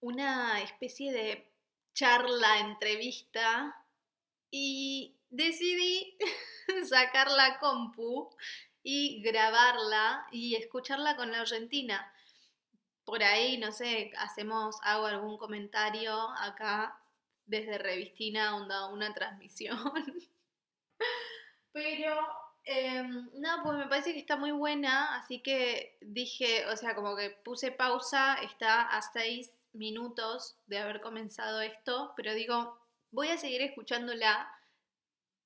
una 0.00 0.60
especie 0.60 1.12
de 1.12 1.52
charla, 1.94 2.60
entrevista, 2.60 3.76
y 4.50 5.16
decidí 5.28 6.16
sacar 6.88 7.30
la 7.30 7.58
compu 7.58 8.30
y 8.82 9.22
grabarla 9.22 10.26
y 10.32 10.56
escucharla 10.56 11.16
con 11.16 11.30
la 11.30 11.40
Argentina. 11.40 12.12
Por 13.04 13.22
ahí, 13.22 13.58
no 13.58 13.72
sé, 13.72 14.12
hacemos, 14.18 14.76
hago 14.82 15.06
algún 15.06 15.38
comentario 15.38 16.14
acá 16.38 16.98
desde 17.46 17.78
Revistina, 17.78 18.56
onda, 18.56 18.88
una 18.88 19.12
transmisión. 19.12 19.78
Pero, 21.72 22.26
em, 22.64 23.30
no, 23.34 23.62
pues 23.62 23.78
me 23.78 23.86
parece 23.86 24.12
que 24.12 24.18
está 24.18 24.36
muy 24.36 24.52
buena, 24.52 25.16
así 25.16 25.42
que 25.42 25.96
dije, 26.00 26.66
o 26.66 26.76
sea, 26.76 26.94
como 26.94 27.16
que 27.16 27.30
puse 27.30 27.72
pausa, 27.72 28.34
está 28.42 28.82
a 28.82 29.02
seis 29.02 29.52
minutos 29.72 30.56
de 30.66 30.78
haber 30.78 31.00
comenzado 31.00 31.60
esto, 31.60 32.12
pero 32.16 32.34
digo, 32.34 32.78
voy 33.10 33.28
a 33.28 33.38
seguir 33.38 33.62
escuchándola, 33.62 34.50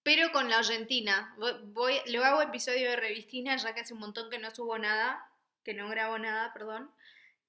pero 0.03 0.33
con 0.33 0.49
la 0.51 0.59
Argentina. 0.59 1.35
Voy, 1.65 1.95
le 2.07 2.19
hago 2.19 2.43
episodio 2.43 2.91
de 2.91 2.97
Revistina, 2.97 3.57
ya 3.57 3.75
que 3.75 3.81
hace 3.81 3.95
un 3.95 4.01
montón 4.01 4.31
que 4.31 4.39
no 4.39 4.55
subo 4.55 4.79
nada, 4.79 5.31
que 5.65 5.75
no 5.75 5.89
grabo 5.89 6.19
nada, 6.19 6.53
perdón. 6.53 6.91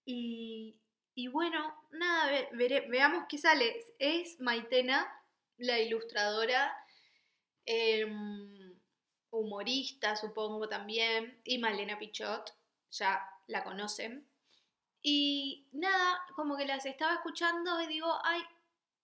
Y, 0.05 0.80
y 1.16 1.27
bueno, 1.27 1.76
nada, 1.91 2.48
veamos 2.54 3.26
qué 3.27 3.38
sale. 3.38 3.84
Es 4.00 4.40
Maitena, 4.40 5.05
la 5.58 5.80
ilustradora, 5.80 6.76
em, 7.66 8.65
humorista, 9.38 10.16
supongo 10.16 10.68
también, 10.68 11.40
y 11.44 11.58
Malena 11.58 11.98
Pichot, 12.00 12.54
ya 12.91 13.28
la 13.48 13.64
conocen. 13.64 14.27
Y 15.02 15.68
nada, 15.72 16.20
como 16.36 16.58
que 16.58 16.66
las 16.66 16.86
estaba 16.86 17.14
escuchando 17.14 17.82
y 17.82 17.88
digo, 17.88 18.12
ay, 18.24 18.42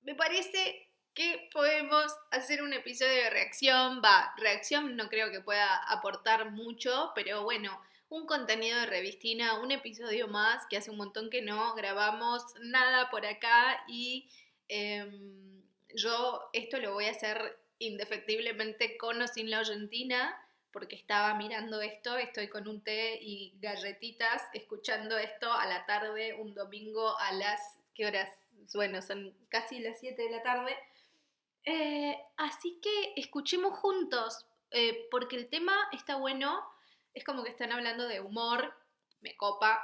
me 0.01 0.15
parece 0.15 0.87
que 1.13 1.49
podemos 1.53 2.05
hacer 2.31 2.63
un 2.63 2.73
episodio 2.73 3.13
de 3.23 3.29
reacción. 3.29 4.01
Va, 4.03 4.33
reacción 4.37 4.95
no 4.95 5.09
creo 5.09 5.31
que 5.31 5.41
pueda 5.41 5.77
aportar 5.91 6.51
mucho, 6.51 7.11
pero 7.13 7.43
bueno, 7.43 7.79
un 8.09 8.25
contenido 8.25 8.79
de 8.79 8.87
revistina, 8.87 9.59
un 9.59 9.71
episodio 9.71 10.27
más, 10.27 10.65
que 10.67 10.77
hace 10.77 10.91
un 10.91 10.97
montón 10.97 11.29
que 11.29 11.41
no 11.41 11.73
grabamos 11.75 12.43
nada 12.61 13.09
por 13.09 13.25
acá 13.25 13.83
y 13.87 14.29
em, 14.67 15.61
yo 15.95 16.49
esto 16.53 16.77
lo 16.79 16.93
voy 16.93 17.05
a 17.05 17.11
hacer 17.11 17.57
indefectiblemente 17.81 18.97
con 18.97 19.21
o 19.21 19.27
sin 19.27 19.49
la 19.49 19.59
Argentina, 19.59 20.35
porque 20.71 20.95
estaba 20.95 21.33
mirando 21.35 21.81
esto, 21.81 22.17
estoy 22.17 22.47
con 22.47 22.67
un 22.67 22.81
té 22.81 23.19
y 23.21 23.53
galletitas, 23.59 24.41
escuchando 24.53 25.17
esto 25.17 25.51
a 25.51 25.65
la 25.65 25.85
tarde, 25.85 26.33
un 26.35 26.53
domingo 26.53 27.17
a 27.17 27.33
las, 27.33 27.79
¿qué 27.93 28.05
horas? 28.05 28.29
Bueno, 28.73 29.01
son 29.01 29.35
casi 29.49 29.79
las 29.79 29.99
7 29.99 30.21
de 30.21 30.29
la 30.31 30.43
tarde. 30.43 30.77
Eh, 31.65 32.17
así 32.37 32.79
que 32.81 33.13
escuchemos 33.17 33.77
juntos, 33.77 34.45
eh, 34.71 35.07
porque 35.11 35.35
el 35.35 35.49
tema 35.49 35.75
está 35.91 36.15
bueno 36.15 36.63
es 37.13 37.23
como 37.23 37.43
que 37.43 37.49
están 37.49 37.71
hablando 37.71 38.07
de 38.07 38.21
humor, 38.21 38.73
me 39.21 39.35
copa. 39.35 39.83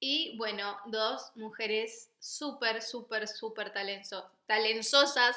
Y 0.00 0.36
bueno, 0.36 0.78
dos 0.86 1.32
mujeres 1.34 2.10
súper, 2.18 2.82
súper, 2.82 3.26
súper 3.26 3.72
talentosas, 4.48 5.36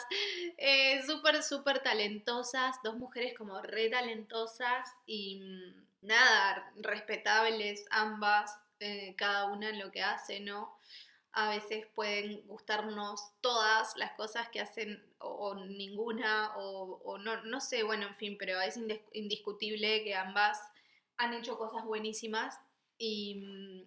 eh, 0.57 1.03
súper, 1.05 1.43
súper 1.43 1.83
talentosas, 1.83 2.77
dos 2.81 2.95
mujeres 2.95 3.37
como 3.37 3.61
re 3.61 3.89
talentosas 3.89 4.89
y 5.05 5.41
mm, 5.41 6.07
nada, 6.07 6.71
respetables 6.77 7.85
ambas, 7.91 8.57
eh, 8.79 9.13
cada 9.17 9.45
una 9.45 9.69
en 9.69 9.79
lo 9.79 9.91
que 9.91 10.01
hace, 10.01 10.39
¿no? 10.39 10.75
A 11.33 11.49
veces 11.49 11.85
pueden 11.93 12.41
gustarnos 12.47 13.33
todas 13.41 13.95
las 13.97 14.13
cosas 14.13 14.49
que 14.49 14.61
hacen 14.61 15.03
o, 15.19 15.55
ninguna 15.55 16.53
o, 16.57 17.01
o, 17.03 17.17
no, 17.17 17.43
no 17.43 17.61
sé, 17.61 17.83
bueno, 17.83 18.07
en 18.07 18.15
fin, 18.15 18.37
pero 18.39 18.59
es 18.61 18.79
indiscutible 19.13 20.03
que 20.03 20.15
ambas 20.15 20.57
han 21.17 21.33
hecho 21.33 21.57
cosas 21.57 21.85
buenísimas 21.85 22.59
y, 22.97 23.85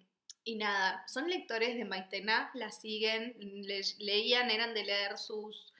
nada, 0.53 1.03
son 1.07 1.27
lectores 1.27 1.75
de 1.75 1.85
Maitena, 1.85 2.51
la 2.53 2.71
siguen, 2.71 3.35
leían, 3.97 4.51
eran 4.51 4.75
de 4.75 4.83
leer 4.83 5.17
sus, 5.17 5.73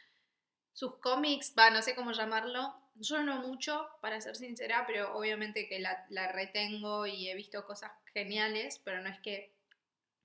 sus 0.73 0.97
cómics, 0.97 1.53
va, 1.57 1.69
no 1.69 1.83
sé 1.83 1.93
cómo 1.93 2.11
llamarlo. 2.11 2.75
Yo 2.95 3.21
no 3.21 3.41
mucho, 3.41 3.87
para 4.01 4.19
ser 4.21 4.35
sincera, 4.35 4.85
pero 4.87 5.15
obviamente 5.15 5.69
que 5.69 5.79
la, 5.79 6.31
retengo 6.31 7.05
y 7.05 7.29
he 7.29 7.35
visto 7.35 7.65
cosas 7.67 7.91
geniales, 8.11 8.81
pero 8.83 9.01
no 9.01 9.09
es 9.09 9.19
que 9.19 9.53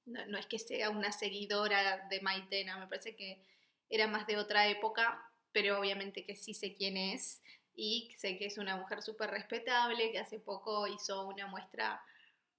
no, 0.06 0.38
es 0.38 0.46
que 0.46 0.58
sea 0.58 0.88
una 0.88 1.12
seguidora 1.12 2.08
de 2.08 2.20
Maitena, 2.22 2.78
me 2.78 2.86
parece 2.86 3.14
que 3.14 3.44
era 3.90 4.06
más 4.06 4.26
de 4.26 4.38
otra 4.38 4.66
época, 4.68 5.30
pero 5.52 5.78
obviamente 5.78 6.24
que 6.24 6.36
sí 6.36 6.54
sé 6.54 6.74
quién 6.74 6.96
es 6.96 7.42
y 7.74 8.14
sé 8.16 8.38
que 8.38 8.46
es 8.46 8.56
una 8.56 8.76
mujer 8.76 9.02
súper 9.02 9.30
respetable, 9.30 10.10
que 10.10 10.18
hace 10.18 10.38
poco 10.38 10.86
hizo 10.86 11.26
una 11.26 11.46
muestra 11.46 12.02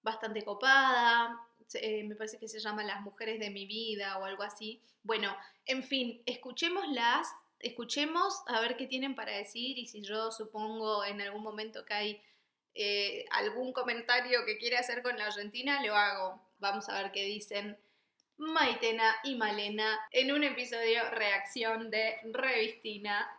bastante 0.04 0.44
copada, 0.44 1.40
eh, 1.76 2.04
me 2.04 2.16
parece 2.16 2.38
que 2.38 2.48
se 2.48 2.60
llama 2.60 2.84
Las 2.84 3.02
mujeres 3.02 3.40
de 3.40 3.50
mi 3.50 3.66
vida 3.66 4.18
o 4.18 4.26
algo 4.26 4.44
así. 4.44 4.82
Bueno, 5.04 5.36
en 5.66 5.84
fin, 5.84 6.22
escuchémoslas, 6.26 7.28
escuchemos 7.60 8.42
a 8.48 8.62
ver 8.62 8.78
qué 8.78 8.88
tienen 8.88 9.16
para 9.16 9.32
decir 9.38 9.78
y 9.78 9.88
si 9.88 10.02
yo 10.02 10.32
supongo 10.32 11.04
en 11.06 11.22
algún 11.22 11.44
momento 11.44 11.86
que 11.86 11.94
hay 11.94 12.22
eh, 12.74 13.26
algún 13.32 13.74
comentario 13.74 14.46
que 14.46 14.58
quiere 14.58 14.78
hacer 14.78 15.02
con 15.02 15.18
la 15.18 15.28
Argentina, 15.28 15.84
lo 15.86 15.96
hago. 15.96 16.42
Vamos 16.60 16.90
a 16.90 17.02
ver 17.02 17.12
qué 17.12 17.24
dicen 17.24 17.78
Maitena 18.38 19.16
y 19.24 19.36
Malena 19.36 20.00
en 20.12 20.32
un 20.32 20.44
episodio 20.44 21.10
reacción 21.12 21.92
de 21.92 22.18
Revistina 22.32 23.38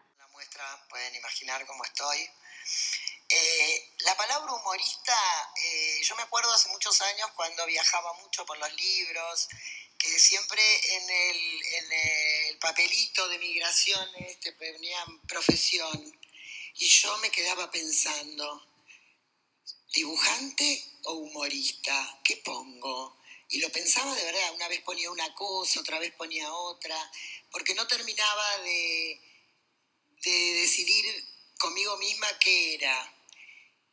pueden 0.89 1.15
imaginar 1.15 1.65
cómo 1.67 1.85
estoy. 1.85 2.19
Eh, 3.35 3.95
la 4.01 4.15
palabra 4.15 4.53
humorista, 4.53 5.17
eh, 5.57 6.01
yo 6.03 6.15
me 6.17 6.23
acuerdo 6.23 6.53
hace 6.53 6.69
muchos 6.69 7.01
años 7.01 7.31
cuando 7.35 7.65
viajaba 7.65 8.13
mucho 8.21 8.45
por 8.45 8.59
los 8.59 8.71
libros, 8.75 9.49
que 9.97 10.19
siempre 10.19 10.63
en 10.97 11.11
el, 11.11 12.59
papelito 12.59 13.27
de 13.29 13.39
migraciones 13.39 14.39
te 14.39 14.53
ponían 14.53 15.21
profesión 15.27 16.21
y 16.75 16.87
yo 16.87 17.17
me 17.19 17.31
quedaba 17.31 17.71
pensando, 17.71 18.67
¿dibujante 19.95 20.85
o 21.05 21.15
humorista? 21.15 22.21
¿Qué 22.23 22.37
pongo? 22.37 23.19
Y 23.49 23.61
lo 23.61 23.71
pensaba 23.71 24.15
de 24.15 24.25
verdad, 24.25 24.55
una 24.55 24.69
vez 24.69 24.83
ponía 24.83 25.11
una 25.11 25.35
cosa, 25.35 25.81
otra 25.81 25.99
vez 25.99 26.13
ponía 26.13 26.53
otra, 26.53 27.11
porque 27.51 27.75
no 27.75 27.87
terminaba 27.87 28.59
de 28.59 29.19
decidir 30.23 31.05
conmigo 31.59 31.97
misma 31.97 32.29
qué 32.39 32.75
era. 32.75 33.12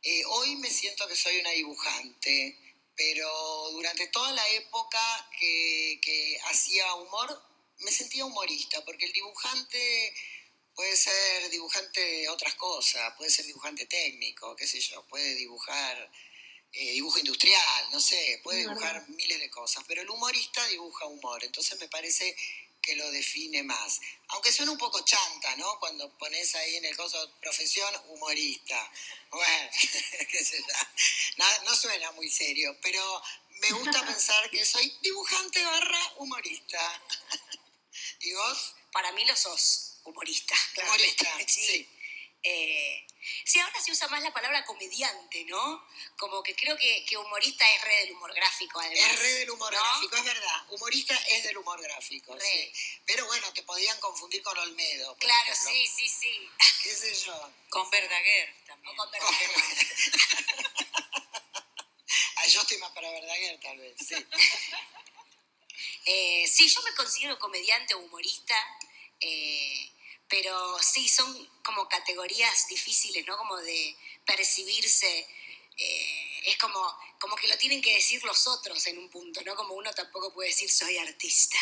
Eh, 0.02 0.24
hoy 0.26 0.56
me 0.58 0.70
siento 0.70 1.08
que 1.08 1.16
soy 1.16 1.40
una 1.40 1.52
dibujante, 1.52 2.58
pero 2.96 3.30
durante 3.72 4.08
toda 4.08 4.32
la 4.32 4.48
época 4.50 5.30
que, 5.38 6.00
que 6.02 6.40
hacía 6.50 6.94
humor, 6.96 7.42
me 7.80 7.92
sentía 7.92 8.26
humorista, 8.26 8.84
porque 8.86 9.06
el 9.06 9.14
dibujante 9.14 10.14
puede 10.74 10.96
ser 10.96 11.50
dibujante 11.50 12.00
de 12.00 12.30
otras 12.30 12.56
cosas, 12.56 13.14
puede 13.18 13.30
ser 13.30 13.46
dibujante 13.46 13.86
técnico, 13.86 14.56
qué 14.56 14.66
sé 14.68 14.80
yo, 14.80 15.06
puede 15.08 15.36
dibujar 15.36 16.10
eh, 16.72 16.92
dibujo 16.92 17.18
industrial, 17.18 17.86
no 17.92 18.00
sé, 18.00 18.40
puede 18.44 18.60
dibujar 18.60 19.10
miles 19.10 19.40
de 19.40 19.50
cosas, 19.50 19.84
pero 19.88 20.02
el 20.02 20.10
humorista 20.10 20.66
dibuja 20.68 21.08
humor, 21.08 21.44
entonces 21.44 21.80
me 21.80 21.88
parece 21.88 22.36
que 22.82 22.96
lo 22.96 23.10
define 23.12 23.64
más. 23.64 24.00
Aunque 24.30 24.52
suena 24.52 24.72
un 24.72 24.78
poco 24.78 25.04
chanta, 25.04 25.56
¿no? 25.58 25.80
Cuando 25.80 26.18
pones 26.18 26.56
ahí 26.56 26.76
en 26.76 26.86
el 26.86 26.96
coso 26.96 27.38
profesión 27.42 27.94
humorista. 28.08 28.92
Bueno, 29.32 29.70
qué 30.32 30.46
sé 30.46 30.58
yo. 30.58 30.74
No, 31.38 31.64
no 31.64 31.76
suena 31.76 32.12
muy 32.12 32.30
serio, 32.30 32.78
pero 32.82 33.22
me 33.62 33.72
gusta 33.72 34.06
pensar 34.06 34.50
que 34.50 34.66
soy 34.66 34.92
dibujante 35.02 35.64
barra 35.64 36.14
humorista. 36.18 37.04
¿Y 38.22 38.34
vos? 38.34 38.76
Para 38.92 39.12
mí 39.12 39.26
lo 39.26 39.36
sos, 39.36 40.00
humorista. 40.04 40.56
Humorista, 40.82 41.30
sí. 41.48 41.88
Eh, 42.42 43.08
sí, 43.46 43.60
ahora 43.60 43.82
se 43.82 43.92
usa 43.92 44.08
más 44.08 44.22
la 44.24 44.34
palabra 44.34 44.66
comediante, 44.66 45.44
¿no? 45.46 45.86
Como 46.18 46.42
que 46.44 46.56
creo 46.56 46.78
que, 46.78 47.06
que 47.06 47.18
humorista 47.18 47.68
es 47.76 47.82
re 47.84 47.96
del 47.98 48.12
humor 48.12 48.34
gráfico, 48.34 48.80
además. 48.80 49.12
Es 49.12 49.20
re 49.20 49.34
del 49.34 49.50
humor 49.52 49.72
gráfico, 49.74 50.16
es 50.16 50.24
verdad. 50.24 50.66
Humorista 50.70 51.16
es 51.16 51.44
del 51.44 51.58
humor 51.58 51.82
gráfico, 51.82 52.38
sí. 52.40 52.74
Pero 53.06 53.26
bueno, 53.26 53.52
te 53.54 53.64
podían 53.64 54.00
confundir 54.00 54.42
con 54.42 54.58
Olmedo. 54.58 55.16
Claro, 55.18 55.56
sí, 55.56 55.88
sí, 55.88 56.08
sí. 56.08 56.50
¿Qué 56.84 56.96
sé 56.96 57.14
yo? 57.14 57.54
Con 57.70 57.90
Verdaguer 57.90 58.56
también. 58.66 58.96
con 58.96 59.12
Verdaguer. 59.12 59.50
ah, 62.38 62.48
yo 62.48 62.62
estoy 62.62 62.78
más 62.78 62.92
para 62.92 63.12
Verdaguer, 63.12 63.60
tal 63.60 63.78
vez, 63.78 63.96
sí. 63.98 64.16
Eh, 66.06 66.48
sí, 66.48 66.68
yo 66.68 66.82
me 66.82 66.94
considero 66.96 67.38
comediante 67.38 67.94
o 67.94 68.00
humorista. 68.00 68.56
Eh, 69.20 69.92
pero 70.30 70.78
sí, 70.80 71.10
son 71.10 71.50
como 71.64 71.90
categorías 71.90 72.68
difíciles, 72.68 73.26
¿no? 73.26 73.36
Como 73.38 73.58
de 73.58 73.96
percibirse. 74.26 75.28
Eh, 75.76 76.42
es 76.46 76.58
como, 76.58 76.80
como 77.20 77.36
que 77.36 77.48
lo 77.48 77.58
tienen 77.58 77.82
que 77.82 77.94
decir 77.94 78.24
los 78.24 78.48
otros 78.48 78.86
en 78.88 78.98
un 78.98 79.10
punto, 79.10 79.42
¿no? 79.44 79.56
Como 79.56 79.74
uno 79.74 79.92
tampoco 79.94 80.34
puede 80.34 80.50
decir 80.50 80.70
soy 80.70 80.98
artista. 80.98 81.58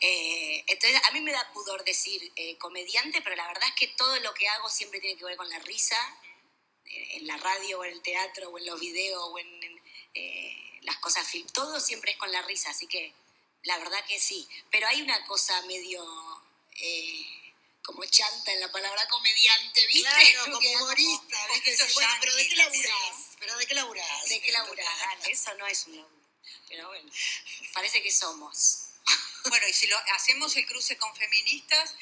Eh, 0.00 0.64
entonces, 0.66 1.00
a 1.04 1.10
mí 1.12 1.20
me 1.22 1.32
da 1.32 1.50
pudor 1.54 1.82
decir 1.84 2.30
eh, 2.36 2.58
comediante, 2.58 3.22
pero 3.22 3.34
la 3.34 3.46
verdad 3.46 3.68
es 3.68 3.74
que 3.74 3.88
todo 3.88 4.18
lo 4.20 4.34
que 4.34 4.46
hago 4.48 4.68
siempre 4.68 5.00
tiene 5.00 5.16
que 5.16 5.24
ver 5.24 5.36
con 5.36 5.48
la 5.48 5.58
risa, 5.60 5.96
en 6.84 7.26
la 7.26 7.36
radio 7.38 7.80
o 7.80 7.84
en 7.84 7.92
el 7.92 8.02
teatro 8.02 8.50
o 8.50 8.58
en 8.58 8.66
los 8.66 8.78
videos 8.78 9.22
o 9.22 9.38
en, 9.38 9.80
las 10.82 10.96
cosas 10.98 11.26
todo 11.52 11.80
siempre 11.80 12.12
es 12.12 12.16
con 12.16 12.30
la 12.30 12.42
risa, 12.42 12.70
así 12.70 12.86
que 12.86 13.12
la 13.64 13.78
verdad 13.78 14.04
que 14.06 14.20
sí. 14.20 14.46
Pero 14.70 14.86
hay 14.86 15.02
una 15.02 15.26
cosa 15.26 15.60
medio 15.62 16.04
como 17.86 18.04
chanta 18.06 18.52
en 18.52 18.60
la 18.60 18.70
palabra 18.70 19.06
comediante, 19.06 19.86
¿viste? 19.86 20.02
Claro, 20.02 20.52
como 20.52 20.70
humorista, 20.70 21.46
¿viste? 21.54 21.94
bueno, 21.94 22.14
pero 22.20 22.34
¿de 22.34 22.48
qué 22.48 22.56
laburás? 22.56 23.16
¿Pero 23.38 23.56
de 23.56 23.66
qué 23.66 23.74
laburás? 23.74 24.28
¿De 24.28 24.40
qué 24.40 24.52
laburás? 24.52 25.28
eso 25.28 25.54
no 25.54 25.66
es 25.68 25.86
un 25.86 25.96
laburo. 25.96 26.16
Pero 26.68 26.88
bueno, 26.88 27.10
parece 27.72 28.02
que 28.02 28.10
somos. 28.10 28.82
Bueno, 29.48 29.68
y 29.68 29.72
si 29.72 29.86
lo 29.86 29.96
hacemos 30.16 30.56
el 30.56 30.66
cruce 30.66 30.96
con 30.96 31.14
feministas, 31.14 31.94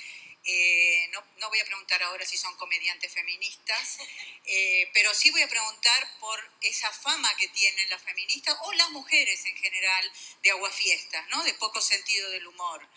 eh, 0.46 1.08
no, 1.12 1.22
no, 1.36 1.50
voy 1.50 1.60
a 1.60 1.64
preguntar 1.66 2.02
ahora 2.02 2.24
si 2.24 2.38
son 2.38 2.56
comediantes 2.56 3.12
feministas, 3.12 3.98
eh, 4.46 4.90
pero 4.94 5.12
sí 5.12 5.30
voy 5.30 5.42
a 5.42 5.48
preguntar 5.48 6.18
por 6.20 6.38
esa 6.62 6.90
fama 6.90 7.34
que 7.36 7.48
tienen 7.48 7.90
las 7.90 8.02
feministas 8.02 8.56
o 8.62 8.72
las 8.72 8.88
mujeres 8.90 9.44
en 9.44 9.56
general 9.58 10.12
de 10.42 10.50
aguafiestas, 10.52 11.28
¿no? 11.28 11.44
De 11.44 11.52
poco 11.52 11.82
sentido 11.82 12.30
del 12.30 12.46
humor. 12.46 12.88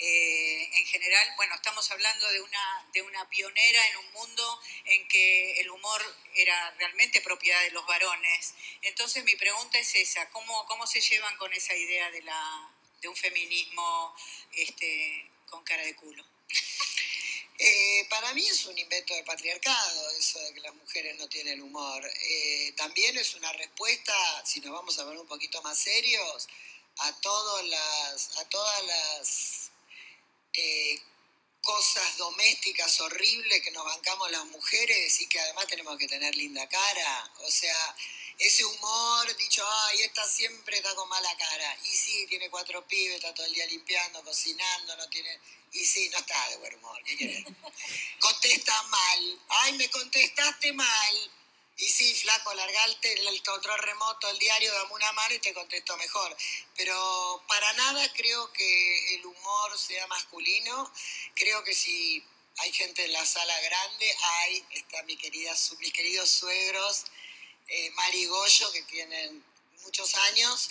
Eh, 0.00 0.70
en 0.78 0.86
general, 0.86 1.32
bueno, 1.36 1.56
estamos 1.56 1.90
hablando 1.90 2.30
de 2.30 2.40
una, 2.40 2.86
de 2.92 3.02
una 3.02 3.28
pionera 3.28 3.86
en 3.88 3.96
un 3.96 4.12
mundo 4.12 4.60
en 4.84 5.08
que 5.08 5.60
el 5.60 5.70
humor 5.70 6.00
era 6.34 6.70
realmente 6.78 7.20
propiedad 7.20 7.60
de 7.62 7.72
los 7.72 7.84
varones. 7.84 8.54
Entonces 8.82 9.24
mi 9.24 9.34
pregunta 9.34 9.78
es 9.78 9.94
esa, 9.96 10.28
¿cómo, 10.30 10.66
cómo 10.66 10.86
se 10.86 11.00
llevan 11.00 11.36
con 11.36 11.52
esa 11.52 11.74
idea 11.74 12.10
de, 12.12 12.22
la, 12.22 12.70
de 13.00 13.08
un 13.08 13.16
feminismo 13.16 14.14
este, 14.52 15.30
con 15.50 15.64
cara 15.64 15.82
de 15.82 15.96
culo? 15.96 16.24
Eh, 17.60 18.06
para 18.08 18.32
mí 18.34 18.46
es 18.46 18.66
un 18.66 18.78
invento 18.78 19.12
del 19.14 19.24
patriarcado, 19.24 20.10
eso 20.10 20.38
de 20.38 20.54
que 20.54 20.60
las 20.60 20.72
mujeres 20.76 21.18
no 21.18 21.28
tienen 21.28 21.60
humor. 21.60 22.08
Eh, 22.22 22.72
también 22.76 23.18
es 23.18 23.34
una 23.34 23.52
respuesta, 23.52 24.14
si 24.46 24.60
nos 24.60 24.70
vamos 24.70 24.96
a 24.96 25.04
ver 25.04 25.18
un 25.18 25.26
poquito 25.26 25.60
más 25.62 25.76
serios, 25.76 26.48
a, 26.98 27.12
todas 27.20 27.66
las, 27.66 28.38
a 28.38 28.48
todas 28.48 28.84
las 28.84 29.47
eh, 30.58 31.00
cosas 31.62 32.16
domésticas 32.16 33.00
horribles 33.00 33.62
que 33.62 33.70
nos 33.70 33.84
bancamos 33.84 34.30
las 34.30 34.44
mujeres 34.46 35.20
y 35.20 35.28
que 35.28 35.38
además 35.38 35.66
tenemos 35.66 35.96
que 35.98 36.08
tener 36.08 36.34
linda 36.34 36.68
cara. 36.68 37.30
O 37.40 37.50
sea, 37.50 37.96
ese 38.38 38.64
humor, 38.64 39.36
dicho, 39.36 39.64
ay, 39.84 40.02
esta 40.02 40.26
siempre 40.26 40.76
está 40.78 40.94
con 40.94 41.08
mala 41.08 41.36
cara. 41.36 41.78
Y 41.84 41.88
sí, 41.88 42.26
tiene 42.28 42.50
cuatro 42.50 42.86
pibes, 42.86 43.16
está 43.16 43.34
todo 43.34 43.46
el 43.46 43.52
día 43.52 43.66
limpiando, 43.66 44.22
cocinando, 44.24 44.96
no 44.96 45.08
tiene... 45.08 45.38
Y 45.72 45.84
sí, 45.84 46.08
no 46.08 46.18
está 46.18 46.48
de 46.48 46.56
buen 46.56 46.74
humor, 46.76 47.02
¿qué 47.04 47.16
querés? 47.16 47.44
Contesta 48.20 48.82
mal. 48.84 49.40
Ay, 49.48 49.72
me 49.74 49.90
contestaste 49.90 50.72
mal. 50.72 51.30
Y 51.80 51.88
sí, 51.88 52.12
flaco, 52.12 52.52
largarte 52.54 53.12
el 53.12 53.42
control 53.44 53.78
remoto, 53.78 54.28
el 54.28 54.38
diario, 54.40 54.72
dame 54.74 54.94
una 54.94 55.12
mano 55.12 55.34
y 55.34 55.38
te 55.38 55.54
contesto 55.54 55.96
mejor. 55.96 56.36
Pero 56.76 57.44
para 57.46 57.72
nada 57.74 58.12
creo 58.14 58.52
que 58.52 59.14
el 59.14 59.24
humor 59.24 59.78
sea 59.78 60.04
masculino. 60.08 60.92
Creo 61.36 61.62
que 61.62 61.72
si 61.72 62.20
hay 62.56 62.72
gente 62.72 63.04
en 63.04 63.12
la 63.12 63.24
sala 63.24 63.60
grande, 63.60 64.16
hay, 64.20 64.64
está 64.72 65.04
mi 65.04 65.16
querida, 65.16 65.54
mis 65.78 65.92
queridos 65.92 66.28
suegros, 66.28 67.04
eh, 67.68 67.90
Marigollo, 67.92 68.72
que 68.72 68.82
tienen 68.82 69.44
muchos 69.84 70.12
años. 70.16 70.68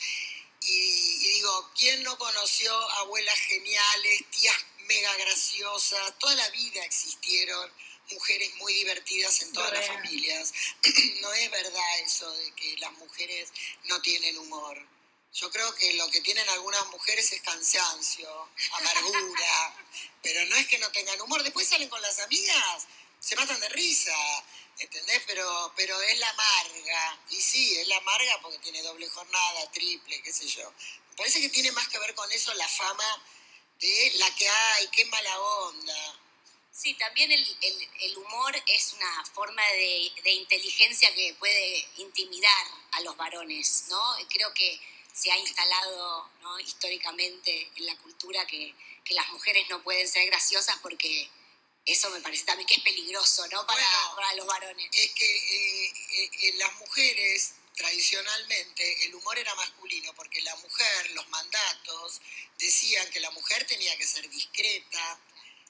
Y, 0.62 0.74
y 0.74 1.32
digo, 1.36 1.72
¿quién 1.78 2.04
no 2.04 2.18
conoció 2.18 2.78
abuelas 3.00 3.40
geniales, 3.40 4.26
tías 4.30 4.58
mega 4.80 5.16
graciosas? 5.16 6.20
Toda 6.20 6.36
la 6.36 6.50
vida 6.50 6.84
existieron 6.84 7.72
mujeres 8.12 8.54
muy 8.56 8.74
divertidas 8.74 9.42
en 9.42 9.54
todas 9.54 9.74
las 9.74 9.88
familias. 9.88 10.54
no 11.22 11.34
es 11.34 11.52
verdad 11.52 12.00
eso 12.00 12.30
de 12.32 12.52
que 12.54 12.78
las 12.78 12.92
mujeres 12.94 13.50
no 13.86 14.02
tienen 14.02 14.38
humor. 14.38 14.86
Yo 15.34 15.52
creo 15.52 15.74
que 15.76 15.94
lo 15.94 16.10
que 16.10 16.22
tienen 16.22 16.48
algunas 16.50 16.86
mujeres 16.88 17.32
es 17.32 17.42
cansancio, 17.42 18.50
amargura, 18.74 19.76
pero 20.24 20.46
no 20.46 20.56
es 20.56 20.68
que 20.68 20.80
no 20.80 20.92
tengan 20.92 21.22
humor. 21.22 21.44
Después 21.44 21.68
salen 21.68 21.90
con 21.90 22.02
las 22.02 22.20
amigas, 22.20 22.88
se 23.20 23.36
matan 23.36 23.60
de 23.60 23.70
risa, 23.70 24.16
¿entendés? 24.80 25.22
Pero, 25.28 25.74
pero 25.76 26.02
es 26.02 26.18
la 26.20 26.30
amarga. 26.30 27.20
Y 27.30 27.42
sí, 27.42 27.78
es 27.78 27.88
la 27.88 27.98
amarga 27.98 28.42
porque 28.42 28.58
tiene 28.60 28.82
doble 28.82 29.08
jornada, 29.10 29.72
triple, 29.72 30.22
qué 30.24 30.34
sé 30.34 30.48
yo. 30.48 30.72
Me 31.10 31.16
parece 31.18 31.42
que 31.42 31.50
tiene 31.50 31.72
más 31.72 31.88
que 31.90 32.00
ver 32.00 32.16
con 32.16 32.32
eso 32.32 32.54
la 32.56 32.68
fama 32.68 33.24
de 33.80 34.14
la 34.16 34.34
que 34.36 34.50
hay, 34.50 34.88
qué 34.88 35.06
mala 35.06 35.40
onda 35.40 36.27
Sí, 36.78 36.94
también 36.94 37.32
el, 37.32 38.18
humor 38.18 38.56
es 38.68 38.94
una 38.94 39.26
forma 39.34 39.64
de, 39.72 40.32
inteligencia 40.32 41.12
que 41.16 41.34
puede 41.40 41.88
intimidar 41.98 42.68
a 42.92 43.02
los 43.02 43.18
varones, 43.18 43.86
¿no? 43.90 44.16
Creo 44.30 44.54
que 44.54 44.80
se 45.12 45.32
ha 45.32 45.38
instalado 45.40 46.30
históricamente 46.64 47.72
en 47.76 47.86
la 47.88 47.98
cultura 47.98 48.46
que, 48.46 48.76
las 49.10 49.30
mujeres 49.30 49.68
no 49.70 49.82
pueden 49.84 50.08
ser 50.08 50.28
graciosas 50.28 50.78
porque 50.82 51.30
eso 51.86 52.10
me 52.10 52.20
parece 52.20 52.44
también 52.44 52.68
que 52.68 52.76
es 52.76 52.82
peligroso, 52.82 53.48
¿no? 53.48 53.66
Para, 53.66 54.36
los 54.36 54.46
varones. 54.46 54.88
Es 54.92 55.12
que 55.14 55.36
eh, 55.36 55.94
eh, 56.12 56.30
en 56.50 56.60
las 56.60 56.76
mujeres 56.76 57.54
tradicionalmente 57.76 59.06
el 59.06 59.16
humor 59.16 59.40
era 59.40 59.56
masculino 59.56 60.14
porque 60.14 60.42
la 60.42 60.56
mujer, 60.58 61.12
los 61.12 61.28
mandatos 61.30 62.22
decían 62.60 63.10
que 63.10 63.20
la 63.20 63.32
mujer 63.32 63.66
tenía 63.66 63.98
que 63.98 64.06
ser 64.06 64.30
discreta, 64.30 65.20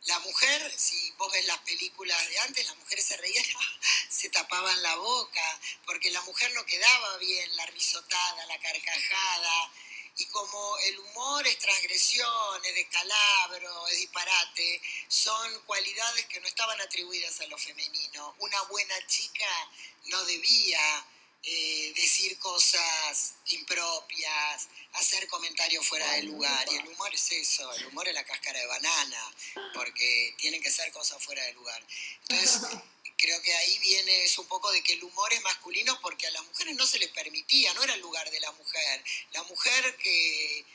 la 0.07 0.19
mujer, 0.19 0.73
si 0.77 1.11
vos 1.17 1.31
ves 1.31 1.45
las 1.45 1.57
películas 1.59 2.17
de 2.29 2.39
antes, 2.39 2.65
las 2.65 2.77
mujeres 2.77 3.05
se 3.05 3.17
reían, 3.17 3.43
se 4.09 4.29
tapaban 4.29 4.81
la 4.81 4.95
boca, 4.95 5.59
porque 5.85 6.11
la 6.11 6.21
mujer 6.21 6.51
no 6.53 6.65
quedaba 6.65 7.17
bien, 7.17 7.55
la 7.55 7.65
risotada, 7.67 8.45
la 8.45 8.59
carcajada. 8.59 9.71
Y 10.19 10.25
como 10.27 10.77
el 10.79 10.97
humor 10.97 11.45
es 11.45 11.59
transgresión, 11.59 12.65
es 12.65 12.73
descalabro, 12.73 13.87
es 13.89 13.97
disparate, 13.97 14.81
son 15.07 15.61
cualidades 15.65 16.25
que 16.25 16.39
no 16.39 16.47
estaban 16.47 16.81
atribuidas 16.81 17.39
a 17.41 17.47
lo 17.47 17.57
femenino. 17.57 18.35
Una 18.39 18.61
buena 18.63 18.95
chica 19.05 19.69
no 20.05 20.23
debía 20.25 21.05
eh, 21.49 21.93
decir 21.95 22.37
cosas 22.39 23.35
impropias, 23.45 24.67
hacer 24.93 25.29
comentarios 25.29 25.87
fuera 25.87 26.11
de 26.13 26.23
lugar. 26.23 26.67
Y 26.69 26.75
el 26.75 26.89
humor 26.89 27.13
es 27.13 27.31
eso, 27.31 27.71
el 27.75 27.85
humor 27.85 28.05
es 28.05 28.13
la 28.13 28.25
cáscara 28.25 28.59
de 28.59 28.65
banana, 28.65 29.33
porque 29.73 30.35
tienen 30.37 30.61
que 30.61 30.69
ser 30.69 30.91
cosas 30.91 31.23
fuera 31.23 31.41
de 31.45 31.53
lugar. 31.53 31.81
Entonces, 32.23 32.63
creo 33.17 33.41
que 33.41 33.53
ahí 33.53 33.79
viene 33.79 34.25
es 34.25 34.37
un 34.37 34.45
poco 34.47 34.69
de 34.73 34.83
que 34.83 34.93
el 34.93 35.03
humor 35.05 35.31
es 35.31 35.41
masculino 35.41 35.97
porque 36.01 36.27
a 36.27 36.31
las 36.31 36.43
mujeres 36.43 36.75
no 36.75 36.85
se 36.85 36.99
les 36.99 37.09
permitía, 37.11 37.73
no 37.75 37.83
era 37.83 37.93
el 37.93 38.01
lugar 38.01 38.29
de 38.29 38.41
la 38.41 38.51
mujer. 38.51 39.03
La 39.31 39.43
mujer 39.43 39.95
que, 40.03 40.65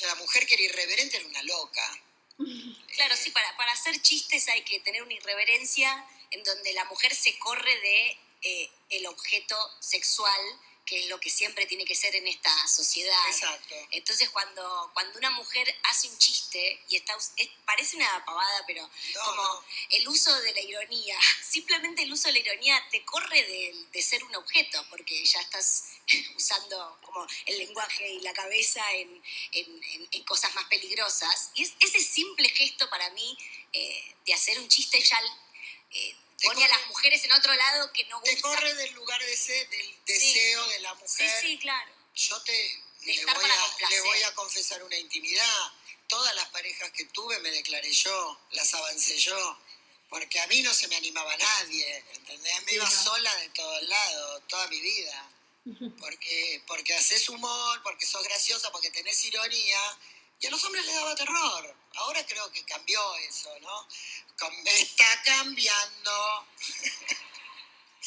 la 0.00 0.16
mujer 0.16 0.44
que 0.48 0.54
era 0.54 0.64
irreverente 0.64 1.18
era 1.18 1.26
una 1.26 1.42
loca. 1.44 2.02
Claro, 2.96 3.16
sí, 3.16 3.30
para, 3.30 3.56
para 3.56 3.72
hacer 3.72 4.02
chistes 4.02 4.48
hay 4.48 4.62
que 4.62 4.80
tener 4.80 5.02
una 5.02 5.14
irreverencia 5.14 6.04
en 6.32 6.42
donde 6.42 6.74
la 6.74 6.84
mujer 6.86 7.14
se 7.14 7.38
corre 7.38 7.80
de 7.80 8.18
eh, 8.42 8.70
el 8.90 9.06
objeto 9.06 9.56
sexual 9.80 10.40
que 10.90 11.04
es 11.04 11.08
lo 11.08 11.20
que 11.20 11.30
siempre 11.30 11.66
tiene 11.66 11.84
que 11.84 11.94
ser 11.94 12.16
en 12.16 12.26
esta 12.26 12.52
sociedad. 12.66 13.28
Exacto. 13.28 13.76
Entonces, 13.92 14.28
cuando, 14.30 14.90
cuando 14.92 15.18
una 15.18 15.30
mujer 15.30 15.72
hace 15.84 16.08
un 16.08 16.18
chiste, 16.18 16.82
y 16.88 16.96
está, 16.96 17.16
parece 17.64 17.96
una 17.96 18.24
pavada, 18.24 18.64
pero 18.66 18.90
como 19.24 19.64
el 19.90 20.08
uso 20.08 20.34
de 20.40 20.52
la 20.52 20.60
ironía, 20.60 21.16
simplemente 21.48 22.02
el 22.02 22.12
uso 22.12 22.26
de 22.26 22.32
la 22.32 22.38
ironía 22.40 22.88
te 22.90 23.04
corre 23.04 23.40
de, 23.92 24.02
ser 24.02 24.24
un 24.24 24.34
objeto, 24.34 24.84
porque 24.90 25.24
ya 25.24 25.40
estás 25.40 25.84
usando 26.36 26.98
como 27.02 27.24
el 27.46 27.58
lenguaje 27.58 28.10
y 28.10 28.20
la 28.22 28.32
cabeza 28.32 28.82
en, 28.94 29.22
cosas 30.24 30.52
más 30.56 30.64
peligrosas. 30.64 31.52
Y 31.54 31.62
ese 31.62 32.00
simple 32.00 32.48
gesto 32.48 32.90
para 32.90 33.08
mí 33.10 33.38
eh, 33.72 34.14
de 34.26 34.34
hacer 34.34 34.58
un 34.58 34.68
chiste 34.68 35.00
ya... 35.00 35.20
Eh, 35.92 36.16
pone 36.42 36.64
a 36.64 36.68
las 36.68 36.86
mujeres 36.88 37.24
en 37.24 37.32
otro 37.32 37.54
lado 37.54 37.92
que 37.92 38.04
no 38.06 38.20
gusta. 38.20 38.34
Te 38.34 38.40
corre 38.40 38.74
del 38.74 38.92
lugar 38.94 39.20
de 39.20 39.32
ese, 39.32 39.66
del 39.66 40.04
deseo 40.06 40.66
de 40.68 40.80
la 40.80 40.94
mujer. 40.94 41.40
Sí, 41.40 41.46
sí, 41.48 41.58
claro. 41.58 41.92
Yo 42.14 42.40
te 42.42 42.82
le 43.02 43.24
voy, 43.24 43.44
a, 43.44 43.88
le 43.88 44.00
voy, 44.02 44.22
a, 44.22 44.34
confesar 44.34 44.82
una 44.82 44.96
intimidad. 44.96 45.72
Todas 46.06 46.34
las 46.34 46.48
parejas 46.48 46.90
que 46.90 47.04
tuve 47.06 47.38
me 47.40 47.50
declaré 47.50 47.90
yo, 47.92 48.40
las 48.52 48.72
avancé 48.74 49.16
yo. 49.16 49.58
Porque 50.08 50.40
a 50.40 50.46
mí 50.48 50.60
no 50.62 50.74
se 50.74 50.88
me 50.88 50.96
animaba 50.96 51.36
nadie, 51.36 52.04
¿entendés? 52.14 52.62
Me 52.66 52.72
iba 52.74 52.90
sola 52.90 53.34
de 53.36 53.48
todos 53.50 53.82
lados, 53.82 54.42
toda 54.48 54.66
mi 54.66 54.80
vida. 54.80 55.30
Porque, 56.00 56.62
porque 56.66 56.94
haces 56.94 57.28
humor, 57.28 57.82
porque 57.84 58.04
sos 58.04 58.22
graciosa, 58.24 58.72
porque 58.72 58.90
tenés 58.90 59.24
ironía. 59.24 59.98
Y 60.40 60.46
a 60.46 60.50
los 60.50 60.64
hombres 60.64 60.84
les 60.84 60.94
daba 60.96 61.14
terror. 61.14 61.76
Ahora 61.96 62.24
creo 62.26 62.50
que 62.52 62.64
cambió 62.64 63.00
eso, 63.16 63.50
¿no? 63.60 63.88
está 64.66 65.22
cambiando. 65.24 66.46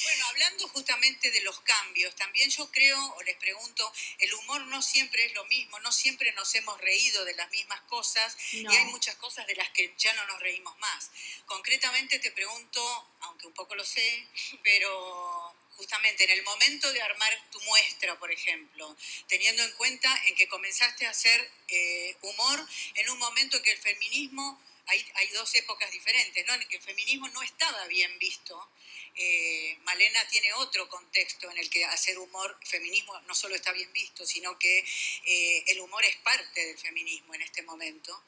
Bueno, 0.04 0.26
hablando 0.30 0.68
justamente 0.70 1.30
de 1.30 1.42
los 1.42 1.60
cambios, 1.62 2.16
también 2.16 2.50
yo 2.50 2.70
creo, 2.72 3.14
o 3.16 3.22
les 3.22 3.38
pregunto, 3.38 3.94
el 4.18 4.34
humor 4.34 4.62
no 4.62 4.82
siempre 4.82 5.26
es 5.26 5.34
lo 5.34 5.46
mismo, 5.46 5.80
no 5.82 5.92
siempre 5.92 6.32
nos 6.32 6.56
hemos 6.56 6.82
reído 6.82 7.24
de 7.26 7.36
las 7.36 7.50
mismas 7.52 7.80
cosas 7.82 8.36
y 8.52 8.66
hay 8.66 8.86
muchas 8.86 9.16
cosas 9.18 9.46
de 9.46 9.56
las 9.56 9.70
que 9.70 9.94
ya 9.98 10.12
no 10.14 10.26
nos 10.26 10.40
reímos 10.40 10.76
más. 10.80 11.12
Concretamente 11.46 12.18
te 12.18 12.32
pregunto, 12.32 13.08
aunque 13.22 13.46
un 13.46 13.54
poco 13.54 13.76
lo 13.76 13.86
sé, 13.86 14.28
pero 14.64 15.56
justamente 15.78 16.24
en 16.24 16.32
el 16.32 16.44
momento 16.44 16.92
de 16.94 17.02
armar 17.02 17.50
tu 17.52 17.60
muestra, 17.62 18.18
por 18.20 18.32
ejemplo, 18.32 18.96
teniendo 19.28 19.64
en 19.64 19.72
cuenta 19.74 20.10
en 20.28 20.36
que 20.36 20.48
comenzaste 20.48 21.06
a 21.06 21.10
hacer 21.10 21.52
eh, 21.68 22.16
humor 22.22 22.68
en 22.96 23.10
un 23.10 23.20
momento 23.20 23.58
en 23.58 23.64
que 23.64 23.72
el 23.72 23.80
feminismo, 23.80 24.62
hay, 24.88 25.06
hay 25.16 25.28
dos 25.30 25.54
épocas 25.56 25.92
diferentes, 25.92 26.46
¿no? 26.46 26.54
en 26.54 26.68
que 26.68 26.78
el 26.78 26.82
feminismo 26.82 27.28
no 27.30 27.42
estaba 27.42 27.88
bien 27.88 28.18
visto 28.20 28.70
eh, 29.16 29.78
Malena 29.84 30.28
tiene 30.28 30.52
otro 30.54 30.90
contexto 30.90 31.50
en 31.52 31.58
el 31.58 31.70
que 31.70 31.86
hacer 31.86 32.18
humor, 32.18 32.58
feminismo 32.64 33.20
no 33.22 33.36
solo 33.36 33.56
está 33.56 33.72
bien 33.72 33.92
visto, 33.94 34.26
sino 34.26 34.58
que 34.58 34.80
eh, 35.26 35.64
el 35.68 35.80
humor 35.82 36.04
es 36.04 36.16
parte 36.18 36.66
del 36.66 36.78
feminismo 36.78 37.36
en 37.36 37.42
este 37.42 37.62
momento. 37.62 38.24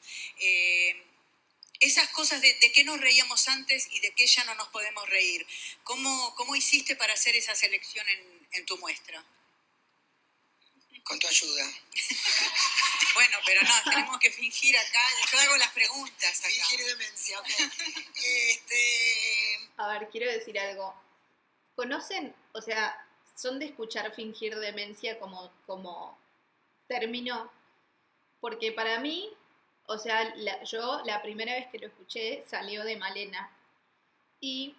Esas 1.80 2.08
cosas 2.10 2.40
de, 2.40 2.54
de, 2.54 2.72
qué 2.72 2.84
nos 2.84 3.00
reíamos 3.00 3.48
antes 3.48 3.88
y 3.90 4.00
de 4.00 4.12
qué 4.12 4.26
ya 4.26 4.44
no 4.44 4.54
nos 4.54 4.68
podemos 4.68 5.08
reír. 5.08 5.46
¿Cómo, 5.84 6.34
cómo 6.34 6.56
hiciste 6.56 6.96
para 6.96 7.14
hacer 7.14 7.36
esa 7.36 7.54
selección 7.54 8.08
en, 8.08 8.48
en 8.52 8.66
tu 8.66 8.78
muestra? 8.78 9.24
Con 11.04 11.18
tu 11.18 11.26
ayuda. 11.26 11.70
Bueno, 13.16 13.38
pero 13.46 13.62
no, 13.62 13.90
tenemos 13.90 14.18
que 14.18 14.30
fingir 14.30 14.76
acá. 14.76 15.00
Yo 15.32 15.38
hago 15.38 15.56
las 15.56 15.70
preguntas 15.70 16.38
acá. 16.38 16.50
Fingir 16.50 16.84
demencia, 16.84 17.40
ok. 17.40 17.48
Este... 18.14 19.70
A 19.78 19.88
ver, 19.88 20.10
quiero 20.10 20.30
decir 20.30 20.58
algo. 20.58 20.94
¿Conocen, 21.74 22.34
o 22.52 22.60
sea, 22.60 23.08
son 23.34 23.58
de 23.58 23.66
escuchar 23.66 24.14
fingir 24.14 24.54
demencia 24.56 25.18
como, 25.18 25.50
como 25.64 26.18
término? 26.88 27.50
Porque 28.38 28.72
para 28.72 29.00
mí, 29.00 29.32
o 29.86 29.98
sea, 29.98 30.34
yo 30.64 31.02
la 31.04 31.22
primera 31.22 31.54
vez 31.54 31.68
que 31.68 31.78
lo 31.78 31.86
escuché 31.86 32.42
salió 32.46 32.84
de 32.84 32.96
Malena. 32.96 33.50
Y 34.40 34.74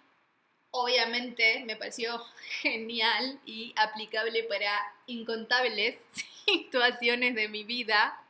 obviamente 0.70 1.64
me 1.64 1.76
pareció 1.76 2.18
genial 2.60 3.40
y 3.44 3.74
aplicable 3.76 4.44
para 4.44 4.70
incontables 5.06 5.96
situaciones 6.46 7.34
de 7.34 7.48
mi 7.48 7.64
vida 7.64 8.22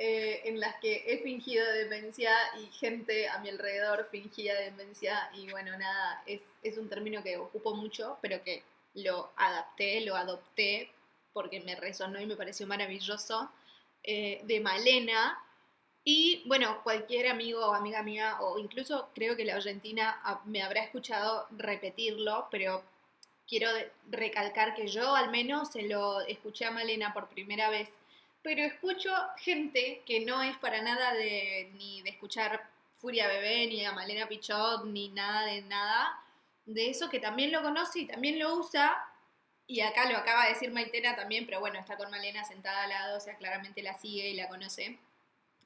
eh, 0.00 0.42
en 0.44 0.60
las 0.60 0.76
que 0.76 1.02
he 1.08 1.18
fingido 1.18 1.66
demencia 1.72 2.32
y 2.60 2.66
gente 2.66 3.28
a 3.28 3.40
mi 3.40 3.48
alrededor 3.48 4.08
fingía 4.12 4.54
demencia 4.54 5.28
y 5.34 5.50
bueno, 5.50 5.76
nada, 5.76 6.22
es, 6.24 6.78
un 6.78 6.88
término 6.88 7.20
que 7.24 7.36
ocupo 7.36 7.74
mucho, 7.74 8.16
pero 8.22 8.40
que 8.44 8.62
lo 8.94 9.32
adapté, 9.34 10.00
lo 10.02 10.14
adopté 10.14 10.92
porque 11.32 11.60
me 11.62 11.74
resonó 11.74 12.20
y 12.20 12.26
me 12.26 12.36
pareció 12.36 12.64
maravilloso, 12.68 13.50
eh, 14.04 14.40
de 14.44 14.60
Malena. 14.60 15.36
Y 16.10 16.42
bueno, 16.46 16.82
cualquier 16.82 17.28
amigo 17.28 17.60
o 17.66 17.74
amiga 17.74 18.02
mía, 18.02 18.38
o 18.40 18.58
incluso 18.58 19.10
creo 19.14 19.36
que 19.36 19.44
la 19.44 19.56
Argentina 19.56 20.18
me 20.46 20.62
habrá 20.62 20.82
escuchado 20.82 21.46
repetirlo, 21.50 22.48
pero 22.50 22.82
quiero 23.46 23.68
recalcar 24.10 24.74
que 24.74 24.88
yo 24.88 25.14
al 25.14 25.30
menos 25.30 25.70
se 25.70 25.82
lo 25.82 26.22
escuché 26.22 26.64
a 26.64 26.70
Malena 26.70 27.12
por 27.12 27.28
primera 27.28 27.68
vez, 27.68 27.90
pero 28.40 28.62
escucho 28.62 29.10
gente 29.36 30.00
que 30.06 30.20
no 30.20 30.42
es 30.42 30.56
para 30.56 30.80
nada 30.80 31.12
de 31.12 31.70
ni 31.76 32.00
de 32.00 32.08
escuchar 32.08 32.66
Furia 33.02 33.28
Bebé, 33.28 33.66
ni 33.66 33.84
a 33.84 33.92
Malena 33.92 34.26
Pichot, 34.26 34.86
ni 34.86 35.10
nada 35.10 35.44
de 35.44 35.60
nada, 35.60 36.24
de 36.64 36.88
eso 36.88 37.10
que 37.10 37.20
también 37.20 37.52
lo 37.52 37.60
conoce 37.60 37.98
y 37.98 38.06
también 38.06 38.38
lo 38.38 38.54
usa, 38.54 38.96
y 39.66 39.80
acá 39.80 40.10
lo 40.10 40.16
acaba 40.16 40.44
de 40.44 40.54
decir 40.54 40.70
Maitena 40.70 41.14
también, 41.16 41.44
pero 41.44 41.60
bueno, 41.60 41.78
está 41.78 41.98
con 41.98 42.10
Malena 42.10 42.44
sentada 42.44 42.84
al 42.84 42.88
lado, 42.88 43.18
o 43.18 43.20
sea, 43.20 43.36
claramente 43.36 43.82
la 43.82 43.98
sigue 43.98 44.30
y 44.30 44.36
la 44.36 44.48
conoce, 44.48 44.98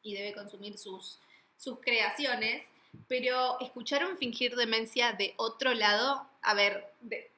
y 0.02 0.14
debe 0.14 0.34
consumir 0.34 0.78
sus, 0.78 1.18
sus 1.56 1.78
creaciones. 1.80 2.64
Pero 3.08 3.58
escucharon 3.60 4.18
fingir 4.18 4.54
demencia 4.54 5.12
de 5.12 5.34
otro 5.38 5.72
lado, 5.72 6.26
a 6.42 6.54
ver, 6.54 6.92
de, 7.00 7.30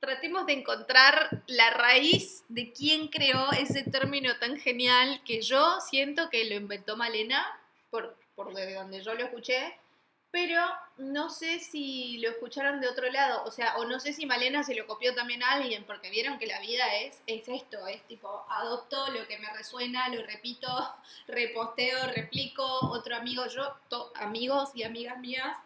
tratemos 0.00 0.46
de 0.46 0.54
encontrar 0.54 1.42
la 1.46 1.70
raíz 1.70 2.44
de 2.48 2.72
quién 2.72 3.08
creó 3.08 3.50
ese 3.52 3.82
término 3.84 4.36
tan 4.38 4.58
genial 4.58 5.22
que 5.24 5.42
yo 5.42 5.80
siento 5.80 6.30
que 6.30 6.44
lo 6.44 6.54
inventó 6.54 6.96
Malena, 6.96 7.46
por, 7.90 8.16
por 8.34 8.54
de 8.54 8.74
donde 8.74 9.02
yo 9.02 9.14
lo 9.14 9.24
escuché, 9.24 9.76
pero 10.30 10.62
no 10.98 11.30
sé 11.30 11.58
si 11.60 12.18
lo 12.18 12.28
escucharon 12.28 12.80
de 12.80 12.88
otro 12.88 13.10
lado, 13.10 13.44
o 13.44 13.50
sea, 13.50 13.76
o 13.78 13.84
no 13.84 13.98
sé 13.98 14.12
si 14.12 14.26
Malena 14.26 14.62
se 14.62 14.74
lo 14.74 14.86
copió 14.86 15.14
también 15.14 15.42
a 15.42 15.52
alguien, 15.52 15.84
porque 15.84 16.10
vieron 16.10 16.38
que 16.38 16.46
la 16.46 16.60
vida 16.60 16.84
es, 16.96 17.22
es 17.26 17.48
esto, 17.48 17.86
es 17.86 18.02
tipo, 18.06 18.44
adopto 18.50 19.10
lo 19.12 19.26
que 19.26 19.38
me 19.38 19.50
resuena, 19.52 20.08
lo 20.08 20.24
repito, 20.26 20.68
reposteo, 21.28 22.12
replico, 22.14 22.64
otro 22.90 23.16
amigo, 23.16 23.46
yo, 23.46 23.74
amigos 24.16 24.70
y 24.74 24.82
amigas 24.82 25.18
mías, 25.18 25.56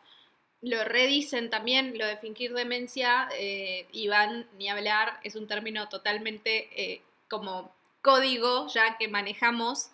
lo 0.61 0.85
redicen 0.85 1.51
también, 1.51 1.99
lo 1.99 2.07
de 2.07 2.17
fingir 2.17 2.55
demencia, 2.55 3.29
eh, 3.37 3.89
Iván, 3.91 4.47
ni 4.59 4.69
hablar, 4.69 5.19
es 5.25 5.35
un 5.35 5.49
término 5.49 5.89
totalmente 5.89 6.69
eh, 6.81 7.03
como 7.29 7.75
código 8.03 8.67
ya 8.69 8.99
que 8.99 9.09
manejamos 9.09 9.91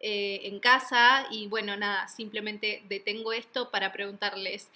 eh, 0.00 0.40
en 0.44 0.60
casa 0.60 1.26
y 1.30 1.46
bueno, 1.48 1.76
nada, 1.76 2.08
simplemente 2.08 2.82
detengo 2.88 3.32
esto 3.32 3.70
para 3.70 3.92
preguntarles, 3.92 4.68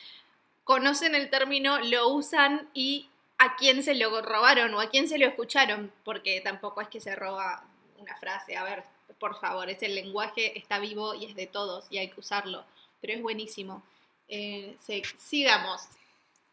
¿conocen 0.64 1.14
el 1.14 1.31
término, 1.31 1.78
lo 1.81 2.09
usan 2.09 2.69
y 2.75 3.09
a 3.38 3.57
quién 3.57 3.83
se 3.83 3.95
lo 3.95 4.21
robaron 4.21 4.75
o 4.75 4.81
a 4.81 4.90
quién 4.90 5.09
se 5.09 5.16
lo 5.16 5.26
escucharon? 5.26 5.93
Porque 6.04 6.40
tampoco 6.43 6.83
es 6.83 6.88
que 6.88 7.00
se 7.00 7.16
roba 7.16 7.64
una 7.97 8.16
frase, 8.16 8.57
a 8.57 8.64
ver, 8.64 8.85
por 9.19 9.40
favor, 9.40 9.71
es 9.71 9.83
el 9.83 9.95
lenguaje, 9.95 10.59
está 10.59 10.78
vivo 10.78 11.14
y 11.14 11.25
es 11.25 11.35
de 11.35 11.47
todos 11.47 11.87
y 11.88 11.97
hay 11.97 12.11
que 12.11 12.21
usarlo, 12.21 12.64
pero 13.00 13.14
es 13.14 13.23
buenísimo. 13.23 13.83
Eh, 14.28 14.76
sigamos. 15.19 15.83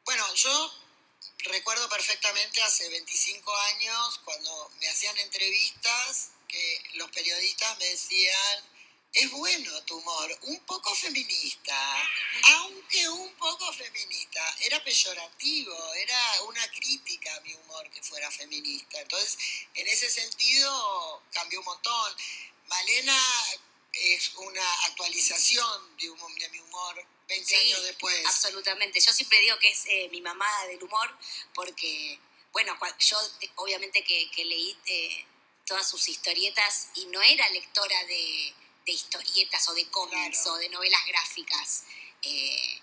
Bueno, 0.05 0.23
yo 0.35 0.71
recuerdo 1.51 1.89
perfectamente 1.89 2.61
hace 2.63 2.87
25 2.89 3.51
años 3.75 4.21
cuando 4.23 4.71
me 4.79 4.87
hacían 4.87 5.17
entrevistas 5.17 6.31
que 6.51 6.81
los 6.95 7.09
periodistas 7.11 7.77
me 7.79 7.85
decían, 7.85 8.63
es 9.13 9.29
bueno 9.31 9.83
tu 9.83 9.97
humor, 9.97 10.39
un 10.43 10.59
poco 10.61 10.93
feminista, 10.95 11.75
aunque 12.59 13.09
un 13.09 13.33
poco 13.35 13.73
feminista. 13.73 14.55
Era 14.61 14.83
peyorativo, 14.83 15.93
era 15.95 16.43
una 16.43 16.65
crítica 16.71 17.35
a 17.35 17.41
mi 17.41 17.53
humor 17.53 17.89
que 17.89 18.01
fuera 18.01 18.29
feminista. 18.31 19.01
Entonces, 19.01 19.37
en 19.73 19.87
ese 19.87 20.09
sentido, 20.09 21.23
cambió 21.33 21.59
un 21.59 21.65
montón. 21.65 22.15
Malena 22.67 23.17
es 23.93 24.31
una 24.35 24.73
actualización 24.85 25.97
de, 25.97 26.07
de 26.07 26.49
mi 26.49 26.59
humor 26.59 27.05
20 27.27 27.55
años 27.55 27.83
después. 27.83 28.25
Absolutamente. 28.25 28.99
Yo 28.99 29.11
siempre 29.13 29.39
digo 29.39 29.57
que 29.59 29.69
es 29.69 29.85
eh, 29.87 30.09
mi 30.11 30.21
mamá 30.21 30.47
del 30.67 30.83
humor 30.83 31.09
porque, 31.53 32.19
bueno, 32.51 32.77
yo 32.99 33.17
obviamente 33.55 34.03
que, 34.03 34.45
leí 34.45 34.77
eh, 34.85 35.25
todas 35.71 35.89
sus 35.89 36.09
historietas 36.09 36.89
y 36.95 37.05
no 37.05 37.21
era 37.21 37.47
lectora 37.47 38.03
de, 38.03 38.53
historietas 38.87 39.69
o 39.69 39.73
de 39.73 39.87
cómics 39.89 40.45
o 40.47 40.57
de 40.57 40.67
novelas 40.67 40.99
gráficas. 41.07 41.83
Eh, 42.21 42.81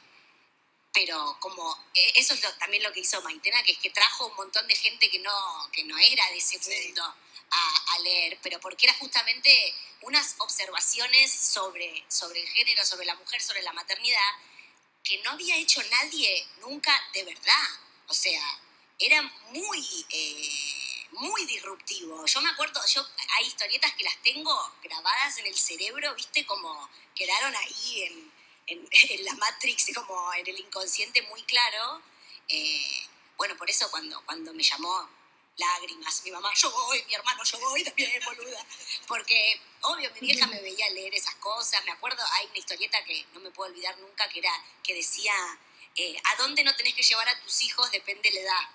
pero 0.94 1.36
como 1.38 1.76
eso 2.14 2.32
es 2.32 2.58
también 2.58 2.82
lo 2.82 2.90
que 2.90 3.00
hizo 3.00 3.20
Maitena, 3.20 3.62
que 3.62 3.72
es 3.72 3.78
que 3.78 3.90
trajo 3.90 4.28
un 4.28 4.36
montón 4.36 4.66
de 4.66 4.74
gente 4.74 5.10
que 5.10 5.18
no, 5.18 5.68
que 5.70 5.84
no 5.84 5.98
era 5.98 6.30
de 6.30 6.38
ese 6.38 6.58
mundo 6.58 7.14
a, 7.50 7.98
leer, 7.98 8.38
pero 8.42 8.58
porque 8.58 8.86
era 8.86 8.94
justamente 8.94 9.74
unas 10.00 10.36
observaciones 10.38 11.30
sobre, 11.30 12.06
sobre 12.08 12.40
el 12.40 12.48
género, 12.48 12.86
sobre 12.86 13.04
la 13.04 13.16
mujer, 13.16 13.42
sobre 13.42 13.60
la 13.60 13.74
maternidad, 13.74 14.30
que 15.04 15.18
no 15.18 15.32
había 15.32 15.56
hecho 15.56 15.82
nadie 15.90 16.46
nunca 16.60 16.98
de 17.12 17.24
verdad. 17.24 17.68
O 18.06 18.14
sea, 18.14 18.40
era 18.98 19.20
muy, 19.50 20.06
eh, 20.08 20.87
muy 21.12 21.44
disruptivo. 21.46 22.24
Yo 22.26 22.40
me 22.40 22.50
acuerdo, 22.50 22.80
yo 22.86 23.06
hay 23.36 23.46
historietas 23.46 23.92
que 23.94 24.04
las 24.04 24.16
tengo 24.22 24.54
grabadas 24.82 25.38
en 25.38 25.46
el 25.46 25.56
cerebro, 25.56 26.14
viste, 26.14 26.46
como 26.46 26.88
quedaron 27.14 27.54
ahí 27.56 28.02
en, 28.66 29.24
la 29.24 29.34
Matrix, 29.34 29.86
como 29.94 30.32
en 30.34 30.46
el 30.46 30.58
inconsciente 30.58 31.22
muy 31.22 31.42
claro. 31.44 32.02
Eh, 32.48 33.06
bueno, 33.36 33.56
por 33.56 33.68
eso 33.70 33.90
cuando, 33.90 34.20
cuando 34.24 34.52
me 34.52 34.62
llamó 34.62 35.08
lágrimas. 35.58 36.22
Mi 36.24 36.30
mamá, 36.30 36.50
yo 36.54 36.70
voy, 36.70 37.04
mi 37.06 37.14
hermano, 37.14 37.42
yo 37.44 37.58
voy 37.58 37.84
también, 37.84 38.22
boluda. 38.24 38.64
Porque, 39.06 39.60
obvio, 39.82 40.10
mi 40.14 40.20
vieja 40.20 40.46
me 40.46 40.60
veía 40.60 40.88
leer 40.90 41.14
esas 41.14 41.34
cosas. 41.36 41.84
Me 41.84 41.92
acuerdo, 41.92 42.22
hay 42.32 42.46
una 42.46 42.58
historieta 42.58 43.04
que 43.04 43.26
no 43.34 43.40
me 43.40 43.50
puedo 43.50 43.70
olvidar 43.70 43.98
nunca, 43.98 44.28
que 44.28 44.38
era, 44.38 44.52
que 44.82 44.94
decía, 44.94 45.34
eh, 45.96 46.20
¿a 46.24 46.36
dónde 46.36 46.64
no 46.64 46.74
tenés 46.76 46.94
que 46.94 47.02
llevar 47.02 47.28
a 47.28 47.40
tus 47.40 47.62
hijos? 47.62 47.90
Depende 47.90 48.30
la 48.32 48.40
edad. 48.40 48.70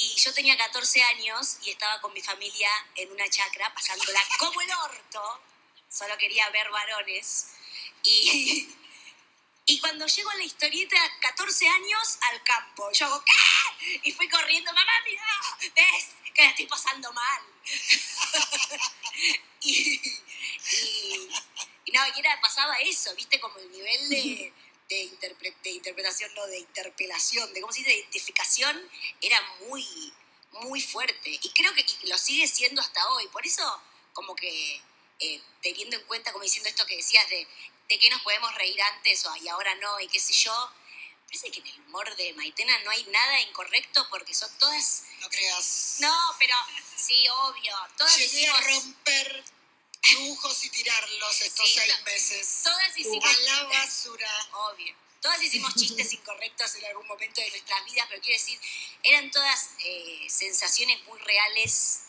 Y 0.00 0.14
yo 0.16 0.32
tenía 0.32 0.56
14 0.56 1.02
años 1.02 1.58
y 1.62 1.70
estaba 1.70 2.00
con 2.00 2.12
mi 2.12 2.22
familia 2.22 2.70
en 2.94 3.10
una 3.10 3.28
chacra, 3.28 3.72
pasándola 3.74 4.20
como 4.38 4.60
el 4.60 4.70
orto. 4.70 5.42
Solo 5.90 6.16
quería 6.18 6.48
ver 6.50 6.70
varones. 6.70 7.48
Y, 8.04 8.68
Y 9.70 9.78
cuando 9.80 10.06
llego 10.06 10.30
a 10.30 10.36
la 10.36 10.44
historieta, 10.44 10.96
14 11.20 11.68
años, 11.68 12.18
al 12.22 12.42
campo. 12.42 12.90
Yo 12.90 13.04
hago, 13.04 13.22
¿qué? 13.22 14.00
Y 14.02 14.12
fui 14.12 14.26
corriendo, 14.26 14.72
mamá, 14.72 14.92
mira, 15.04 15.22
¿ves? 15.76 16.06
Que 16.34 16.42
la 16.42 16.48
estoy 16.48 16.66
pasando 16.66 17.12
mal. 17.12 17.42
y, 19.60 20.00
y, 20.72 21.28
y 21.84 21.92
no, 21.92 22.00
y 22.06 22.18
era, 22.18 22.40
pasaba 22.40 22.78
eso, 22.78 23.14
¿viste? 23.14 23.38
Como 23.38 23.58
el 23.58 23.70
nivel 23.70 24.08
de, 24.08 24.54
de, 24.88 25.02
interpre- 25.04 25.54
de 25.62 25.70
interpretación, 25.70 26.34
no, 26.34 26.46
de 26.46 26.58
interpelación, 26.58 27.52
de 27.52 27.60
cómo 27.60 27.72
se 27.72 27.80
dice, 27.80 27.90
de 27.90 27.98
identificación, 27.98 28.90
era 29.20 29.40
muy, 29.68 30.12
muy 30.52 30.80
fuerte. 30.80 31.30
Y 31.30 31.50
creo 31.50 31.72
que 31.74 31.84
y 32.02 32.06
lo 32.08 32.18
sigue 32.18 32.46
siendo 32.48 32.80
hasta 32.80 33.08
hoy. 33.10 33.26
Por 33.28 33.46
eso, 33.46 33.82
como 34.12 34.34
que 34.34 34.82
eh, 35.20 35.42
teniendo 35.62 35.96
en 35.96 36.04
cuenta, 36.04 36.32
como 36.32 36.44
diciendo 36.44 36.68
esto 36.68 36.86
que 36.86 36.96
decías 36.96 37.28
de, 37.28 37.46
de 37.88 37.98
qué 37.98 38.08
nos 38.10 38.22
podemos 38.22 38.54
reír 38.54 38.80
antes 38.82 39.24
o, 39.26 39.36
y 39.36 39.48
ahora 39.48 39.74
no, 39.76 40.00
y 40.00 40.08
qué 40.08 40.20
sé 40.20 40.32
yo, 40.32 40.72
parece 41.26 41.50
que 41.50 41.60
en 41.60 41.66
el 41.66 41.80
humor 41.80 42.16
de 42.16 42.32
Maitena 42.34 42.78
no 42.84 42.90
hay 42.90 43.04
nada 43.04 43.40
incorrecto 43.42 44.06
porque 44.08 44.34
son 44.34 44.50
todas... 44.58 45.04
No 45.20 45.28
creas. 45.28 45.96
No, 46.00 46.16
pero 46.38 46.54
sí, 46.96 47.28
obvio, 47.28 47.76
todas 47.98 48.16
Llegué 48.16 48.48
a 48.48 48.60
romper 48.62 49.44
dibujos 50.02 50.64
y 50.64 50.70
tirarlos 50.70 51.42
estos 51.42 51.68
Sí, 51.68 51.80
seis 51.80 52.02
meses. 52.04 52.60
Todas 52.62 52.96
hicimos... 52.98 53.24
A 53.24 53.40
la 53.40 53.62
basura. 53.64 54.48
Obvio. 54.52 54.94
Todas 55.20 55.42
hicimos 55.42 55.74
chistes 55.74 56.12
incorrectos 56.12 56.74
en 56.76 56.84
algún 56.86 57.06
momento 57.08 57.40
de 57.40 57.50
nuestras 57.50 57.84
vidas, 57.84 58.06
pero 58.08 58.22
quiero 58.22 58.38
decir, 58.38 58.60
eran 59.02 59.30
todas 59.32 59.70
eh, 59.84 60.26
sensaciones 60.28 61.02
muy 61.04 61.18
reales 61.18 62.02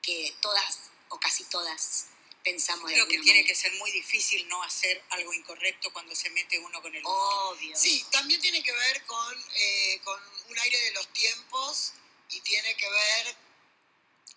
que 0.00 0.34
todas, 0.40 0.78
o 1.10 1.20
casi 1.20 1.44
todas, 1.44 2.06
pensamos 2.42 2.88
de 2.88 2.94
Creo 2.94 3.06
que 3.06 3.18
tiene 3.18 3.40
manera. 3.40 3.48
que 3.48 3.54
ser 3.54 3.72
muy 3.74 3.90
difícil 3.90 4.48
no 4.48 4.62
hacer 4.62 5.02
algo 5.10 5.32
incorrecto 5.34 5.92
cuando 5.92 6.14
se 6.14 6.30
mete 6.30 6.58
uno 6.58 6.80
con 6.80 6.94
el 6.94 7.04
humor. 7.04 7.54
Obvio. 7.54 7.76
Sí, 7.76 8.04
también 8.10 8.40
tiene 8.40 8.62
que 8.62 8.72
ver 8.72 9.04
con, 9.04 9.44
eh, 9.54 10.00
con 10.02 10.18
un 10.48 10.58
aire 10.58 10.78
de 10.78 10.92
los 10.92 11.06
tiempos 11.12 11.92
y 12.30 12.40
tiene 12.40 12.74
que 12.76 12.88
ver 12.88 13.36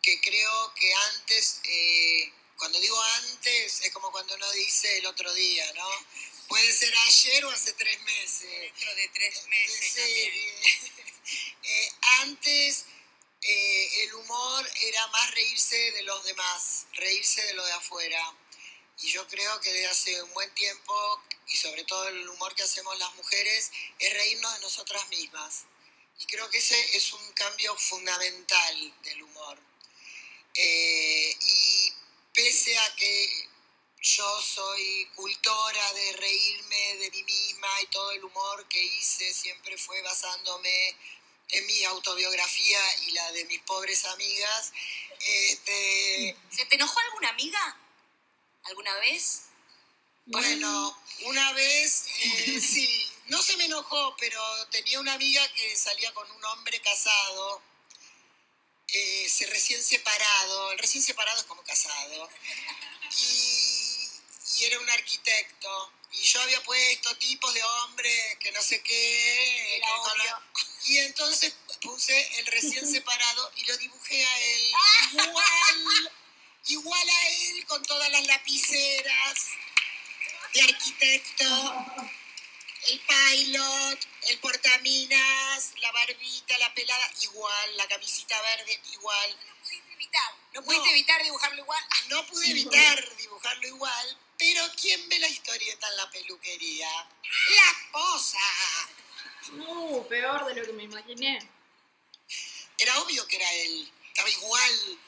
que 0.01 0.19
creo 0.21 0.73
que 0.73 0.93
antes, 0.93 1.61
eh, 1.63 2.33
cuando 2.57 2.79
digo 2.79 3.01
antes, 3.23 3.81
es 3.81 3.91
como 3.93 4.11
cuando 4.11 4.35
uno 4.35 4.51
dice 4.51 4.97
el 4.97 5.05
otro 5.05 5.31
día, 5.33 5.71
¿no? 5.73 5.87
Puede 6.47 6.71
ser 6.73 6.93
ayer 6.95 7.45
o 7.45 7.51
hace 7.51 7.73
tres 7.73 8.01
meses. 8.01 8.49
Dentro 8.49 8.95
de 8.95 9.09
tres 9.09 9.47
meses 9.47 9.93
Sí, 9.93 10.01
también. 10.01 11.13
eh, 11.63 11.91
antes 12.21 12.85
eh, 13.41 14.03
el 14.03 14.13
humor 14.15 14.69
era 14.81 15.07
más 15.07 15.31
reírse 15.31 15.91
de 15.91 16.03
los 16.03 16.23
demás, 16.23 16.87
reírse 16.93 17.41
de 17.45 17.53
lo 17.53 17.65
de 17.65 17.73
afuera. 17.73 18.35
Y 18.99 19.11
yo 19.11 19.27
creo 19.27 19.61
que 19.61 19.71
desde 19.71 19.87
hace 19.87 20.23
un 20.23 20.33
buen 20.33 20.53
tiempo, 20.55 21.21
y 21.47 21.55
sobre 21.55 21.83
todo 21.83 22.07
el 22.07 22.27
humor 22.27 22.55
que 22.55 22.63
hacemos 22.63 22.97
las 22.97 23.13
mujeres, 23.15 23.71
es 23.99 24.13
reírnos 24.13 24.53
de 24.55 24.59
nosotras 24.61 25.07
mismas. 25.09 25.65
Y 26.19 26.25
creo 26.25 26.49
que 26.49 26.57
ese 26.57 26.97
es 26.97 27.13
un 27.13 27.31
cambio 27.33 27.75
fundamental 27.77 29.01
del 29.03 29.21
humor. 29.21 29.59
Eh, 30.55 31.37
y 31.39 31.86
pese 32.37 32.77
a 32.77 32.95
que 32.95 33.49
yo 33.99 34.41
soy 34.41 35.09
cultora 35.15 35.93
de 35.93 36.11
reírme 36.13 36.95
de 36.97 37.09
mí 37.09 37.23
misma 37.23 37.67
y 37.81 37.87
todo 37.87 38.11
el 38.11 38.23
humor 38.23 38.67
que 38.69 38.81
hice 38.81 39.33
siempre 39.33 39.75
fue 39.75 39.99
basándome 40.03 40.95
en 41.49 41.65
mi 41.65 41.83
autobiografía 41.85 42.79
y 43.07 43.11
la 43.11 43.31
de 43.31 43.45
mis 43.45 43.59
pobres 43.61 44.05
amigas. 44.05 44.71
Este, 45.19 46.37
¿Se 46.51 46.65
te 46.65 46.75
enojó 46.75 46.99
alguna 46.99 47.29
amiga? 47.29 47.77
¿Alguna 48.65 48.93
vez? 48.99 49.41
bueno, 50.27 51.01
una 51.21 51.53
vez, 51.53 52.05
eh, 52.19 52.59
sí, 52.61 53.09
no 53.27 53.41
se 53.41 53.57
me 53.57 53.65
enojó, 53.65 54.15
pero 54.19 54.41
tenía 54.67 54.99
una 54.99 55.13
amiga 55.13 55.41
que 55.53 55.75
salía 55.75 56.13
con 56.13 56.29
un 56.29 56.45
hombre 56.45 56.79
casado, 56.81 57.61
eh, 58.87 59.29
se 59.29 59.45
recién 59.47 59.83
separado, 59.83 60.71
el 60.71 60.79
recién 60.79 61.03
separado 61.03 61.39
es 61.39 61.45
como 61.45 61.63
casado, 61.63 62.29
y, 63.11 64.07
y 64.57 64.63
era 64.65 64.79
un 64.79 64.89
arquitecto. 64.89 65.91
Y 66.11 66.21
yo 66.23 66.41
había 66.41 66.61
puesto 66.63 67.15
tipos 67.17 67.53
de 67.53 67.63
hombres 67.63 68.37
que 68.39 68.51
no 68.51 68.61
sé 68.61 68.81
qué. 68.81 69.75
Era 69.77 69.87
que 69.87 70.17
la- 70.23 70.41
y 70.85 70.97
entonces 70.99 71.53
puse 71.81 72.39
el 72.39 72.45
recién 72.47 72.87
separado 72.91 73.51
y 73.57 73.65
lo 73.65 73.77
dibujé 73.77 74.25
a 74.25 74.39
él 74.39 74.71
igual, 75.13 76.11
igual 76.67 77.09
a 77.09 77.27
él 77.29 77.65
con 77.65 77.83
todas 77.83 78.09
las 78.09 78.25
lapiceras 78.25 79.47
de 80.53 80.61
arquitecto, 80.61 81.85
el 82.89 82.99
pilot, 83.01 83.99
el 84.29 84.39
portaminas, 84.39 85.73
la 85.81 85.91
barbita, 85.91 86.57
la 86.59 86.73
pelada, 86.73 87.11
igual, 87.21 87.77
la 87.77 87.87
camisita 87.87 88.39
verde, 88.41 88.79
igual. 88.93 89.37
No 89.47 89.55
pudiste 89.63 89.93
evitar. 89.93 90.31
No 90.53 90.61
No. 90.61 90.65
pudiste 90.65 90.89
evitar 90.91 91.23
dibujarlo 91.23 91.61
igual. 91.61 91.83
No 92.09 92.25
pude 92.27 92.49
evitar 92.51 93.17
dibujarlo 93.17 93.67
igual, 93.67 94.17
pero 94.37 94.61
¿quién 94.79 95.09
ve 95.09 95.19
la 95.19 95.27
historieta 95.27 95.87
en 95.89 95.97
la 95.97 96.09
peluquería? 96.09 96.89
La 97.49 97.71
esposa. 97.71 98.39
Uh, 99.53 100.07
peor 100.07 100.45
de 100.45 100.55
lo 100.55 100.65
que 100.65 100.73
me 100.73 100.83
imaginé. 100.83 101.39
Era 102.77 102.99
obvio 103.01 103.27
que 103.27 103.35
era 103.37 103.51
él, 103.53 103.91
estaba 104.07 104.29
igual. 104.29 104.99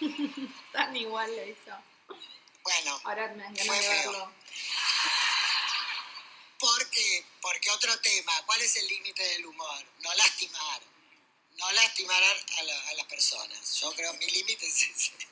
Tan 0.72 0.96
igual 0.96 1.34
lo 1.36 1.44
hizo. 1.46 1.76
Bueno, 2.62 3.00
Ahora 3.04 3.28
me 3.28 3.48
de 3.50 3.64
feo. 3.64 3.80
verlo. 3.90 4.32
Porque 7.40 7.70
otro 7.70 7.98
tema, 8.00 8.44
¿cuál 8.46 8.60
es 8.62 8.76
el 8.76 8.86
límite 8.88 9.22
del 9.22 9.46
humor? 9.46 9.84
No 10.00 10.14
lastimar. 10.14 10.82
No 11.56 11.70
lastimar 11.72 12.22
a, 12.22 12.62
la- 12.62 12.88
a 12.88 12.94
las 12.94 13.06
personas. 13.06 13.74
Yo 13.80 13.92
creo 13.94 14.12
mi 14.14 14.26
límite 14.26 14.66
es 14.66 14.82
ese. 14.82 15.12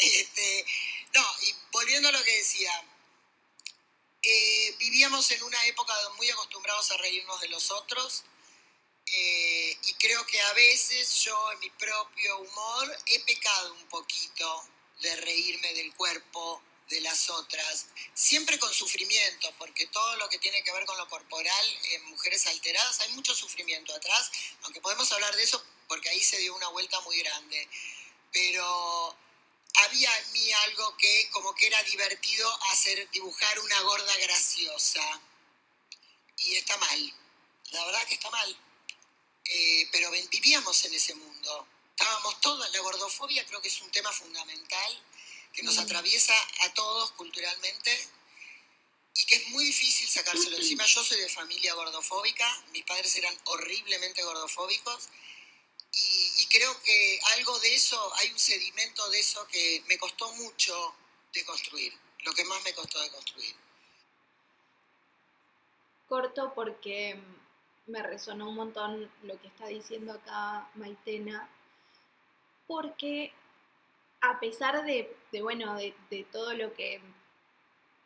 Este, 0.00 0.64
no, 1.12 1.26
y 1.42 1.52
volviendo 1.72 2.08
a 2.08 2.12
lo 2.12 2.22
que 2.22 2.36
decía, 2.36 2.70
eh, 4.22 4.76
vivíamos 4.78 5.28
en 5.32 5.42
una 5.42 5.64
época 5.66 5.92
muy 6.16 6.30
acostumbrados 6.30 6.90
a 6.92 6.96
reírnos 6.98 7.40
de 7.40 7.48
los 7.48 7.70
otros 7.72 8.22
eh, 9.06 9.76
y 9.86 9.94
creo 9.94 10.24
que 10.26 10.40
a 10.40 10.52
veces 10.52 11.24
yo 11.24 11.50
en 11.52 11.58
mi 11.58 11.70
propio 11.70 12.38
humor 12.38 12.96
he 13.06 13.18
pecado 13.20 13.74
un 13.74 13.88
poquito 13.88 14.68
de 15.00 15.16
reírme 15.16 15.72
del 15.74 15.92
cuerpo 15.94 16.62
de 16.88 17.00
las 17.00 17.28
otras, 17.30 17.86
siempre 18.14 18.58
con 18.58 18.72
sufrimiento, 18.72 19.52
porque 19.58 19.86
todo 19.88 20.16
lo 20.16 20.28
que 20.28 20.38
tiene 20.38 20.62
que 20.62 20.72
ver 20.72 20.84
con 20.86 20.96
lo 20.96 21.08
corporal 21.08 21.78
en 21.92 22.04
mujeres 22.06 22.46
alteradas, 22.46 23.00
hay 23.00 23.12
mucho 23.12 23.34
sufrimiento 23.34 23.94
atrás, 23.94 24.30
aunque 24.62 24.80
podemos 24.80 25.10
hablar 25.12 25.34
de 25.36 25.42
eso 25.42 25.62
porque 25.86 26.08
ahí 26.10 26.22
se 26.22 26.38
dio 26.38 26.54
una 26.54 26.68
vuelta 26.68 27.00
muy 27.00 27.18
grande, 27.18 27.68
pero 28.32 29.16
había 29.74 30.18
en 30.18 30.32
mí 30.32 30.52
algo 30.52 30.96
que 30.96 31.28
como 31.30 31.54
que 31.54 31.66
era 31.66 31.82
divertido 31.84 32.46
hacer 32.72 33.08
dibujar 33.10 33.58
una 33.60 33.80
gorda 33.82 34.16
graciosa. 34.18 35.20
Y 36.36 36.54
está 36.54 36.76
mal, 36.76 37.14
la 37.72 37.84
verdad 37.84 38.06
que 38.06 38.14
está 38.14 38.30
mal, 38.30 38.56
Eh, 39.50 39.88
pero 39.90 40.10
vivíamos 40.10 40.84
en 40.84 40.92
ese 40.92 41.14
mundo, 41.14 41.66
estábamos 41.90 42.38
todos, 42.40 42.70
la 42.70 42.80
gordofobia 42.80 43.46
creo 43.46 43.62
que 43.62 43.68
es 43.68 43.80
un 43.80 43.90
tema 43.90 44.12
fundamental 44.12 45.02
que 45.52 45.62
nos 45.62 45.78
atraviesa 45.78 46.34
a 46.64 46.74
todos 46.74 47.12
culturalmente 47.12 47.90
y 49.14 49.26
que 49.26 49.34
es 49.34 49.48
muy 49.48 49.64
difícil 49.64 50.08
sacárselo 50.08 50.56
encima. 50.56 50.84
Yo 50.86 51.02
soy 51.02 51.20
de 51.20 51.28
familia 51.28 51.74
gordofóbica, 51.74 52.46
mis 52.72 52.84
padres 52.84 53.14
eran 53.16 53.36
horriblemente 53.44 54.22
gordofóbicos 54.22 55.08
y, 55.92 56.42
y 56.42 56.46
creo 56.46 56.80
que 56.82 57.20
algo 57.36 57.58
de 57.60 57.74
eso, 57.74 58.14
hay 58.16 58.30
un 58.30 58.38
sedimento 58.38 59.08
de 59.10 59.20
eso 59.20 59.46
que 59.48 59.82
me 59.88 59.98
costó 59.98 60.30
mucho 60.34 60.94
de 61.32 61.44
construir, 61.44 61.92
lo 62.20 62.32
que 62.32 62.44
más 62.44 62.62
me 62.62 62.74
costó 62.74 63.00
de 63.00 63.10
construir. 63.10 63.54
Corto 66.08 66.54
porque 66.54 67.20
me 67.86 68.02
resonó 68.02 68.48
un 68.48 68.54
montón 68.54 69.10
lo 69.22 69.40
que 69.40 69.48
está 69.48 69.66
diciendo 69.66 70.12
acá 70.12 70.70
Maitena, 70.74 71.50
porque 72.66 73.32
a 74.20 74.40
pesar 74.40 74.84
de, 74.84 75.16
bueno, 75.42 75.76
de, 75.76 76.26
todo 76.32 76.54
lo 76.54 76.72
que, 76.74 77.00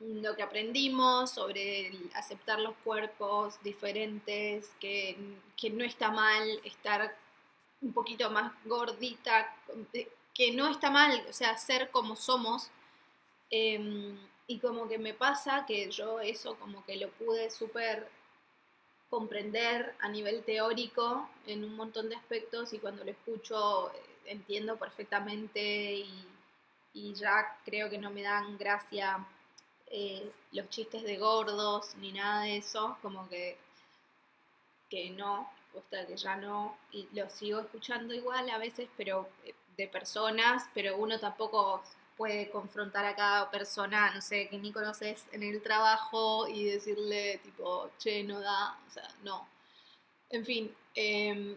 lo 0.01 0.37
que 0.37 0.43
aprendimos 0.43 1.31
sobre 1.31 1.93
aceptar 2.15 2.61
los 2.61 2.75
cuerpos 2.85 3.63
diferentes, 3.63 4.71
que, 4.81 5.17
que 5.57 5.71
no 5.71 5.85
está 5.85 6.11
mal 6.11 6.61
estar 6.65 7.17
un 7.81 7.93
poquito 7.93 8.31
más 8.31 8.53
gordita, 8.65 9.55
que 10.35 10.53
no 10.53 10.69
está 10.69 10.91
mal, 10.91 11.25
o 11.29 11.33
sea, 11.33 11.57
ser 11.57 11.91
como 11.91 12.17
somos. 12.17 12.71
em, 13.51 14.19
y 14.47 14.59
como 14.59 14.89
que 14.89 14.99
me 14.99 15.15
pasa 15.15 15.65
que 15.67 15.91
yo 15.91 16.21
eso 16.21 16.57
como 16.57 16.85
que 16.85 16.97
lo 16.97 17.09
pude 17.11 17.51
súper 17.51 18.09
comprender 19.09 19.95
a 20.01 20.09
nivel 20.09 20.43
teórico 20.43 21.29
en 21.47 21.65
un 21.65 21.77
montón 21.77 22.09
de 22.09 22.17
aspectos 22.17 22.73
y 22.73 22.79
cuando 22.79 23.05
lo 23.05 23.11
escucho 23.11 23.93
entiendo 24.27 24.77
perfectamente 24.77 25.95
y, 26.95 27.15
ya 27.15 27.59
creo 27.65 27.89
que 27.89 27.99
no 27.99 28.11
me 28.11 28.23
dan 28.23 28.59
gracia 28.59 29.27
eh, 29.87 30.31
los 30.53 30.69
chistes 30.69 31.03
de 31.03 31.17
gordos 31.17 31.95
ni 31.97 32.13
nada 32.13 32.43
de 32.43 32.59
eso, 32.59 32.99
como 33.01 33.29
que, 33.29 33.57
que 34.91 35.11
no, 35.11 35.49
sea 35.89 36.07
que 36.07 36.17
ya 36.17 36.37
no, 36.37 36.77
y 36.91 37.09
lo 37.13 37.29
sigo 37.29 37.61
escuchando 37.61 38.15
igual 38.15 38.49
a 38.51 38.59
veces, 38.59 38.89
pero 38.97 39.29
eh, 39.45 39.55
de 39.77 39.89
personas, 39.89 40.69
pero 40.75 40.97
uno 40.97 41.19
tampoco 41.19 41.83
puede 42.17 42.51
confrontar 42.51 43.05
a 43.05 43.17
cada 43.17 43.51
persona, 43.51 44.13
no 44.15 44.21
sé, 44.21 44.49
que 44.49 44.59
ni 44.59 44.73
conoces 44.73 45.27
en 45.33 45.43
el 45.43 45.63
trabajo 45.63 46.47
y 46.49 46.65
decirle 46.65 47.39
tipo, 47.43 47.91
che, 47.99 48.23
no 48.23 48.41
da, 48.41 48.79
o 48.87 48.91
sea, 48.91 49.09
no. 49.23 49.49
En 50.31 50.45
fin, 50.45 50.75
em, 50.95 51.57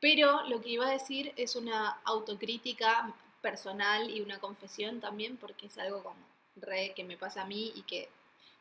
pero 0.00 0.46
lo 0.48 0.60
que 0.60 0.70
iba 0.70 0.86
a 0.86 0.90
decir 0.90 1.32
es 1.36 1.56
una 1.56 2.00
autocrítica 2.04 3.14
personal 3.40 4.10
y 4.10 4.20
una 4.20 4.38
confesión 4.38 5.00
también, 5.00 5.36
porque 5.36 5.66
es 5.66 5.78
algo 5.78 6.02
como 6.02 6.16
re 6.56 6.92
que 6.94 7.04
me 7.04 7.16
pasa 7.16 7.42
a 7.42 7.46
mí 7.46 7.72
y 7.74 7.82
que 7.82 8.08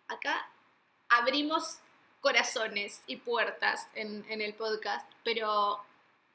acá 0.08 0.50
abrimos 1.10 1.80
corazones 2.22 3.02
y 3.08 3.18
puertas 3.18 3.88
en, 3.94 4.26
el 4.30 4.54
podcast, 4.56 5.10
pero 5.24 5.80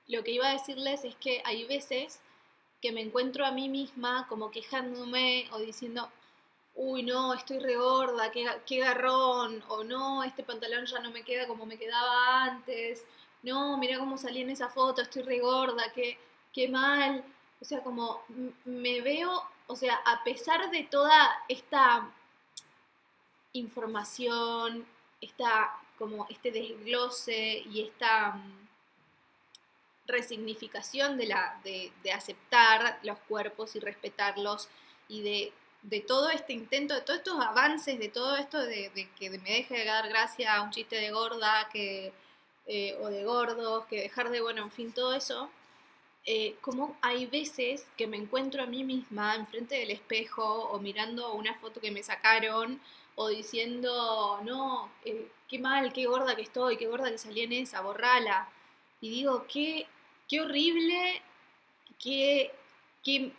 lo 0.07 0.23
que 0.23 0.31
iba 0.33 0.49
a 0.49 0.53
decirles 0.53 1.05
es 1.05 1.17
que 1.17 1.43
hay 1.45 1.65
veces 1.65 2.21
que 2.81 2.93
me 2.93 3.01
encuentro 3.01 3.45
a 3.45 3.51
mí 3.51 3.69
misma 3.69 4.27
como 4.29 4.51
quejándome 4.51 5.49
o 5.53 5.59
diciendo, 5.59 6.09
uy, 6.75 7.03
no, 7.03 7.35
estoy 7.35 7.59
regorda, 7.59 8.31
qué, 8.31 8.47
qué 8.67 8.79
garrón, 8.79 9.63
o 9.69 9.85
no, 9.85 10.23
este 10.23 10.43
pantalón 10.45 10.87
ya 10.87 11.01
no 11.01 11.11
me 11.11 11.25
queda 11.25 11.47
como 11.47 11.67
me 11.67 11.77
quedaba 11.77 12.45
antes, 12.45 13.05
no, 13.43 13.79
mira 13.79 13.99
cómo 13.99 14.19
salí 14.19 14.43
en 14.43 14.51
esa 14.51 14.69
foto, 14.69 15.03
estoy 15.03 15.23
regorda, 15.23 15.93
qué, 15.93 16.19
qué 16.53 16.69
mal. 16.69 17.25
O 17.61 17.65
sea, 17.65 17.83
como 17.83 18.23
me 18.65 19.01
veo, 19.01 19.43
o 19.67 19.77
sea, 19.77 20.01
a 20.07 20.23
pesar 20.25 20.71
de 20.71 20.85
toda 20.85 21.31
esta 21.49 22.11
información, 23.53 24.87
esta, 25.21 25.71
como 25.99 26.27
este 26.31 26.51
desglose 26.51 27.63
y 27.71 27.83
esta 27.83 28.33
mm, 28.33 28.69
resignificación 30.07 31.17
de, 31.17 31.27
la, 31.27 31.61
de, 31.63 32.13
aceptar 32.13 32.99
los 33.03 33.19
cuerpos 33.21 33.77
y 33.77 33.81
respetarlos 33.81 34.69
y 35.09 35.23
de, 35.23 35.53
de, 35.83 36.01
todo 36.01 36.31
este 36.31 36.53
intento, 36.53 36.95
de 36.95 37.03
todos 37.03 37.19
estos 37.19 37.41
avances, 37.41 37.99
de 37.99 38.09
todo 38.09 38.37
esto 38.37 38.59
de, 38.59 38.91
que 39.19 39.31
me 39.31 39.51
deje 39.51 39.79
de 39.79 39.85
dar 39.85 40.09
gracia 40.09 40.57
a 40.57 40.63
un 40.63 40.71
chiste 40.71 40.97
de 40.97 41.11
gorda 41.11 41.69
que, 41.73 42.13
eh, 42.73 42.97
o 43.01 43.09
de 43.11 43.25
gordos, 43.25 43.85
que 43.87 44.01
dejar 44.01 44.31
de, 44.31 44.41
bueno, 44.41 44.63
en 44.63 44.71
fin, 44.71 44.93
todo 44.93 45.13
eso, 45.13 45.51
eh, 46.25 46.55
como 46.61 46.97
hay 47.03 47.27
veces 47.27 47.85
que 47.97 48.07
me 48.07 48.17
encuentro 48.17 48.63
a 48.63 48.67
mí 48.67 48.85
misma 48.85 49.35
enfrente 49.35 49.75
del 49.75 49.91
espejo 49.91 50.45
o 50.45 50.79
mirando 50.79 51.33
una 51.35 51.55
foto 51.55 51.81
que 51.81 51.91
me 51.91 52.05
sacaron 52.05 52.81
o 53.17 53.27
diciendo, 53.29 54.41
no, 54.45 54.89
eh, 55.05 55.29
qué 55.49 55.59
mal, 55.59 55.93
qué 55.93 56.07
gorda 56.07 56.37
que 56.37 56.43
estoy, 56.43 56.77
qué 56.77 56.87
gorda 56.87 57.11
que 57.11 57.19
salí 57.19 57.41
en 57.41 57.55
esa, 57.55 57.81
borrala. 57.81 58.49
Y 59.01 59.11
digo, 59.11 59.47
qué, 59.53 59.89
qué 60.29 60.41
horrible, 60.41 61.23
qué, 61.99 62.53
qué, 63.03 63.33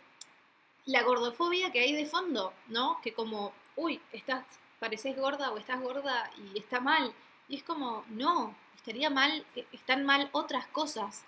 la 0.84 1.02
gordofobia 1.04 1.72
que 1.72 1.80
hay 1.80 1.94
de 1.94 2.04
fondo, 2.04 2.52
¿no? 2.68 3.00
Que 3.02 3.14
como, 3.14 3.54
uy, 3.76 3.98
estás, 4.12 4.44
pareces 4.78 5.16
gorda 5.16 5.52
o 5.52 5.56
estás 5.56 5.80
gorda 5.80 6.30
y 6.36 6.58
está 6.58 6.80
mal. 6.80 7.14
Y 7.48 7.56
es 7.56 7.62
como, 7.62 8.04
no, 8.10 8.54
estaría 8.82 9.10
mal, 9.10 9.46
están 9.70 10.04
mal 10.04 10.28
otras 10.32 10.66
cosas. 10.66 11.24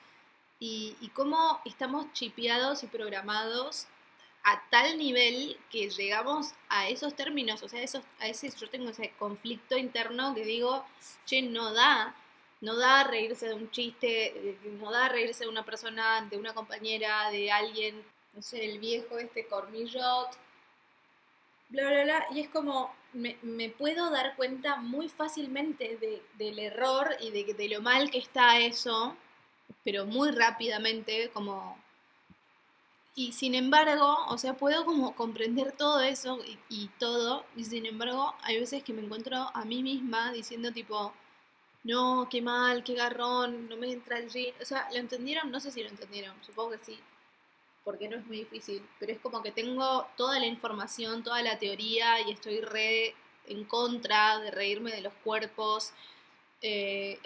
Y, 0.58 0.96
y 1.00 1.08
cómo 1.08 1.60
estamos 1.64 2.12
chipeados 2.12 2.82
y 2.82 2.86
programados 2.86 3.86
a 4.44 4.62
tal 4.70 4.98
nivel 4.98 5.56
que 5.70 5.88
llegamos 5.88 6.52
a 6.68 6.88
esos 6.88 7.14
términos, 7.14 7.62
o 7.62 7.68
sea, 7.68 7.80
esos, 7.82 8.02
a 8.20 8.28
ese, 8.28 8.50
yo 8.50 8.68
tengo 8.68 8.90
ese 8.90 9.12
conflicto 9.18 9.76
interno 9.76 10.34
que 10.34 10.44
digo, 10.44 10.84
che, 11.24 11.42
no 11.42 11.72
da, 11.72 12.14
no 12.60 12.76
da 12.76 13.04
reírse 13.04 13.48
de 13.48 13.54
un 13.54 13.70
chiste, 13.70 14.58
no 14.80 14.90
da 14.90 15.08
reírse 15.08 15.44
de 15.44 15.50
una 15.50 15.64
persona, 15.64 16.26
de 16.30 16.36
una 16.36 16.52
compañera, 16.52 17.30
de 17.30 17.50
alguien, 17.50 18.04
no 18.34 18.42
sé, 18.42 18.64
el 18.64 18.78
viejo 18.80 19.18
este 19.18 19.46
cormillot, 19.46 20.30
bla, 21.70 21.88
bla, 21.88 22.04
bla, 22.04 22.26
y 22.32 22.40
es 22.40 22.48
como, 22.50 22.94
me, 23.14 23.70
puedo 23.70 24.10
dar 24.10 24.36
cuenta 24.36 24.76
muy 24.76 25.08
fácilmente 25.08 25.98
del 26.38 26.58
error 26.58 27.16
y 27.20 27.30
de, 27.30 27.54
de 27.54 27.68
lo 27.68 27.80
mal 27.80 28.10
que 28.10 28.18
está 28.18 28.58
eso, 28.58 29.16
pero 29.84 30.06
muy 30.06 30.30
rápidamente, 30.30 31.30
como 31.32 31.76
y 33.16 33.32
sin 33.32 33.54
embargo, 33.54 34.16
o 34.28 34.38
sea, 34.38 34.54
puedo 34.56 34.84
como 34.84 35.14
comprender 35.14 35.72
todo 35.72 36.00
eso 36.00 36.40
y, 36.68 36.88
todo, 36.98 37.44
y 37.56 37.64
sin 37.64 37.86
embargo, 37.86 38.34
hay 38.42 38.58
veces 38.58 38.82
que 38.82 38.92
me 38.92 39.02
encuentro 39.02 39.50
a 39.54 39.64
mí 39.64 39.84
misma 39.84 40.32
diciendo 40.32 40.72
tipo, 40.72 41.12
no, 41.84 42.28
qué 42.28 42.42
mal, 42.42 42.82
qué 42.82 42.94
garrón, 42.94 43.68
no 43.68 43.76
me 43.76 43.92
entra 43.92 44.18
el 44.18 44.30
jean. 44.30 44.54
O 44.60 44.64
sea, 44.64 44.88
¿lo 44.90 44.98
entendieron? 44.98 45.50
No 45.52 45.60
sé 45.60 45.70
si 45.70 45.82
lo 45.82 45.90
entendieron, 45.90 46.34
supongo 46.44 46.72
que 46.72 46.78
sí, 46.78 46.98
porque 47.84 48.08
no 48.08 48.16
es 48.16 48.26
muy 48.26 48.38
difícil, 48.38 48.82
pero 48.98 49.12
es 49.12 49.18
como 49.20 49.42
que 49.42 49.52
tengo 49.52 50.06
toda 50.16 50.38
la 50.38 50.46
información, 50.46 51.22
toda 51.22 51.42
la 51.42 51.58
teoría 51.58 52.20
y 52.20 52.32
estoy 52.32 52.60
re 52.60 53.14
en 53.46 53.64
contra 53.64 54.38
de 54.38 54.50
reírme 54.50 54.92
de 54.92 55.02
los 55.02 55.12
cuerpos. 55.22 55.92
Eh, 56.62 57.18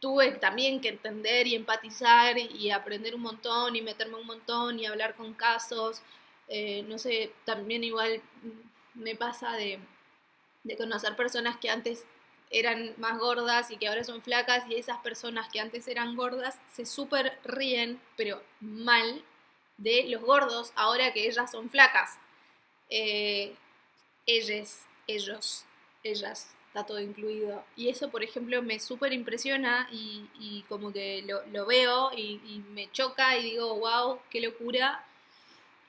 tuve 0.00 0.32
también 0.32 0.80
que 0.80 0.88
entender 0.88 1.46
y 1.46 1.54
empatizar 1.54 2.38
y 2.38 2.70
aprender 2.70 3.14
un 3.14 3.22
montón 3.22 3.76
y 3.76 3.82
meterme 3.82 4.16
un 4.16 4.26
montón 4.26 4.78
y 4.78 4.86
hablar 4.86 5.14
con 5.14 5.34
casos. 5.34 6.02
Eh, 6.48 6.82
no 6.88 6.98
sé, 6.98 7.32
también 7.44 7.84
igual 7.84 8.20
me 8.94 9.14
pasa 9.16 9.52
de, 9.52 9.78
de 10.64 10.76
conocer 10.76 11.16
personas 11.16 11.56
que 11.58 11.70
antes 11.70 12.04
eran 12.50 12.94
más 12.96 13.18
gordas 13.18 13.70
y 13.70 13.76
que 13.76 13.88
ahora 13.88 14.04
son 14.04 14.22
flacas 14.22 14.64
y 14.70 14.76
esas 14.76 14.98
personas 14.98 15.48
que 15.52 15.60
antes 15.60 15.86
eran 15.88 16.16
gordas 16.16 16.58
se 16.72 16.86
súper 16.86 17.38
ríen, 17.44 18.00
pero 18.16 18.42
mal, 18.60 19.22
de 19.78 20.04
los 20.08 20.22
gordos 20.22 20.72
ahora 20.76 21.12
que 21.12 21.26
ellas 21.26 21.50
son 21.50 21.70
flacas. 21.70 22.18
Eh, 22.90 23.54
ellas, 24.26 24.86
ellos, 25.06 25.64
ellas 26.04 26.54
está 26.66 26.84
todo 26.84 27.00
incluido. 27.00 27.64
Y 27.76 27.88
eso, 27.88 28.10
por 28.10 28.22
ejemplo, 28.22 28.62
me 28.62 28.78
súper 28.78 29.12
impresiona 29.12 29.88
y, 29.90 30.64
como 30.68 30.92
que 30.92 31.24
lo, 31.50 31.66
veo 31.66 32.10
y, 32.14 32.62
me 32.70 32.90
choca 32.92 33.36
y 33.38 33.42
digo, 33.44 33.74
wow, 33.78 34.20
qué 34.30 34.40
locura. 34.40 35.04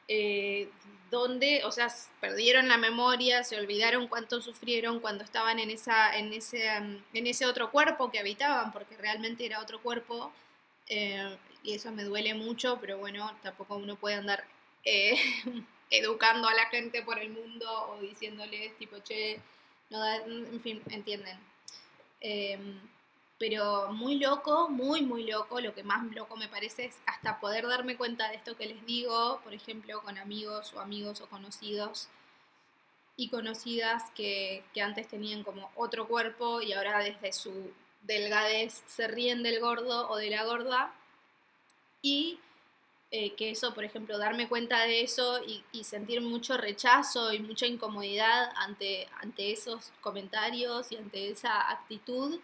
Eh, 0.08 0.70
donde, 1.12 1.64
o 1.66 1.72
sea, 1.72 1.88
perdieron 2.22 2.68
la 2.68 2.78
memoria, 2.78 3.44
se 3.44 3.58
olvidaron 3.58 4.08
cuánto 4.08 4.42
sufrieron 4.42 5.00
cuando 5.00 5.24
estaban 5.24 5.60
en, 5.60 5.72
esa, 5.72 6.16
en, 6.16 6.34
ese, 6.34 6.68
en 6.68 7.04
ese 7.14 7.46
otro 7.48 7.72
cuerpo 7.72 8.12
que 8.12 8.20
habitaban, 8.20 8.72
porque 8.72 8.96
realmente 8.96 9.46
era 9.46 9.60
otro 9.60 9.82
cuerpo. 9.82 10.32
Eh, 10.90 11.38
y 11.64 11.76
eso 11.76 11.92
me 11.92 12.04
duele 12.04 12.34
mucho, 12.34 12.80
pero 12.82 12.98
bueno, 12.98 13.32
tampoco 13.44 13.78
uno 13.78 13.96
puede 13.96 14.16
andar 14.16 14.44
eh, 14.84 15.16
educando 15.90 16.48
a 16.48 16.54
la 16.54 16.66
gente 16.68 17.04
por 17.04 17.20
el 17.20 17.30
mundo 17.30 17.66
o 17.90 18.00
diciéndoles 18.02 18.78
tipo, 18.78 18.98
che, 19.00 19.40
no 19.90 20.04
en 20.06 20.62
fin, 20.62 20.82
entienden. 20.90 21.38
Em, 22.22 22.80
pero 23.38 23.92
muy 23.94 24.20
loco, 24.20 24.70
muy, 24.70 25.02
muy 25.02 25.24
loco, 25.24 25.62
lo 25.62 25.74
que 25.74 25.84
más 25.84 26.04
loco 26.14 26.36
me 26.36 26.50
parece 26.50 26.86
es 26.86 26.98
hasta 27.06 27.40
poder 27.40 27.68
darme 27.68 27.96
cuenta 27.96 28.30
de 28.30 28.36
esto 28.36 28.58
que 28.58 28.66
les 28.66 28.86
digo, 28.86 29.40
por 29.44 29.54
ejemplo, 29.54 30.02
con 30.02 30.18
amigos 30.18 30.74
o 30.74 30.82
amigos 30.82 31.22
o 31.22 31.28
conocidos 31.28 32.10
y 33.16 33.30
conocidas 33.30 34.12
que, 34.16 34.64
que 34.74 34.82
antes 34.82 35.08
tenían 35.08 35.44
como 35.44 35.72
otro 35.76 36.08
cuerpo 36.08 36.62
y 36.62 36.74
ahora 36.74 37.00
desde 37.00 37.32
su 37.34 37.72
delgadez 38.02 38.84
se 38.88 39.08
ríen 39.08 39.44
del 39.44 39.60
gordo 39.60 40.10
o 40.10 40.18
de 40.18 40.30
la 40.30 40.46
gorda. 40.46 40.94
Y 42.02 42.40
eh, 43.12 43.34
que 43.34 43.50
eso, 43.50 43.74
por 43.74 43.84
ejemplo, 43.84 44.20
darme 44.20 44.48
cuenta 44.48 44.82
de 44.86 45.02
eso 45.02 45.40
y, 45.44 45.64
sentir 45.84 46.22
mucho 46.22 46.58
rechazo 46.58 47.34
y 47.34 47.40
mucha 47.40 47.66
incomodidad 47.66 48.52
ante, 48.56 49.08
ante 49.20 49.52
esos 49.52 49.92
comentarios 50.02 50.92
y 50.92 50.98
ante 50.98 51.30
esa 51.30 51.72
actitud. 51.72 52.40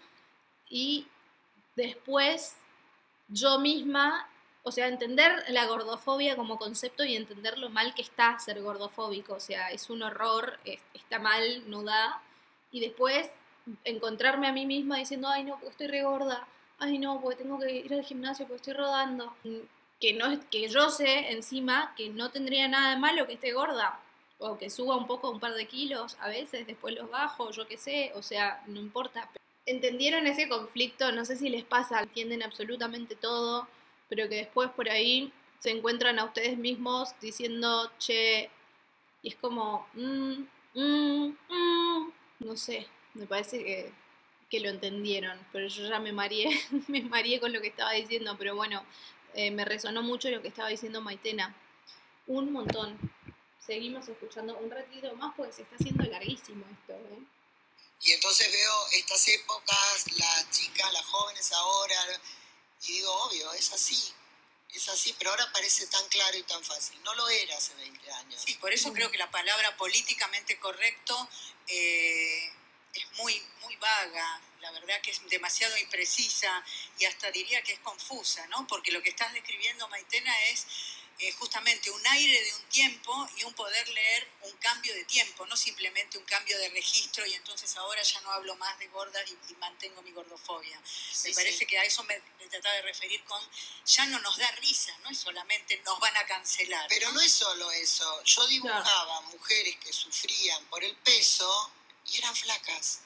Y 0.67 1.07
después 1.75 2.55
yo 3.27 3.59
misma, 3.59 4.27
o 4.63 4.71
sea, 4.71 4.87
entender 4.87 5.43
la 5.49 5.67
gordofobia 5.67 6.35
como 6.35 6.57
concepto 6.57 7.03
y 7.05 7.15
entender 7.15 7.59
lo 7.59 7.69
mal 7.69 7.93
que 7.93 8.01
está 8.01 8.39
ser 8.39 8.61
gordofóbico, 8.63 9.35
o 9.35 9.39
sea, 9.39 9.69
es 9.69 9.89
un 9.91 10.01
horror, 10.01 10.59
está 10.93 11.19
mal, 11.19 11.69
no 11.69 11.83
da. 11.83 12.21
Y 12.71 12.79
después 12.79 13.29
encontrarme 13.83 14.47
a 14.47 14.53
mí 14.53 14.65
misma 14.65 14.97
diciendo, 14.97 15.27
ay 15.27 15.43
no, 15.43 15.53
porque 15.53 15.69
estoy 15.69 15.87
regorda, 15.87 16.47
ay 16.79 16.97
no, 16.97 17.21
porque 17.21 17.43
tengo 17.43 17.59
que 17.59 17.71
ir 17.71 17.93
al 17.93 18.03
gimnasio, 18.03 18.45
porque 18.45 18.57
estoy 18.57 18.73
rodando 18.73 19.35
que, 19.99 20.13
no, 20.13 20.27
que 20.49 20.67
yo 20.67 20.89
sé 20.89 21.31
encima 21.31 21.93
que 21.97 22.09
no 22.09 22.31
tendría 22.31 22.67
nada 22.67 22.91
de 22.91 22.99
malo 22.99 23.27
que 23.27 23.33
esté 23.33 23.53
gorda 23.53 23.99
o 24.37 24.57
que 24.57 24.69
suba 24.69 24.97
un 24.97 25.07
poco, 25.07 25.31
un 25.31 25.39
par 25.39 25.53
de 25.53 25.67
kilos 25.67 26.17
a 26.19 26.27
veces, 26.29 26.67
después 26.67 26.93
los 26.95 27.09
bajo, 27.09 27.51
yo 27.51 27.67
qué 27.67 27.77
sé, 27.77 28.11
o 28.15 28.21
sea, 28.21 28.61
no 28.67 28.79
importa. 28.79 29.29
¿Entendieron 29.65 30.27
ese 30.27 30.47
conflicto? 30.49 31.11
No 31.11 31.25
sé 31.25 31.37
si 31.37 31.49
les 31.49 31.63
pasa, 31.63 32.01
entienden 32.01 32.43
absolutamente 32.43 33.15
todo, 33.15 33.67
pero 34.09 34.29
que 34.29 34.35
después 34.35 34.69
por 34.71 34.89
ahí 34.89 35.31
se 35.59 35.71
encuentran 35.71 36.19
a 36.19 36.25
ustedes 36.25 36.57
mismos 36.57 37.15
diciendo, 37.21 37.91
che, 37.97 38.49
y 39.23 39.29
es 39.29 39.35
como, 39.35 39.87
mm, 39.93 40.43
Mm, 40.75 41.33
mm, 41.49 42.11
no 42.39 42.57
sé, 42.57 42.85
me 43.15 43.25
parece 43.25 43.63
que, 43.63 43.91
que, 44.49 44.59
lo 44.59 44.69
entendieron, 44.69 45.37
pero 45.51 45.67
yo 45.67 45.87
ya 45.87 45.99
me 45.99 46.11
mareé, 46.11 46.49
me 46.87 47.01
mareé 47.01 47.39
con 47.39 47.51
lo 47.51 47.61
que 47.61 47.67
estaba 47.67 47.91
diciendo, 47.91 48.35
pero 48.37 48.55
bueno, 48.55 48.85
eh, 49.33 49.51
me 49.51 49.65
resonó 49.65 50.01
mucho 50.01 50.29
lo 50.29 50.41
que 50.41 50.49
estaba 50.49 50.69
diciendo 50.69 51.01
Maitena. 51.01 51.55
Un 52.27 52.51
montón. 52.51 52.97
Seguimos 53.59 54.07
escuchando 54.07 54.57
un 54.57 54.69
ratito 54.69 55.13
más 55.15 55.33
porque 55.35 55.53
se 55.53 55.61
está 55.63 55.75
haciendo 55.75 56.03
larguísimo 56.03 56.65
esto. 56.71 56.93
¿eh? 56.93 57.19
Y 58.01 58.11
entonces 58.11 58.51
veo 58.51 58.73
estas 58.93 59.27
épocas, 59.27 60.05
las 60.17 60.49
chicas, 60.51 60.93
las 60.93 61.05
jóvenes 61.05 61.51
ahora, 61.51 61.95
y 62.87 62.93
digo, 62.93 63.11
obvio, 63.11 63.53
es 63.53 63.71
así 63.73 64.13
es 64.75 64.89
así, 64.89 65.15
pero 65.17 65.31
ahora 65.31 65.49
parece 65.53 65.87
tan 65.87 66.05
claro 66.09 66.37
y 66.37 66.43
tan 66.43 66.63
fácil. 66.63 67.01
No 67.03 67.13
lo 67.15 67.27
era 67.29 67.57
hace 67.57 67.73
20 67.75 68.11
años. 68.11 68.41
Sí, 68.45 68.55
por 68.55 68.73
eso 68.73 68.91
creo 68.93 69.09
que 69.09 69.17
la 69.17 69.31
palabra 69.31 69.75
políticamente 69.77 70.59
correcto 70.59 71.29
eh, 71.67 72.51
es 72.95 73.11
muy, 73.17 73.41
muy 73.61 73.75
vaga, 73.77 74.41
la 74.61 74.71
verdad 74.71 75.01
que 75.01 75.11
es 75.11 75.21
demasiado 75.29 75.77
imprecisa 75.77 76.63
y 76.97 77.05
hasta 77.05 77.29
diría 77.31 77.61
que 77.61 77.73
es 77.73 77.79
confusa, 77.79 78.47
¿no? 78.47 78.65
Porque 78.67 78.91
lo 78.91 79.01
que 79.01 79.09
estás 79.09 79.31
describiendo, 79.33 79.87
Maitena, 79.89 80.33
es 80.45 80.65
eh, 81.19 81.31
justamente 81.33 81.89
un 81.89 82.07
aire 82.07 82.43
de 82.43 82.53
un 82.55 82.63
tiempo 82.63 83.29
y 83.37 83.43
un 83.45 83.53
poder 83.53 83.87
leer 83.87 84.27
un 84.41 84.51
cambio 84.57 84.93
de 84.93 85.05
tiempo, 85.05 85.45
no 85.45 85.55
simplemente 85.55 86.17
un 86.17 86.25
cambio 86.25 86.57
de 86.57 86.67
registro 86.69 87.25
y 87.25 87.33
entonces 87.33 87.73
ahora 87.77 88.01
ya 88.03 88.19
no 88.19 88.31
hablo 88.31 88.53
más 88.57 88.77
de 88.79 88.87
gordas 88.87 89.23
y, 89.31 89.55
mantengo 89.55 90.01
mi 90.01 90.11
gordofobia. 90.11 90.77
me 91.23 91.33
parece 91.33 91.65
que 91.65 91.79
a 91.79 91.83
eso 91.83 92.03
me, 92.03 92.19
trataba 92.49 92.75
de 92.75 92.81
referir 92.81 93.23
con, 93.23 93.41
ya 93.85 94.05
no 94.07 94.19
nos 94.19 94.37
da 94.37 94.51
risa, 94.59 94.93
no 95.03 95.09
es 95.09 95.17
solamente 95.17 95.81
nos 95.85 95.97
van 95.99 96.17
a 96.17 96.25
cancelar. 96.25 96.87
Pero 96.89 97.09
no, 97.13 97.21
es 97.21 97.31
solo 97.31 97.71
eso, 97.71 98.23
yo 98.25 98.45
dibujaba 98.47 99.21
mujeres 99.21 99.77
que 99.77 99.93
sufrían 99.93 100.65
por 100.65 100.83
el 100.83 100.95
peso 100.97 101.71
y 102.05 102.17
eran 102.17 102.35
flacas. 102.35 102.99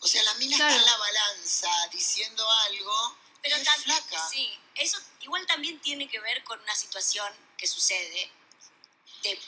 O 0.00 0.06
sea, 0.06 0.22
la 0.24 0.34
mina 0.34 0.56
está 0.56 0.74
en 0.74 0.84
la 0.84 0.96
balanza 0.96 1.70
diciendo 1.92 2.50
algo 2.50 3.16
pero 3.42 3.56
es 3.56 3.68
flaca. 3.82 4.28
Sí, 4.30 4.56
eso 4.76 4.98
igual 5.20 5.44
también 5.46 5.80
tiene 5.80 6.08
que 6.08 6.20
ver 6.20 6.42
con 6.44 6.60
una 6.60 6.74
situación 6.74 7.28
que 7.58 7.66
sucede 7.66 8.30
de, 9.22 9.38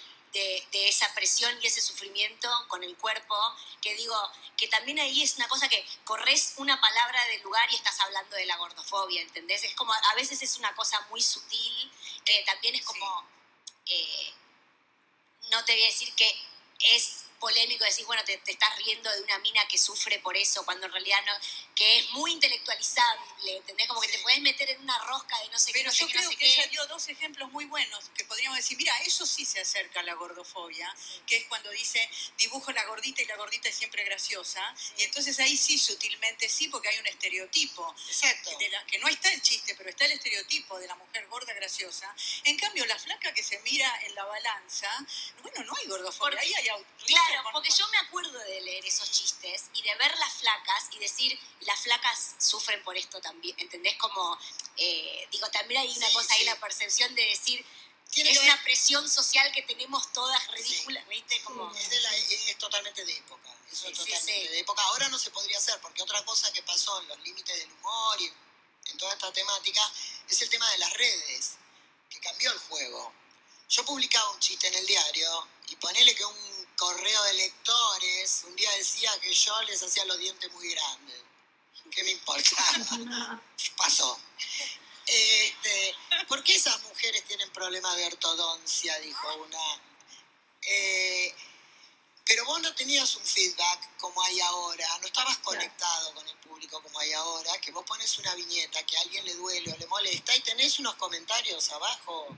esa 0.72 1.12
presión 1.14 1.56
y 1.62 1.66
ese 1.68 1.80
sufrimiento 1.80 2.48
con 2.68 2.82
el 2.82 2.96
cuerpo, 2.96 3.36
que 3.80 3.94
digo, 3.94 4.16
que 4.56 4.66
también 4.66 4.98
ahí 4.98 5.22
es 5.22 5.36
una 5.36 5.48
cosa 5.48 5.68
que 5.68 5.86
corres 6.04 6.54
una 6.56 6.80
palabra 6.80 7.24
del 7.26 7.40
lugar 7.42 7.70
y 7.70 7.76
estás 7.76 7.98
hablando 8.00 8.36
de 8.36 8.44
la 8.46 8.56
gordofobia, 8.56 9.22
¿entendés? 9.22 9.62
Es 9.62 9.74
como, 9.74 9.92
a 9.92 10.14
veces 10.16 10.42
es 10.42 10.58
una 10.58 10.74
cosa 10.74 11.00
muy 11.08 11.22
sutil, 11.22 11.90
que 12.24 12.42
también 12.44 12.74
es 12.74 12.84
como, 12.84 13.28
eh, 13.86 14.34
no 15.50 15.64
te 15.64 15.72
voy 15.74 15.84
a 15.84 15.86
decir 15.86 16.12
que 16.14 16.36
es 16.80 17.23
polémico 17.38 17.84
decir, 17.84 18.04
bueno, 18.06 18.22
te, 18.24 18.40
estás 18.46 18.76
riendo 18.76 19.10
de 19.10 19.22
una 19.22 19.38
mina 19.38 19.66
que 19.68 19.78
sufre 19.78 20.18
por 20.20 20.36
eso, 20.36 20.64
cuando 20.64 20.86
en 20.86 20.92
realidad 20.92 21.18
no, 21.26 21.32
que 21.74 21.98
es 21.98 22.10
muy 22.10 22.32
intelectualizable, 22.32 23.56
¿entendés? 23.56 23.86
Como 23.88 24.00
que 24.00 24.08
te 24.08 24.18
puedes 24.18 24.40
meter 24.40 24.70
en 24.70 24.80
una 24.80 24.98
rosca 25.00 25.38
de 25.40 25.48
no 25.48 25.58
sé 25.58 25.72
qué, 25.72 25.84
no 25.84 25.92
sé 25.92 26.06
qué, 26.06 26.14
no 26.14 26.30
sé 26.30 26.36
que 26.36 26.46
ella 26.46 26.66
dio 26.68 26.86
dos 26.86 27.08
ejemplos 27.08 27.50
muy 27.52 27.64
buenos 27.66 28.10
que 28.14 28.24
podríamos 28.24 28.58
decir, 28.58 28.76
mira, 28.78 28.96
eso 29.02 29.26
sí 29.26 29.44
se 29.44 29.60
acerca 29.60 30.00
a 30.00 30.02
la 30.02 30.14
gordofobia, 30.14 30.94
que 31.26 31.36
es 31.36 31.44
cuando 31.46 31.70
dice, 31.70 32.08
dibujo 32.38 32.72
la 32.72 32.84
gordita 32.86 33.22
y 33.22 33.26
la 33.26 33.36
gordita 33.36 33.68
es 33.68 33.74
siempre 33.74 34.04
graciosa, 34.04 34.74
y 34.96 35.04
entonces 35.04 35.38
ahí 35.40 35.56
sí, 35.56 35.78
sutilmente 35.78 36.48
sí, 36.48 36.68
porque 36.68 36.88
hay 36.88 36.98
un 36.98 37.06
estereotipo, 37.06 37.94
Exacto. 38.08 38.56
De 38.58 38.68
la, 38.68 38.84
que 38.86 38.98
no 38.98 39.08
está 39.08 39.32
el 39.32 39.42
chiste, 39.42 39.74
pero 39.74 39.90
está 39.90 40.04
el 40.06 40.12
estereotipo 40.12 40.78
de 40.78 40.86
la 40.86 40.94
mujer 40.94 41.26
gorda 41.26 41.52
graciosa. 41.52 42.14
En 42.44 42.56
cambio, 42.56 42.84
la 42.86 42.98
flaca 42.98 43.32
que 43.32 43.42
se 43.42 43.58
mira 43.60 43.90
en 44.06 44.14
la 44.14 44.24
balanza, 44.24 44.88
bueno, 45.42 45.64
no 45.64 45.76
hay 45.76 45.86
gordofobia, 45.86 46.40
ahí 46.40 46.54
hay 46.54 46.68
Claro, 47.06 47.23
porque 47.52 47.70
yo 47.70 47.86
me 47.88 47.98
acuerdo 47.98 48.38
de 48.38 48.60
leer 48.60 48.84
esos 48.84 49.10
chistes 49.10 49.64
y 49.74 49.82
de 49.82 49.94
ver 49.94 50.18
las 50.18 50.32
flacas 50.34 50.88
y 50.90 50.98
decir, 50.98 51.38
las 51.60 51.80
flacas 51.80 52.34
sufren 52.38 52.82
por 52.82 52.96
esto 52.96 53.20
también, 53.20 53.54
¿entendés? 53.58 53.96
Como, 53.96 54.38
eh, 54.76 55.28
digo, 55.30 55.48
también 55.50 55.82
hay 55.82 55.96
una 55.96 56.10
cosa, 56.12 56.34
hay 56.34 56.44
la 56.44 56.58
percepción 56.58 57.14
de 57.14 57.22
decir, 57.22 57.64
es 58.16 58.38
una 58.38 58.62
presión 58.62 59.08
social 59.08 59.50
que 59.52 59.62
tenemos 59.62 60.12
todas 60.12 60.46
ridículas, 60.52 61.06
¿viste? 61.08 61.40
Como... 61.42 61.72
Es, 61.74 62.58
totalmente 62.58 63.04
de 63.04 63.16
época, 63.16 63.50
eso 63.70 63.88
es 63.88 63.98
totalmente 63.98 64.50
de 64.50 64.58
época. 64.60 64.82
Ahora 64.82 65.08
no 65.08 65.18
se 65.18 65.30
podría 65.30 65.58
hacer, 65.58 65.78
porque 65.80 66.02
otra 66.02 66.24
cosa 66.24 66.52
que 66.52 66.62
pasó 66.62 67.00
en 67.00 67.08
los 67.08 67.18
límites 67.20 67.56
del 67.56 67.72
humor 67.72 68.20
y 68.20 68.32
en 68.90 68.98
toda 68.98 69.12
esta 69.12 69.32
temática 69.32 69.80
es 70.28 70.42
el 70.42 70.50
tema 70.50 70.70
de 70.70 70.78
las 70.78 70.92
redes, 70.92 71.56
que 72.08 72.20
cambió 72.20 72.52
el 72.52 72.58
juego. 72.58 73.12
Yo 73.68 73.84
publicaba 73.84 74.30
un 74.30 74.40
chiste 74.40 74.68
en 74.68 74.74
el 74.74 74.86
diario 74.86 75.48
y 75.68 75.76
ponele 75.76 76.14
que 76.14 76.24
un 76.24 76.53
correo 76.76 77.22
de 77.24 77.32
lectores, 77.34 78.44
un 78.46 78.56
día 78.56 78.70
decía 78.76 79.10
que 79.20 79.32
yo 79.32 79.62
les 79.62 79.82
hacía 79.82 80.04
los 80.04 80.18
dientes 80.18 80.52
muy 80.52 80.68
grandes. 80.70 81.22
¿Qué 81.90 82.02
me 82.02 82.10
importa? 82.10 82.56
Pasó. 83.76 84.18
Este, 85.06 85.94
¿Por 86.28 86.42
qué 86.42 86.56
esas 86.56 86.80
mujeres 86.82 87.24
tienen 87.24 87.50
problemas 87.50 87.96
de 87.96 88.06
ortodoncia? 88.06 88.98
Dijo 89.00 89.34
una. 89.36 89.82
Eh, 90.62 91.34
pero 92.26 92.44
vos 92.46 92.60
no 92.62 92.74
tenías 92.74 93.14
un 93.16 93.24
feedback 93.24 93.96
como 93.98 94.22
hay 94.22 94.40
ahora, 94.40 94.86
no 95.00 95.06
estabas 95.06 95.36
conectado 95.38 96.14
con 96.14 96.26
el 96.26 96.36
público 96.38 96.82
como 96.82 96.98
hay 96.98 97.12
ahora, 97.12 97.58
que 97.60 97.70
vos 97.70 97.84
pones 97.84 98.18
una 98.18 98.34
viñeta 98.34 98.82
que 98.86 98.96
a 98.96 99.00
alguien 99.02 99.26
le 99.26 99.34
duele 99.34 99.72
o 99.72 99.76
le 99.76 99.86
molesta 99.86 100.34
y 100.34 100.40
tenés 100.40 100.78
unos 100.78 100.94
comentarios 100.94 101.70
abajo 101.70 102.28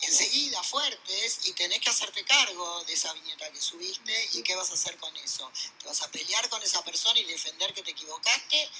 enseguida 0.00 0.62
fuertes 0.62 1.40
y 1.44 1.52
tenés 1.52 1.80
que 1.80 1.90
hacerte 1.90 2.24
cargo 2.24 2.84
de 2.84 2.92
esa 2.92 3.12
viñeta 3.14 3.50
que 3.50 3.60
subiste 3.60 4.28
y 4.32 4.42
qué 4.42 4.54
vas 4.54 4.70
a 4.70 4.74
hacer 4.74 4.96
con 4.98 5.14
eso. 5.16 5.50
¿Te 5.80 5.86
vas 5.86 6.02
a 6.02 6.10
pelear 6.10 6.48
con 6.48 6.62
esa 6.62 6.82
persona 6.84 7.18
y 7.18 7.24
defender 7.24 7.74
que 7.74 7.82
te 7.82 7.90
equivocaste? 7.90 8.70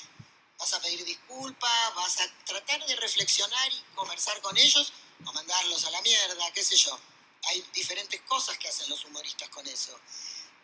¿Vas 0.59 0.73
a 0.75 0.81
pedir 0.81 1.05
disculpas? 1.05 1.95
¿Vas 1.95 2.21
a 2.21 2.45
tratar 2.45 2.85
de 2.87 2.97
reflexionar 2.97 3.73
y 3.73 3.83
conversar 3.95 4.41
con 4.41 4.57
ellos 4.57 4.93
o 5.25 5.33
mandarlos 5.33 5.85
a 5.85 5.91
la 5.91 6.03
mierda? 6.03 6.53
¿Qué 6.53 6.65
sé 6.65 6.77
yo? 6.77 6.99
Hay 7.45 7.65
diferentes 7.73 8.21
cosas 8.23 8.59
que 8.59 8.69
hacen 8.69 8.89
los 8.89 9.05
humoristas 9.05 9.49
con 9.49 9.67
eso. 9.67 9.99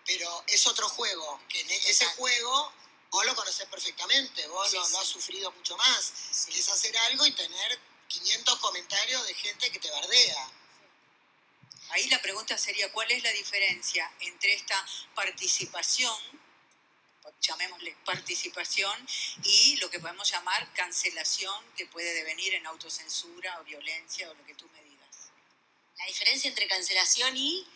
Pero 0.07 0.45
es 0.49 0.67
otro 0.67 0.88
juego, 0.88 1.40
que 1.49 1.61
en 1.61 1.71
ese 1.71 2.05
juego 2.07 2.73
vos 3.11 3.25
lo 3.25 3.35
conocés 3.35 3.67
perfectamente, 3.69 4.47
vos 4.49 4.73
lo, 4.73 4.83
has 4.83 5.07
sufrido 5.07 5.51
mucho 5.53 5.77
más, 5.77 6.12
que 6.47 6.59
es 6.59 6.69
hacer 6.69 6.97
algo 6.99 7.25
y 7.27 7.33
tener 7.33 7.79
500 8.14 8.59
comentarios 8.61 9.27
de 9.27 9.35
gente 9.35 9.70
que 9.70 9.79
te 9.81 9.90
bardea. 9.90 10.50
Ahí 11.90 12.09
la 12.09 12.22
pregunta 12.22 12.57
sería, 12.57 12.90
¿cuál 12.92 13.11
es 13.11 13.22
la 13.22 13.31
diferencia 13.31 14.11
entre 14.20 14.55
esta 14.55 14.85
participación, 15.14 16.16
llamémosle 17.40 17.96
participación, 18.05 19.07
y 19.42 19.77
lo 19.77 19.90
que 19.90 19.98
podemos 19.98 20.31
llamar 20.31 20.72
cancelación, 20.74 21.64
que 21.77 21.87
puede 21.87 22.14
devenir 22.14 22.55
en 22.55 22.66
autocensura 22.66 23.61
o 23.61 23.64
violencia 23.64 24.31
o 24.31 24.35
lo 24.35 24.46
que 24.46 24.55
tú 24.55 24.68
me 24.68 24.83
digas? 24.83 25.31
La 25.98 26.07
diferencia 26.07 26.48
entre 26.48 26.68
cancelación 26.68 27.37
y... 27.37 27.66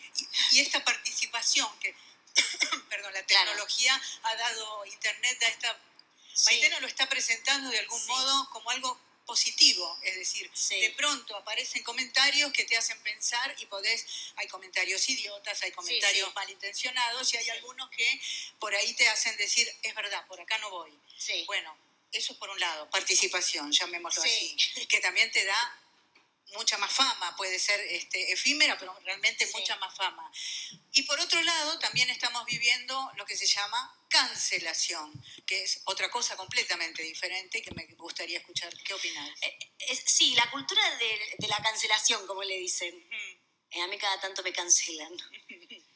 Y, 0.50 0.60
esta 0.60 0.82
participación 0.84 1.68
que, 1.78 1.94
perdón, 2.88 3.12
la 3.12 3.24
tecnología 3.24 4.00
ha 4.22 4.34
dado, 4.34 4.86
Internet 4.86 5.42
a 5.42 5.48
esta... 5.48 5.80
Maitena 6.44 6.80
lo 6.80 6.86
está 6.86 7.08
presentando 7.08 7.68
de 7.70 7.80
algún 7.80 8.04
modo 8.06 8.48
como 8.50 8.70
algo 8.70 8.98
positivo, 9.28 9.98
es 10.02 10.14
decir, 10.16 10.50
de 10.70 10.90
pronto 10.96 11.36
aparecen 11.36 11.82
comentarios 11.82 12.50
que 12.50 12.64
te 12.64 12.78
hacen 12.78 12.98
pensar 13.02 13.54
y 13.58 13.66
podés, 13.66 14.06
hay 14.36 14.48
comentarios 14.48 15.06
idiotas, 15.06 15.60
hay 15.62 15.70
comentarios 15.72 16.34
malintencionados 16.34 17.34
y 17.34 17.36
hay 17.36 17.50
algunos 17.50 17.90
que 17.90 18.20
por 18.58 18.74
ahí 18.74 18.94
te 18.94 19.06
hacen 19.06 19.36
decir, 19.36 19.70
es 19.82 19.94
verdad, 19.94 20.26
por 20.28 20.40
acá 20.40 20.56
no 20.58 20.70
voy. 20.70 20.98
Bueno, 21.44 21.76
eso 22.10 22.38
por 22.38 22.48
un 22.48 22.58
lado, 22.58 22.88
participación, 22.88 23.70
llamémoslo 23.70 24.22
así, 24.22 24.56
que 24.88 24.98
también 25.00 25.30
te 25.30 25.44
da 25.44 25.78
mucha 26.54 26.78
más 26.78 26.90
fama, 26.90 27.36
puede 27.36 27.58
ser 27.58 27.78
este, 27.80 28.32
efímera, 28.32 28.78
pero 28.78 28.98
realmente 29.04 29.46
mucha 29.52 29.76
más 29.76 29.94
fama. 29.94 30.32
Y 30.92 31.02
por 31.02 31.20
otro 31.20 31.42
lado, 31.42 31.78
también 31.80 32.08
estamos 32.08 32.46
viviendo 32.46 33.12
lo 33.16 33.26
que 33.26 33.36
se 33.36 33.46
llama 33.46 33.94
cancelación, 34.08 35.12
que 35.46 35.62
es 35.62 35.82
otra 35.84 36.10
cosa 36.10 36.36
completamente 36.36 37.02
diferente 37.02 37.62
que 37.62 37.72
me 37.72 37.86
gustaría 37.96 38.38
escuchar. 38.38 38.72
¿Qué 38.82 38.94
opinas? 38.94 39.30
Eh, 39.42 40.02
sí, 40.06 40.34
la 40.34 40.50
cultura 40.50 40.82
de, 40.96 41.46
la 41.46 41.58
cancelación, 41.62 42.26
como 42.26 42.42
le 42.42 42.56
dicen. 42.56 42.94
Eh, 43.70 43.82
a 43.82 43.86
mí 43.86 43.98
cada 43.98 44.20
tanto 44.20 44.42
me 44.42 44.52
cancelan. 44.52 45.12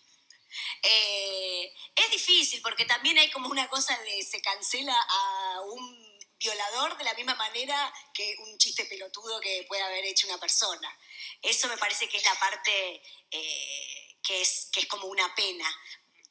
Eh, 0.83 1.73
es 1.97 2.11
difícil 2.11 2.61
porque 2.61 2.85
también 2.85 3.17
hay 3.17 3.31
como 3.31 3.49
una 3.49 3.69
cosa 3.69 3.97
de 4.01 4.23
se 4.23 4.43
cancela 4.43 4.95
a 4.95 5.61
un 5.63 6.13
violador 6.43 6.99
de 6.99 7.05
la 7.05 7.15
misma 7.15 7.35
manera 7.37 7.93
que 8.13 8.37
un 8.39 8.59
chiste 8.59 8.85
pelotudo 8.87 9.41
que 9.41 9.65
puede 9.69 9.83
haber 9.83 10.05
hecho 10.05 10.27
una 10.27 10.39
persona. 10.39 10.99
Eso 11.41 11.69
me 11.69 11.79
parece 11.79 12.09
que 12.09 12.17
es 12.17 12.25
la 12.25 12.35
parte 12.35 13.03
eh, 13.31 14.17
que, 14.23 14.43
es, 14.43 14.69
que 14.73 14.81
es 14.81 14.87
como 14.87 15.07
una 15.07 15.35
pena. 15.35 15.67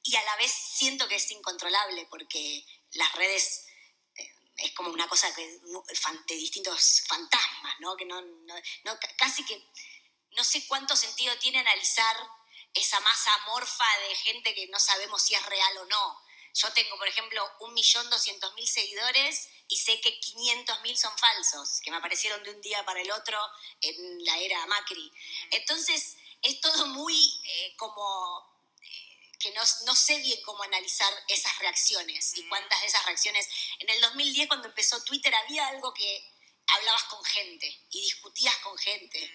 Y 0.03 0.15
a 0.15 0.23
la 0.23 0.35
vez 0.37 0.51
siento 0.51 1.07
que 1.07 1.15
es 1.15 1.31
incontrolable 1.31 2.07
porque 2.09 2.65
las 2.93 3.13
redes 3.15 3.65
eh, 4.15 4.35
es 4.57 4.71
como 4.73 4.89
una 4.89 5.07
cosa 5.07 5.33
que, 5.35 5.45
de 5.45 6.35
distintos 6.35 7.03
fantasmas, 7.07 7.79
¿no? 7.79 7.95
Que 7.95 8.05
no, 8.05 8.21
casi 9.17 9.45
que 9.45 9.63
no 10.31 10.43
sé 10.43 10.65
cuánto 10.67 10.95
sentido 10.95 11.37
tiene 11.37 11.59
analizar 11.59 12.17
esa 12.73 12.99
masa 13.01 13.33
amorfa 13.43 13.85
de 14.07 14.15
gente 14.15 14.55
que 14.55 14.67
no 14.67 14.79
sabemos 14.79 15.21
si 15.21 15.35
es 15.35 15.45
real 15.45 15.77
o 15.77 15.85
no. 15.85 16.21
Yo 16.53 16.71
tengo, 16.73 16.97
por 16.97 17.07
ejemplo, 17.07 17.49
un 17.61 17.73
millón 17.73 18.09
doscientos 18.09 18.53
mil 18.55 18.67
seguidores 18.67 19.49
y 19.69 19.77
sé 19.77 20.01
que 20.01 20.19
500.000 20.19 20.95
son 20.97 21.17
falsos, 21.17 21.79
que 21.81 21.91
me 21.91 21.97
aparecieron 21.97 22.43
de 22.43 22.51
un 22.51 22.61
día 22.61 22.83
para 22.83 23.01
el 23.01 23.09
otro 23.11 23.39
en 23.79 24.25
la 24.25 24.37
era 24.37 24.65
Macri. 24.65 25.11
Entonces, 25.51 26.17
es 26.41 26.59
todo 26.59 26.87
muy 26.87 27.41
eh, 27.45 27.73
como 27.77 28.51
que 29.41 29.51
no, 29.51 29.61
no, 29.85 29.95
sé 29.95 30.19
bien 30.19 30.39
cómo 30.43 30.63
analizar 30.63 31.11
esas 31.27 31.57
reacciones 31.59 32.37
y 32.37 32.47
cuántas 32.47 32.79
de 32.81 32.87
esas 32.87 33.05
reacciones. 33.05 33.47
En 33.79 33.89
el 33.89 33.99
2010, 34.01 34.47
cuando 34.47 34.67
empezó 34.67 35.03
Twitter, 35.03 35.33
había 35.33 35.67
algo 35.67 35.93
que 35.93 36.31
hablabas 36.67 37.03
con 37.05 37.23
gente 37.25 37.67
y 37.89 38.01
discutías 38.01 38.55
con 38.57 38.77
gente. 38.77 39.31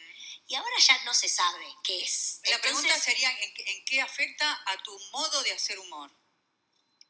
Y 0.49 0.55
ahora 0.55 0.77
ya 0.79 1.03
no 1.05 1.13
se 1.13 1.29
sabe 1.29 1.67
qué 1.83 2.03
es. 2.03 2.41
La 2.45 2.61
pregunta 2.61 2.99
sería, 3.01 3.31
¿en, 3.31 3.85
qué 3.85 4.01
afecta 4.01 4.63
a 4.67 4.77
tu 4.83 4.97
modo 5.13 5.43
de 5.43 5.53
hacer 5.53 5.79
humor? 5.79 6.11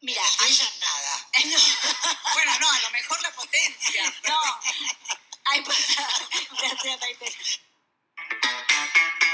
Mira, 0.01 0.23
a 0.23 0.47
ella 0.47 0.73
nada. 0.81 1.31
bueno, 2.35 2.59
no, 2.59 2.71
a 2.71 2.81
lo 2.81 2.91
mejor 2.91 3.21
la 3.23 3.33
potencia. 3.35 4.15
No. 4.29 4.41
Ay, 5.49 5.63
pues, 5.63 5.79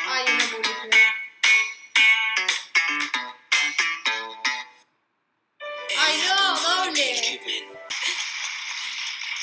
Ay, 0.06 0.24
una 0.28 0.50
publicidad. 0.50 0.91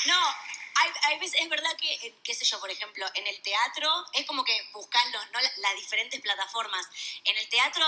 No, 0.06 0.36
hay, 1.02 1.18
veces, 1.18 1.40
es 1.40 1.48
verdad 1.48 1.76
que, 1.76 1.92
eh, 1.92 2.14
qué 2.24 2.34
sé 2.34 2.44
yo, 2.44 2.58
por 2.58 2.70
ejemplo, 2.70 3.06
en 3.14 3.26
el 3.26 3.42
teatro 3.42 4.06
es 4.14 4.26
como 4.26 4.44
que 4.44 4.68
buscas 4.72 5.04
los, 5.12 5.30
¿no? 5.30 5.40
las 5.40 5.76
diferentes 5.76 6.20
plataformas. 6.20 6.86
En 7.24 7.36
el 7.36 7.48
teatro 7.48 7.84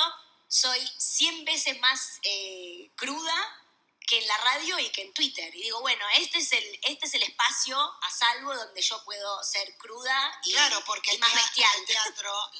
soy 0.48 0.80
100 0.98 1.44
veces 1.44 1.80
más 1.80 2.20
eh, 2.22 2.90
cruda 2.96 3.58
que 4.06 4.18
en 4.18 4.26
la 4.26 4.36
radio 4.38 4.78
y 4.78 4.90
que 4.90 5.02
en 5.02 5.14
Twitter. 5.14 5.54
Y 5.54 5.62
digo, 5.62 5.80
bueno, 5.80 6.04
este 6.16 6.38
es 6.38 6.52
el, 6.52 6.80
este 6.82 7.06
es 7.06 7.14
el 7.14 7.22
espacio 7.22 7.78
a 7.78 8.10
salvo 8.10 8.54
donde 8.54 8.82
yo 8.82 9.02
puedo 9.04 9.42
ser 9.42 9.74
cruda 9.78 10.40
y, 10.44 10.52
claro, 10.52 10.82
porque 10.84 11.16
más 11.18 11.34
bestial. 11.34 11.70
El 11.78 11.86
teatro, 11.86 12.50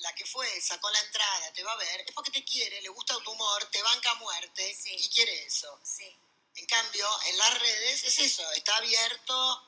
la, 0.00 0.14
que 0.14 0.26
fue, 0.26 0.60
sacó 0.60 0.90
la 0.90 1.00
entrada, 1.00 1.52
te 1.52 1.64
va 1.64 1.72
a 1.72 1.76
ver, 1.76 2.00
es 2.06 2.12
porque 2.12 2.30
te 2.30 2.44
quiere, 2.44 2.82
le 2.82 2.88
gusta 2.90 3.16
tu 3.24 3.30
humor, 3.30 3.64
te 3.70 3.82
banca 3.82 4.10
a 4.10 4.14
muerte 4.16 4.76
y 4.84 5.08
quiere 5.08 5.46
eso. 5.46 5.80
Sí. 5.82 6.14
En 6.56 6.66
cambio, 6.66 7.08
en 7.26 7.38
las 7.38 7.58
redes 7.58 8.04
es 8.04 8.18
eso, 8.18 8.52
está 8.52 8.76
abierto. 8.76 9.62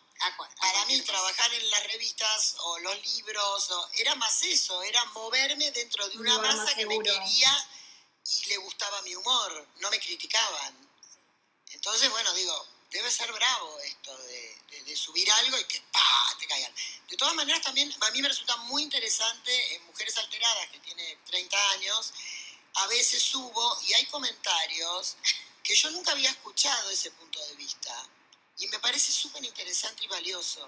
para 0.61 0.87
mí, 0.87 1.01
trabajar 1.03 1.53
en 1.55 1.70
las 1.70 1.85
revistas 1.85 2.57
o 2.59 2.79
los 2.81 3.01
libros 3.03 3.70
era 3.94 4.14
más 4.16 4.42
eso, 4.42 4.83
era 4.83 5.05
moverme 5.07 5.70
dentro 5.70 6.09
de 6.09 6.18
una 6.18 6.38
masa 6.38 6.74
que 6.74 6.87
me 6.87 6.98
quería 6.98 7.68
y 8.24 8.46
le 8.46 8.57
gustaba 8.59 9.03
mi 9.03 9.14
humor, 9.14 9.68
no 9.77 9.90
me 9.90 10.01
criticaban. 10.01 10.88
Entonces, 11.70 12.11
bueno, 12.11 12.33
digo, 12.33 12.66
debe 12.90 13.11
ser 13.11 13.31
bravo 13.33 13.79
esto 13.81 14.16
de, 14.18 14.57
subir 14.96 15.31
algo 15.31 15.57
y 15.59 15.64
que 15.64 15.81
¡pa! 15.92 16.37
te 16.40 16.46
caigan. 16.46 16.74
De 17.09 17.16
todas 17.16 17.35
maneras, 17.35 17.62
también 17.62 17.94
a 18.01 18.11
mí 18.11 18.22
me 18.22 18.29
resulta 18.29 18.57
muy 18.57 18.83
interesante 18.83 19.74
en 19.74 19.85
Mujeres 19.87 20.16
Alteradas, 20.16 20.70
que 20.70 20.81
tiene 20.81 21.18
30 21.27 21.70
años, 21.70 22.12
a 22.74 22.87
veces 22.88 23.22
subo 23.22 23.79
y 23.83 23.92
hay 23.92 24.07
comentarios 24.07 25.16
que 25.68 25.74
yo 25.74 25.90
nunca 25.90 26.12
había 26.12 26.31
escuchado 26.31 26.88
ese 26.88 27.11
punto 27.11 27.38
de 27.44 27.54
vista 27.57 27.94
y 28.57 28.66
me 28.68 28.78
parece 28.78 29.12
súper 29.12 29.44
interesante 29.44 30.02
y 30.02 30.09
valioso. 30.09 30.66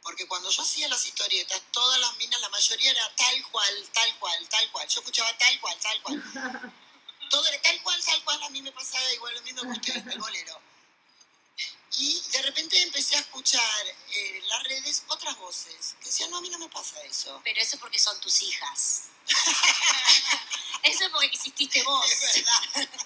Porque 0.00 0.28
cuando 0.28 0.48
yo 0.48 0.62
hacía 0.62 0.88
las 0.88 1.04
historietas, 1.04 1.60
todas 1.72 1.98
las 1.98 2.16
minas, 2.18 2.40
la 2.40 2.48
mayoría 2.48 2.92
era 2.92 3.16
tal 3.16 3.48
cual, 3.50 3.88
tal 3.92 4.16
cual, 4.20 4.48
tal 4.48 4.70
cual. 4.70 4.86
Yo 4.86 5.00
escuchaba 5.00 5.36
tal 5.36 5.60
cual, 5.60 5.76
tal 5.80 6.02
cual. 6.02 6.22
Todo 7.30 7.46
era 7.48 7.60
tal 7.60 7.82
cual, 7.82 8.00
tal 8.04 8.22
cual. 8.22 8.40
A 8.44 8.50
mí 8.50 8.62
me 8.62 8.70
pasaba 8.70 9.12
igual, 9.12 9.36
a 9.36 9.40
mí 9.40 9.52
me 9.52 9.62
gustó 9.62 9.92
el 9.92 10.18
bolero. 10.18 10.62
Y 11.96 12.22
de 12.30 12.42
repente 12.42 12.80
empecé 12.80 13.16
a 13.16 13.20
escuchar 13.20 13.86
en 14.12 14.48
las 14.48 14.62
redes 14.62 15.02
otras 15.08 15.36
voces 15.38 15.96
que 15.98 16.06
decían, 16.06 16.30
no, 16.30 16.36
a 16.36 16.40
mí 16.40 16.48
no 16.48 16.60
me 16.60 16.68
pasa 16.68 17.02
eso. 17.02 17.40
Pero 17.42 17.60
eso 17.60 17.76
porque 17.80 17.98
son 17.98 18.20
tus 18.20 18.40
hijas. 18.42 19.08
eso 20.84 21.04
es 21.04 21.10
porque 21.10 21.26
exististe 21.26 21.82
vos. 21.82 22.08
Es 22.08 22.34
verdad. 22.36 22.88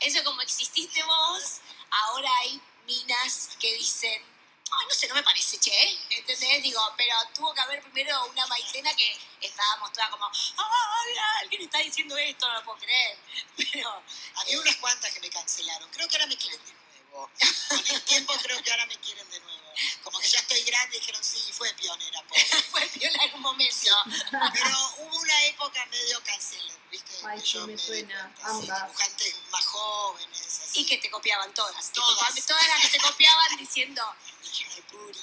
Eso 0.00 0.22
como 0.24 0.42
exististe 0.42 1.02
vos, 1.02 1.60
ahora 1.90 2.30
hay 2.40 2.60
minas 2.86 3.50
que 3.58 3.74
dicen, 3.74 4.22
ay, 4.70 4.86
no 4.88 4.94
sé, 4.94 5.08
no 5.08 5.14
me 5.14 5.22
parece, 5.22 5.58
che, 5.58 5.98
¿entendés? 6.10 6.62
Digo, 6.62 6.80
pero 6.96 7.14
tuvo 7.34 7.54
que 7.54 7.60
haber 7.60 7.82
primero 7.82 8.26
una 8.26 8.46
maitena 8.46 8.94
que 8.94 9.18
estábamos 9.40 9.92
todas 9.92 10.10
como, 10.10 10.26
ay, 10.26 11.14
alguien 11.40 11.62
está 11.62 11.78
diciendo 11.78 12.16
esto, 12.16 12.46
no 12.46 12.54
lo 12.54 12.64
puedo 12.64 12.78
creer. 12.78 13.18
Pero... 13.56 14.02
Había 14.36 14.60
unas 14.60 14.76
cuantas 14.76 15.12
que 15.12 15.20
me 15.20 15.30
cancelaron, 15.30 15.90
creo 15.90 16.06
que 16.08 16.16
ahora 16.16 16.26
me 16.26 16.36
quieren 16.36 16.62
de 16.64 16.72
nuevo. 16.72 17.30
Con 17.68 17.86
el 17.86 18.02
tiempo 18.02 18.34
creo 18.42 18.62
que 18.62 18.70
ahora 18.70 18.86
me 18.86 18.96
quieren 18.98 19.28
de 19.30 19.40
nuevo. 19.40 19.55
Como 20.04 20.18
que 20.18 20.28
ya 20.28 20.38
estoy 20.38 20.62
grande, 20.62 20.98
dijeron, 20.98 21.22
sí, 21.22 21.52
fue 21.52 21.72
pionera, 21.74 22.22
pobre. 22.22 22.42
fue 22.70 22.86
pionera 22.88 23.24
en 23.24 23.34
un 23.34 23.40
momento. 23.42 23.90
Pero 24.30 24.94
hubo 24.98 25.16
una 25.18 25.44
época 25.44 25.84
medio 25.86 26.22
cancelar, 26.22 26.78
¿viste? 26.90 27.12
Ay, 27.24 27.40
sí, 27.44 27.58
me, 27.58 27.78
suena, 27.78 28.34
ambas. 28.42 28.82
dibujantes 28.82 29.36
más 29.50 29.66
jóvenes, 29.66 30.60
así. 30.64 30.80
Y 30.80 30.86
que 30.86 30.98
te 30.98 31.10
copiaban 31.10 31.52
todas. 31.54 31.92
Todas. 31.92 32.46
todas 32.46 32.68
las 32.68 32.80
que 32.80 32.98
te 32.98 33.00
copiaban 33.00 33.56
diciendo, 33.58 34.02
hija 34.42 34.74
de 34.74 34.82
puri. 34.82 35.20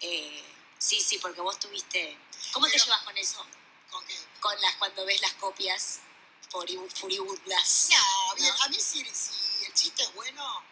eh, 0.00 0.44
sí, 0.78 1.00
sí, 1.00 1.18
porque 1.18 1.40
vos 1.40 1.58
tuviste... 1.58 2.18
¿Cómo 2.52 2.66
te 2.68 2.78
llevas 2.78 3.02
con 3.02 3.16
eso? 3.16 3.44
¿Con 3.90 4.06
qué? 4.06 4.16
Con 4.40 4.60
las, 4.60 4.76
cuando 4.76 5.04
ves 5.04 5.20
las 5.20 5.32
copias 5.34 6.00
furibundas. 6.50 7.88
No, 7.90 8.34
bien, 8.36 8.54
a 8.62 8.68
mí 8.68 8.76
si, 8.80 9.04
si 9.04 9.64
el 9.64 9.74
chiste 9.74 10.02
es 10.02 10.14
bueno, 10.14 10.62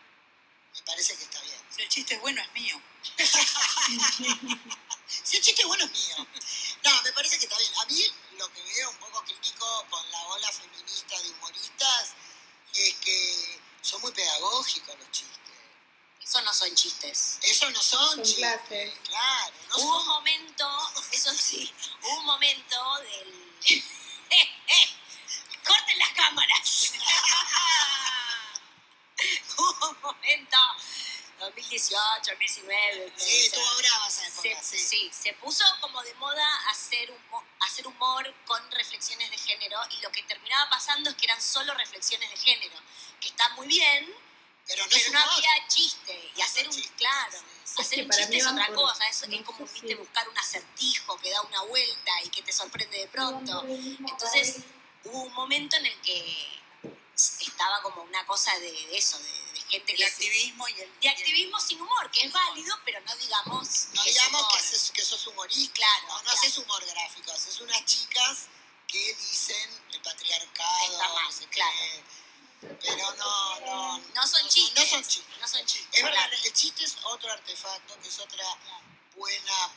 me 0.72 0.82
parece 0.82 1.16
que 1.16 1.24
está 1.24 1.40
bien. 1.42 1.63
Si 1.74 1.82
el 1.82 1.88
chiste 1.88 2.14
es 2.14 2.20
bueno, 2.20 2.40
es 2.40 2.52
mío. 2.52 2.80
si 5.08 5.36
el 5.36 5.42
chiste 5.42 5.62
es 5.62 5.66
bueno, 5.66 5.84
es 5.84 5.90
mío. 5.90 6.24
No, 6.84 7.02
me 7.02 7.12
parece 7.12 7.36
que 7.36 7.46
está 7.46 7.58
bien. 7.58 7.72
A 7.80 7.84
mí 7.86 8.06
lo 8.38 8.52
que 8.52 8.62
veo 8.62 8.90
un 8.90 8.96
poco 8.98 9.24
crítico 9.24 9.84
con 9.90 10.08
la 10.12 10.22
ola 10.22 10.52
feminista 10.52 11.20
de 11.20 11.30
humoristas 11.30 12.14
es 12.74 12.94
que 12.96 13.60
son 13.82 14.00
muy 14.02 14.12
pedagógicos 14.12 14.96
los 15.00 15.10
chistes. 15.10 15.40
Eso 16.22 16.40
no 16.42 16.54
son 16.54 16.72
chistes. 16.76 17.38
Eso 17.42 17.68
no 17.70 17.82
son, 17.82 18.08
son 18.08 18.22
chistes. 18.22 18.38
Clases. 18.38 18.94
Claro. 19.08 19.56
No 19.70 19.76
hubo 19.78 19.94
son... 19.94 20.00
un 20.00 20.06
momento, 20.06 20.92
eso 21.10 21.34
sí, 21.34 21.74
hubo 22.02 22.20
un 22.20 22.26
momento 22.26 22.98
del... 23.00 23.50
¡Corten 25.64 25.98
las 25.98 26.10
cámaras! 26.10 26.92
hubo 29.56 29.88
un 29.88 30.00
momento 30.02 30.58
2018, 31.44 32.30
2019. 32.30 33.12
Sí, 33.16 33.46
estuvo 33.46 33.76
brava 33.78 34.08
esa 34.08 34.26
época, 34.26 34.62
se, 34.62 34.78
sí. 34.78 34.86
sí. 34.86 35.10
se 35.12 35.32
puso 35.34 35.64
como 35.80 36.02
de 36.02 36.14
moda 36.14 36.46
hacer, 36.70 37.10
humor, 37.10 37.44
hacer 37.60 37.86
humor 37.86 38.34
con 38.46 38.70
reflexiones 38.72 39.30
de 39.30 39.38
género 39.38 39.78
y 39.90 40.00
lo 40.02 40.10
que 40.12 40.22
terminaba 40.24 40.70
pasando 40.70 41.10
es 41.10 41.16
que 41.16 41.26
eran 41.26 41.40
solo 41.40 41.74
reflexiones 41.74 42.30
de 42.30 42.36
género, 42.36 42.76
que 43.20 43.28
está 43.28 43.48
muy 43.50 43.66
bien, 43.66 44.14
pero 44.66 44.82
no, 44.82 44.90
pero 44.90 45.04
es 45.04 45.12
no 45.12 45.18
había 45.18 45.68
chiste. 45.68 46.32
Y 46.36 46.40
hacer 46.40 46.68
un, 46.68 46.80
claro, 46.96 47.38
sí, 47.64 47.74
hacer 47.82 48.04
un 48.04 48.10
chiste 48.10 48.36
es 48.38 48.46
otra 48.46 48.66
por- 48.68 48.76
cosa, 48.76 49.06
es, 49.08 49.28
no 49.28 49.36
es 49.36 49.42
como 49.42 49.66
viste, 49.66 49.94
buscar 49.94 50.28
un 50.28 50.38
acertijo 50.38 51.16
que 51.18 51.30
da 51.30 51.42
una 51.42 51.62
vuelta 51.62 52.12
y 52.24 52.28
que 52.30 52.42
te 52.42 52.52
sorprende 52.52 52.98
de 52.98 53.08
pronto. 53.08 53.64
Entonces 53.68 54.56
hubo 55.04 55.22
un 55.24 55.34
momento 55.34 55.76
en 55.76 55.86
el 55.86 56.00
que 56.00 56.60
estaba 57.40 57.82
como 57.82 58.02
una 58.02 58.24
cosa 58.26 58.52
de, 58.58 58.72
de 58.72 58.96
eso, 58.96 59.18
de 59.18 59.43
gente 59.74 59.92
El 59.92 59.98
que... 59.98 60.04
se- 60.04 60.10
activismo 60.12 60.68
y 60.68 60.80
el... 60.80 61.00
de 61.00 61.08
activismo 61.08 61.60
sin 61.60 61.80
humor, 61.80 62.10
que 62.10 62.24
es 62.26 62.32
válido, 62.32 62.76
pero 62.84 63.00
no 63.02 63.14
digamos... 63.16 63.68
No 63.92 64.02
que 64.02 64.10
digamos 64.10 64.46
que, 64.52 64.58
haces- 64.58 64.90
que 64.92 65.02
sos 65.04 65.26
humorista. 65.26 65.74
Claro, 65.74 66.06
No, 66.08 66.14
no 66.16 66.22
claro. 66.22 66.38
haces 66.38 66.58
humor 66.58 66.84
gráfico, 66.86 67.32
haces 67.32 67.60
unas 67.60 67.84
chicas 67.84 68.46
que 68.86 69.14
dicen 69.14 69.70
el 69.92 70.00
patriarcado, 70.02 70.92
Está 70.92 71.08
mal, 71.08 71.24
no 71.24 71.32
sé 71.32 71.44
qué. 71.46 71.50
claro. 71.50 72.04
Pero 72.80 73.12
no, 73.16 73.60
no. 73.60 73.98
No 74.14 74.26
son 74.26 74.48
chistes. 74.48 74.74
No 74.74 74.86
son 74.88 75.02
chistes. 75.06 75.38
No 75.38 75.48
son 75.48 75.66
chistes. 75.66 75.88
Es 75.92 76.02
verdad, 76.02 76.30
el 76.32 76.52
chiste 76.54 76.84
es 76.84 76.96
otro 77.02 77.30
artefacto, 77.30 78.00
que 78.00 78.08
es 78.08 78.18
otra 78.20 78.44
buena 79.16 79.70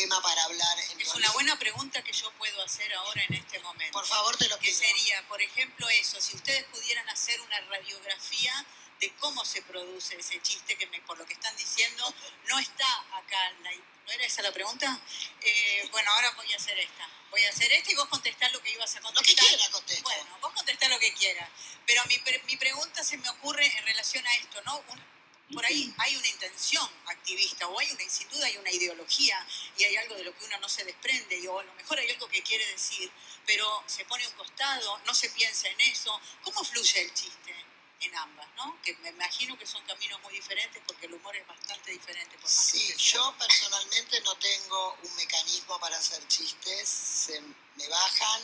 tema 0.00 0.20
para 0.22 0.44
hablar. 0.44 0.78
En 0.90 1.00
Es 1.00 1.06
los 1.08 1.16
una 1.16 1.30
buena 1.32 1.58
pregunta 1.58 2.02
que 2.02 2.12
yo 2.12 2.30
puedo 2.32 2.62
hacer 2.62 2.92
ahora 2.94 3.22
en 3.28 3.34
este 3.34 3.58
momento. 3.60 3.92
Por 3.92 4.06
favor, 4.06 4.36
te 4.36 4.48
lo 4.48 4.56
que 4.58 4.68
pido. 4.68 4.78
sería, 4.78 5.26
por 5.28 5.42
ejemplo, 5.42 5.88
eso, 5.88 6.20
si 6.20 6.36
ustedes 6.36 6.64
pudieran 6.64 7.08
hacer 7.08 7.40
una 7.40 7.60
radiografía 7.62 8.64
de 9.00 9.12
cómo 9.16 9.44
se 9.44 9.62
produce 9.62 10.16
ese 10.16 10.40
chiste, 10.42 10.76
que 10.76 10.86
me- 10.88 11.00
por 11.02 11.18
lo 11.18 11.26
que 11.26 11.32
están 11.34 11.56
diciendo, 11.56 12.14
no 12.46 12.58
está 12.58 12.88
acá, 13.16 13.50
la- 13.62 13.72
¿no 13.72 14.12
era 14.12 14.24
esa 14.24 14.42
la 14.42 14.52
pregunta? 14.52 15.00
Eh, 15.40 15.88
bueno, 15.90 16.10
ahora 16.12 16.30
voy 16.32 16.52
a 16.52 16.56
hacer 16.56 16.78
esta. 16.78 17.08
Voy 17.30 17.44
a 17.44 17.50
hacer 17.50 17.70
esta 17.72 17.92
y 17.92 17.94
vos 17.96 18.08
contestás 18.08 18.52
lo 18.52 18.62
que 18.62 18.70
ibas 18.70 18.94
a 18.96 19.00
Lo 19.00 19.08
que 19.08 19.14
contestar. 19.16 19.46
quiera 19.46 19.70
contesto. 19.70 20.02
Bueno, 20.04 20.38
vos 20.40 20.52
contestás 20.54 20.88
lo 20.90 20.98
que 20.98 21.12
quieras. 21.14 21.48
Pero 21.86 22.04
mi, 22.06 22.18
mi 22.46 22.56
pregunta 22.56 23.02
se 23.04 23.16
me 23.18 23.28
ocurre 23.30 23.66
en 23.66 23.84
relación 23.84 24.26
a 24.26 24.34
esto, 24.36 24.62
¿no? 24.62 24.78
Un- 24.88 25.17
por 25.52 25.64
ahí 25.64 25.92
hay 25.98 26.16
una 26.16 26.28
intención 26.28 26.88
activista 27.06 27.66
o 27.68 27.78
hay 27.78 27.90
una, 27.90 28.08
sin 28.08 28.28
duda 28.28 28.46
hay 28.46 28.56
una 28.58 28.70
ideología 28.70 29.46
y 29.78 29.84
hay 29.84 29.96
algo 29.96 30.14
de 30.14 30.24
lo 30.24 30.36
que 30.36 30.44
uno 30.44 30.58
no 30.58 30.68
se 30.68 30.84
desprende 30.84 31.38
y, 31.38 31.46
o 31.46 31.58
a 31.58 31.62
lo 31.62 31.72
mejor 31.74 31.98
hay 31.98 32.10
algo 32.10 32.28
que 32.28 32.42
quiere 32.42 32.66
decir, 32.66 33.10
pero 33.46 33.82
se 33.86 34.04
pone 34.04 34.24
a 34.24 34.28
un 34.28 34.34
costado, 34.34 34.98
no 35.06 35.14
se 35.14 35.30
piensa 35.30 35.68
en 35.68 35.80
eso. 35.80 36.20
¿Cómo 36.42 36.62
fluye 36.64 37.00
el 37.00 37.14
chiste 37.14 37.54
en 38.00 38.14
ambas? 38.16 38.46
¿no? 38.56 38.76
Que 38.82 38.94
me 38.96 39.08
imagino 39.08 39.58
que 39.58 39.66
son 39.66 39.82
caminos 39.86 40.20
muy 40.22 40.34
diferentes 40.34 40.82
porque 40.86 41.06
el 41.06 41.14
humor 41.14 41.34
es 41.34 41.46
bastante 41.46 41.92
diferente. 41.92 42.36
Por 42.36 42.42
más 42.42 42.52
sí, 42.52 42.94
yo 42.98 43.34
personalmente 43.38 44.20
no 44.20 44.36
tengo 44.36 44.98
un 45.02 45.14
mecanismo 45.16 45.78
para 45.80 45.96
hacer 45.96 46.26
chistes, 46.28 46.88
se 46.88 47.40
me 47.40 47.88
bajan 47.88 48.42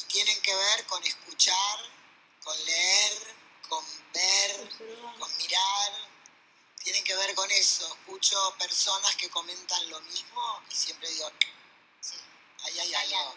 y 0.00 0.02
tienen 0.04 0.40
que 0.40 0.54
ver 0.54 0.86
con 0.86 1.04
escuchar, 1.04 1.78
con 2.42 2.64
leer, 2.64 3.36
con 3.68 3.84
ver, 4.12 4.68
con 5.18 5.36
mirar, 5.36 6.07
tienen 6.88 7.04
que 7.04 7.14
ver 7.16 7.34
con 7.34 7.50
eso. 7.50 7.86
Escucho 7.86 8.54
personas 8.58 9.14
que 9.16 9.28
comentan 9.28 9.90
lo 9.90 10.00
mismo 10.00 10.62
y 10.70 10.74
siempre 10.74 11.06
digo, 11.10 11.30
sí, 12.00 12.16
ahí 12.64 12.94
hay 12.94 13.12
algo. 13.12 13.36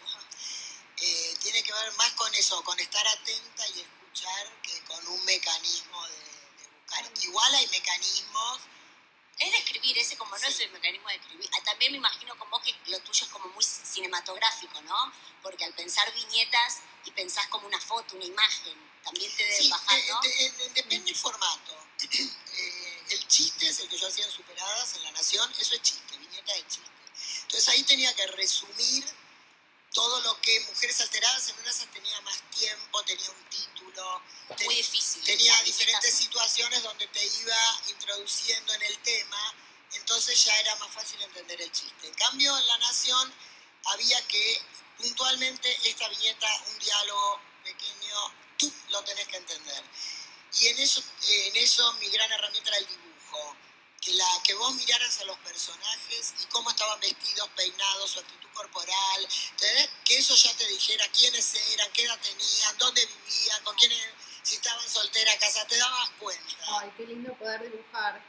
Eh, 0.96 1.36
tiene 1.42 1.62
que 1.62 1.70
ver 1.70 1.92
más 1.92 2.12
con 2.12 2.34
eso, 2.34 2.64
con 2.64 2.80
estar 2.80 3.06
atenta 3.06 3.68
y 3.68 3.80
escuchar 3.80 4.60
que 4.62 4.80
con 4.84 5.06
un 5.06 5.22
mecanismo 5.26 6.02
de, 6.06 6.70
buscar. 6.80 7.12
Igual 7.20 7.54
hay 7.56 7.66
mecanismos 7.66 8.60
es 9.38 9.50
de 9.50 9.58
escribir, 9.58 9.98
ese 9.98 10.16
como 10.16 10.38
no 10.38 10.46
es 10.46 10.60
el 10.60 10.70
mecanismo 10.70 11.08
de 11.08 11.16
escribir. 11.16 11.50
Ah, 11.52 11.62
también 11.62 11.92
me 11.92 11.98
imagino 11.98 12.34
como 12.38 12.58
que 12.62 12.74
lo 12.86 13.00
tuyo 13.00 13.26
es 13.26 13.30
como 13.32 13.48
muy 13.48 13.64
cinematográfico, 13.64 14.80
¿no? 14.82 15.12
Porque 15.42 15.64
al 15.66 15.74
pensar 15.74 16.10
viñetas 16.14 16.78
y 17.04 17.10
pensás 17.10 17.48
como 17.48 17.66
una 17.66 17.80
foto, 17.80 18.16
una 18.16 18.24
imagen, 18.24 18.78
también 19.04 19.34
te 19.36 19.44
debe 19.44 19.68
bajar, 19.68 20.00
¿no? 20.08 20.20
depende 20.72 21.04
del 21.04 21.16
formato. 21.16 21.76
Eh, 22.54 22.91
el 23.12 23.26
chiste 23.28 23.68
es 23.68 23.80
el 23.80 23.88
que 23.88 23.98
yo 23.98 24.08
hacía 24.08 24.24
en 24.24 24.30
Superadas 24.30 24.94
en 24.96 25.02
La 25.04 25.12
Nación, 25.12 25.52
eso 25.58 25.74
es 25.74 25.82
chiste, 25.82 26.16
viñeta 26.18 26.54
de 26.54 26.66
chiste. 26.66 26.90
Entonces 27.42 27.68
ahí 27.68 27.82
tenía 27.84 28.14
que 28.14 28.26
resumir 28.28 29.04
todo 29.92 30.20
lo 30.22 30.40
que 30.40 30.58
Mujeres 30.60 31.00
Alteradas 31.00 31.48
en 31.48 31.58
una 31.58 31.72
tenía 31.92 32.20
más 32.22 32.42
tiempo, 32.50 33.02
tenía 33.04 33.30
un 33.30 33.44
título. 33.50 34.22
Muy 34.64 34.74
difícil. 34.76 35.22
Tenía 35.22 35.62
diferentes 35.62 36.14
situaciones 36.14 36.82
donde 36.82 37.06
te 37.08 37.26
iba 37.26 37.80
introduciendo 37.88 38.74
en 38.74 38.82
el 38.82 38.98
tema, 38.98 39.54
entonces 39.92 40.44
ya 40.44 40.58
era 40.60 40.74
más 40.76 40.90
fácil 40.92 41.20
entender 41.22 41.60
el 41.60 41.70
chiste. 41.72 42.06
En 42.06 42.14
cambio, 42.14 42.56
en 42.56 42.66
La 42.66 42.78
Nación 42.78 43.34
había 43.84 44.26
que 44.28 44.62
puntualmente 44.98 45.76
esta 45.84 46.08
viñeta, 46.08 46.46
un 46.68 46.78
diálogo 46.78 47.40
Y 50.62 50.68
en 50.68 50.78
eso, 50.78 51.02
en 51.28 51.56
eso 51.56 51.92
mi 51.94 52.08
gran 52.10 52.30
herramienta 52.30 52.70
era 52.70 52.78
el 52.78 52.86
dibujo. 52.86 53.56
Que, 54.00 54.14
la, 54.14 54.26
que 54.44 54.54
vos 54.54 54.74
miraras 54.74 55.20
a 55.20 55.24
los 55.24 55.38
personajes 55.38 56.34
y 56.42 56.46
cómo 56.46 56.70
estaban 56.70 56.98
vestidos, 56.98 57.48
peinados, 57.56 58.10
su 58.10 58.18
actitud 58.18 58.48
corporal, 58.52 59.28
que 60.04 60.16
eso 60.16 60.34
ya 60.34 60.56
te 60.56 60.66
dijera 60.66 61.06
quiénes 61.16 61.54
eran, 61.72 61.88
qué 61.92 62.02
edad 62.02 62.18
tenían, 62.20 62.78
dónde 62.78 63.00
vivían, 63.06 63.62
con 63.62 63.76
quiénes, 63.76 63.98
si 64.42 64.56
estaban 64.56 64.88
solteras, 64.88 65.36
casa, 65.36 65.64
te 65.68 65.76
dabas 65.76 66.10
cuenta. 66.18 66.54
Ay, 66.80 66.92
qué 66.96 67.06
lindo 67.06 67.32
poder 67.34 67.62
dibujar. 67.62 68.24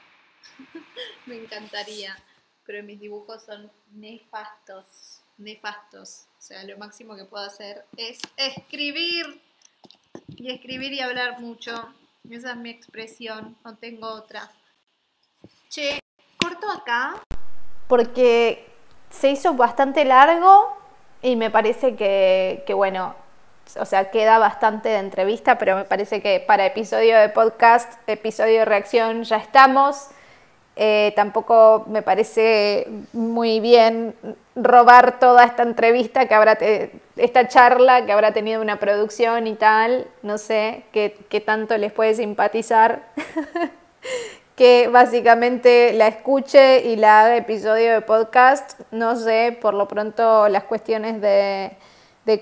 Me 1.26 1.38
encantaría, 1.38 2.24
pero 2.66 2.84
mis 2.84 3.00
dibujos 3.00 3.44
son 3.44 3.72
nefastos, 3.94 5.22
nefastos. 5.38 6.28
O 6.38 6.42
sea, 6.42 6.64
lo 6.66 6.78
máximo 6.78 7.16
que 7.16 7.26
puedo 7.26 7.46
hacer 7.46 7.84
es 7.98 8.20
escribir 8.38 9.42
y 10.36 10.52
escribir 10.52 10.94
y 10.94 11.02
hablar 11.02 11.40
mucho. 11.40 11.94
Esa 12.30 12.52
es 12.52 12.58
mi 12.58 12.70
expresión, 12.70 13.58
no 13.64 13.78
tengo 13.78 14.08
otra. 14.08 14.50
Che, 15.70 16.00
corto 16.38 16.70
acá 16.70 17.22
porque 17.88 18.66
se 19.12 19.30
hizo 19.30 19.54
bastante 19.54 20.04
largo 20.04 20.76
y 21.22 21.36
me 21.36 21.52
parece 21.52 21.96
que, 21.96 22.64
bueno, 22.74 23.14
o 23.80 23.86
sea, 23.86 24.10
queda 24.10 24.40
bastante 24.40 24.90
de 24.90 24.98
entrevista, 24.98 25.60
pero 25.60 25.76
me 25.76 25.86
parece 25.86 26.20
que 26.20 26.40
para 26.40 26.66
episodio 26.66 27.20
de 27.20 27.30
podcast, 27.30 27.94
episodio 28.08 28.60
de 28.60 28.66
reacción 28.66 29.24
ya 29.24 29.38
estamos. 29.38 30.08
Eh, 30.76 31.14
tampoco 31.16 31.86
me 31.88 32.02
parece 32.02 32.88
muy 33.14 33.60
bien 33.60 34.16
robar 34.56 35.20
toda 35.20 35.44
esta 35.46 35.64
entrevista 35.64 36.28
que 36.28 36.36
habrá, 36.36 36.58
esta 37.16 37.48
charla 37.48 38.06
que 38.06 38.12
habrá 38.12 38.34
tenido 38.34 38.62
una 38.62 38.80
producción 38.80 39.48
y 39.48 39.56
tal, 39.56 40.08
no 40.22 40.38
sé 40.38 40.86
qué, 40.92 41.18
qué 41.30 41.42
tanto 41.42 41.78
les 41.78 41.92
puede 41.92 42.14
simpatizar. 42.16 43.04
que 44.56 44.88
básicamente 44.88 45.94
la 45.94 46.08
escuche 46.08 46.84
y 46.86 46.96
la 46.96 47.22
haga 47.22 47.38
episodio 47.38 47.94
de 47.94 48.02
podcast. 48.02 48.80
No 48.92 49.16
sé, 49.16 49.58
por 49.60 49.74
lo 49.74 49.88
pronto 49.88 50.48
las 50.50 50.64
cuestiones 50.66 51.22
de, 51.22 51.78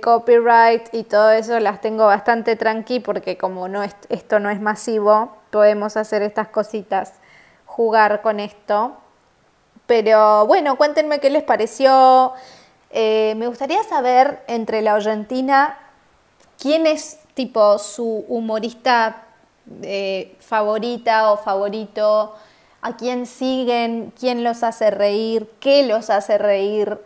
copyright 0.01 0.93
y 0.93 1.03
todo 1.03 1.31
eso 1.31 1.59
las 1.59 1.81
tengo 1.81 2.05
bastante 2.05 2.55
tranqui 2.55 2.99
porque 2.99 3.37
como 3.37 3.67
no 3.67 3.81
esto 3.83 4.39
no 4.39 4.49
es 4.49 4.61
masivo, 4.61 5.37
podemos 5.49 5.97
hacer 5.97 6.21
estas 6.21 6.49
cositas, 6.49 7.13
jugar 7.65 8.21
con 8.21 8.39
esto. 8.39 8.97
Pero 9.87 10.45
bueno, 10.47 10.77
cuéntenme 10.77 11.19
qué 11.19 11.29
les 11.29 11.43
pareció. 11.43 12.33
Eh, 12.89 13.35
me 13.37 13.47
gustaría 13.47 13.83
saber 13.83 14.43
entre 14.47 14.81
la 14.81 14.95
Argentina 14.95 15.77
quién 16.59 16.85
es 16.85 17.19
tipo 17.33 17.79
su 17.79 18.25
humorista 18.27 19.23
eh, 19.83 20.35
favorita 20.39 21.31
o 21.31 21.37
favorito, 21.37 22.35
a 22.81 22.97
quién 22.97 23.25
siguen, 23.25 24.11
quién 24.19 24.43
los 24.43 24.63
hace 24.63 24.91
reír, 24.91 25.49
qué 25.59 25.85
los 25.85 26.09
hace 26.09 26.37
reír, 26.37 26.97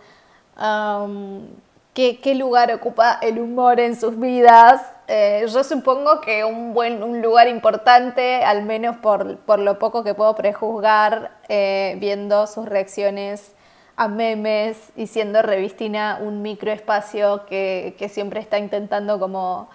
qué, 1.93 2.35
lugar 2.35 2.73
ocupa 2.73 3.19
el 3.21 3.39
humor 3.39 3.79
en 3.79 3.99
sus 3.99 4.17
vidas. 4.17 4.81
Eh, 5.07 5.45
yo 5.47 5.63
supongo 5.63 6.19
que 6.21 6.43
un, 6.43 6.73
buen, 6.73 7.03
un 7.03 7.21
lugar 7.21 7.47
importante, 7.47 8.43
al 8.43 8.63
menos 8.63 8.97
por, 8.97 9.37
por 9.37 9.59
lo 9.59 9.77
poco 9.77 10.03
que 10.03 10.13
puedo 10.13 10.33
prejuzgar, 10.35 11.31
eh, 11.47 11.95
viendo 11.99 12.47
sus 12.47 12.65
reacciones 12.65 13.53
a 13.95 14.07
memes 14.07 14.91
y 14.95 15.07
siendo 15.07 15.41
Revistina 15.41 16.19
un 16.21 16.41
microespacio 16.41 17.45
que, 17.45 17.95
que 17.97 18.09
siempre 18.09 18.39
está 18.39 18.59
intentando 18.59 19.19
como 19.19 19.69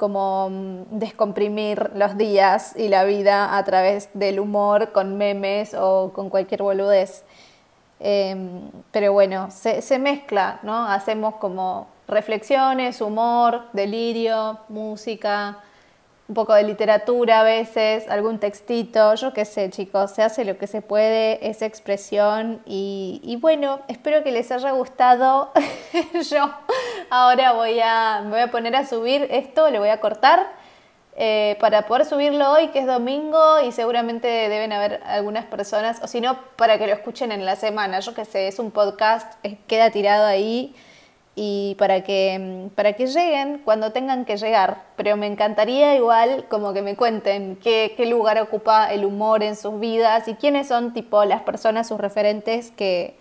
como 0.00 0.48
mm, 0.50 0.98
descomprimir 0.98 1.90
los 1.94 2.16
días 2.16 2.74
y 2.74 2.88
la 2.88 3.04
vida 3.04 3.56
a 3.58 3.64
través 3.64 4.08
del 4.14 4.40
humor, 4.40 4.92
con 4.92 5.18
memes 5.18 5.74
o 5.74 6.12
con 6.14 6.30
cualquier 6.30 6.62
boludez. 6.62 7.22
Em, 8.00 8.70
pero 8.92 9.12
bueno, 9.12 9.50
se, 9.50 9.82
se, 9.82 9.98
mezcla, 9.98 10.58
¿no? 10.62 10.88
Hacemos 10.88 11.34
como 11.34 11.88
reflexiones, 12.10 13.00
humor, 13.00 13.64
delirio, 13.72 14.58
música, 14.68 15.58
un 16.30 16.34
poco 16.34 16.54
de 16.54 16.62
literatura 16.62 17.40
a 17.40 17.42
veces, 17.42 18.08
algún 18.08 18.38
textito, 18.38 19.16
yo 19.16 19.32
qué 19.32 19.44
sé 19.44 19.68
chicos, 19.70 20.12
se 20.12 20.22
hace 20.22 20.44
lo 20.44 20.58
que 20.58 20.68
se 20.68 20.80
puede, 20.80 21.44
esa 21.48 21.66
expresión 21.66 22.62
y, 22.66 23.36
bueno, 23.40 23.80
espero 23.88 24.22
que 24.22 24.30
les 24.30 24.52
haya 24.52 24.70
gustado. 24.70 25.50
yo 26.30 26.48
ahora 27.10 27.52
voy 27.52 27.80
a, 27.82 28.20
me 28.22 28.30
voy 28.30 28.40
a 28.40 28.50
poner 28.52 28.76
a 28.76 28.86
subir 28.86 29.26
esto, 29.32 29.70
le 29.70 29.80
voy 29.80 29.88
a 29.88 29.98
cortar 29.98 30.46
eh, 31.16 31.56
para 31.58 31.86
poder 31.86 32.06
subirlo 32.06 32.48
hoy 32.52 32.68
que 32.68 32.78
es 32.78 32.86
domingo 32.86 33.60
y 33.66 33.72
seguramente 33.72 34.28
deben 34.28 34.72
haber 34.72 35.02
algunas 35.06 35.46
personas, 35.46 36.00
o 36.00 36.06
si 36.06 36.20
no, 36.20 36.38
para 36.54 36.78
que 36.78 36.86
lo 36.86 36.92
escuchen 36.92 37.32
en 37.32 37.44
la 37.44 37.56
semana, 37.56 37.98
yo 37.98 38.14
qué 38.14 38.24
sé, 38.24 38.46
es 38.46 38.60
un 38.60 38.70
podcast, 38.70 39.34
queda 39.66 39.90
tirado 39.90 40.26
ahí 40.26 40.76
y 41.42 41.74
para 41.76 42.02
que, 42.02 42.68
para 42.74 42.92
que 42.92 43.06
lleguen 43.06 43.62
cuando 43.64 43.92
tengan 43.92 44.26
que 44.26 44.36
llegar. 44.36 44.82
Pero 44.96 45.16
me 45.16 45.26
encantaría 45.26 45.96
igual 45.96 46.44
como 46.50 46.74
que 46.74 46.82
me 46.82 46.96
cuenten 46.96 47.56
qué, 47.56 47.94
qué 47.96 48.04
lugar 48.04 48.38
ocupa 48.42 48.92
el 48.92 49.06
humor 49.06 49.42
en 49.42 49.56
sus 49.56 49.80
vidas 49.80 50.28
y 50.28 50.34
quiénes 50.34 50.68
son 50.68 50.92
tipo 50.92 51.24
las 51.24 51.40
personas, 51.40 51.88
sus 51.88 51.98
referentes 51.98 52.70
que, 52.72 53.16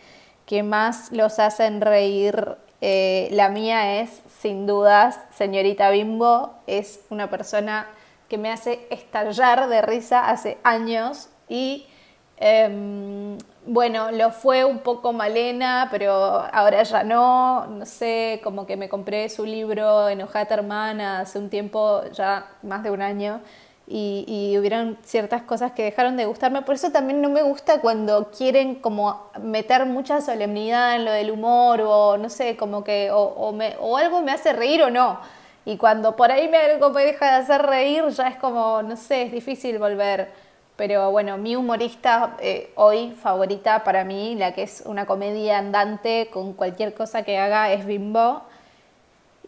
que 0.45 0.63
más 0.63 1.13
los 1.13 1.39
hacen 1.39 1.79
reír. 1.79 2.57
Eh, 2.81 3.29
la 3.31 3.47
mía 3.47 4.01
es, 4.01 4.21
sin 4.41 4.67
dudas, 4.67 5.17
señorita 5.37 5.89
Bimbo, 5.89 6.55
es 6.67 6.99
una 7.09 7.29
persona 7.29 7.87
que 8.27 8.37
me 8.37 8.51
hace 8.51 8.85
estallar 8.89 9.69
de 9.69 9.81
risa 9.81 10.29
hace 10.29 10.57
años 10.63 11.29
y 11.47 11.87
em, 12.35 13.37
bueno, 13.69 14.09
lo 14.11 14.31
fue 14.31 14.65
un 14.65 14.79
poco 14.79 15.13
Malena, 15.13 15.89
pero 15.91 16.11
ahora 16.51 16.81
ya 16.81 17.03
no. 17.03 17.67
No 17.67 17.85
sé, 17.85 18.41
como 18.43 18.65
que 18.65 18.75
me 18.77 18.89
compré 18.89 19.29
su 19.29 19.45
libro 19.45 20.09
Enojata 20.09 20.55
Hermana 20.55 21.19
hace 21.19 21.37
un 21.37 21.49
tiempo, 21.51 22.01
ya 22.11 22.47
más 22.63 22.81
de 22.81 22.89
un 22.89 23.03
año, 23.03 23.41
y, 23.87 24.25
y, 24.27 24.57
hubieron 24.57 24.97
ciertas 25.03 25.43
cosas 25.43 25.73
que 25.73 25.83
dejaron 25.83 26.17
de 26.17 26.25
gustarme. 26.25 26.63
Por 26.63 26.75
eso 26.75 26.91
también 26.91 27.21
no 27.21 27.29
me 27.29 27.43
gusta 27.43 27.79
cuando 27.79 28.31
quieren 28.31 28.75
como 28.75 29.29
meter 29.39 29.85
mucha 29.85 30.21
solemnidad 30.21 30.95
en 30.95 31.05
lo 31.05 31.11
del 31.11 31.29
humor 31.31 31.81
o 31.81 32.17
no 32.17 32.29
sé, 32.29 32.57
como 32.57 32.83
que 32.83 33.11
o, 33.11 33.19
o, 33.19 33.55
o 33.81 33.97
algo 33.97 34.21
me 34.23 34.31
hace 34.31 34.51
reír 34.53 34.81
o 34.83 34.89
no. 34.89 35.19
Y 35.65 35.77
cuando 35.77 36.15
por 36.15 36.31
ahí 36.31 36.47
me, 36.47 36.57
algo 36.57 36.89
me 36.89 37.05
deja 37.05 37.25
de 37.27 37.31
hacer 37.43 37.61
reír, 37.63 38.07
ya 38.09 38.29
es 38.29 38.37
como, 38.37 38.81
no 38.81 38.95
sé, 38.97 39.23
es 39.23 39.31
difícil 39.31 39.77
volver 39.77 40.48
Pero 40.79 41.11
bueno, 41.11 41.37
mi 41.37 41.57
humorista 41.57 42.37
eh, 42.39 42.71
hoy 42.75 43.11
favorita 43.11 43.83
para 43.83 44.05
mí, 44.05 44.35
la 44.35 44.53
que 44.53 44.63
es 44.63 44.81
una 44.85 45.05
comedia 45.05 45.57
andante 45.57 46.29
con 46.31 46.53
cualquier 46.53 46.93
cosa 46.93 47.23
que 47.23 47.37
haga, 47.37 47.73
es 47.73 47.85
Bimbo. 47.85 48.43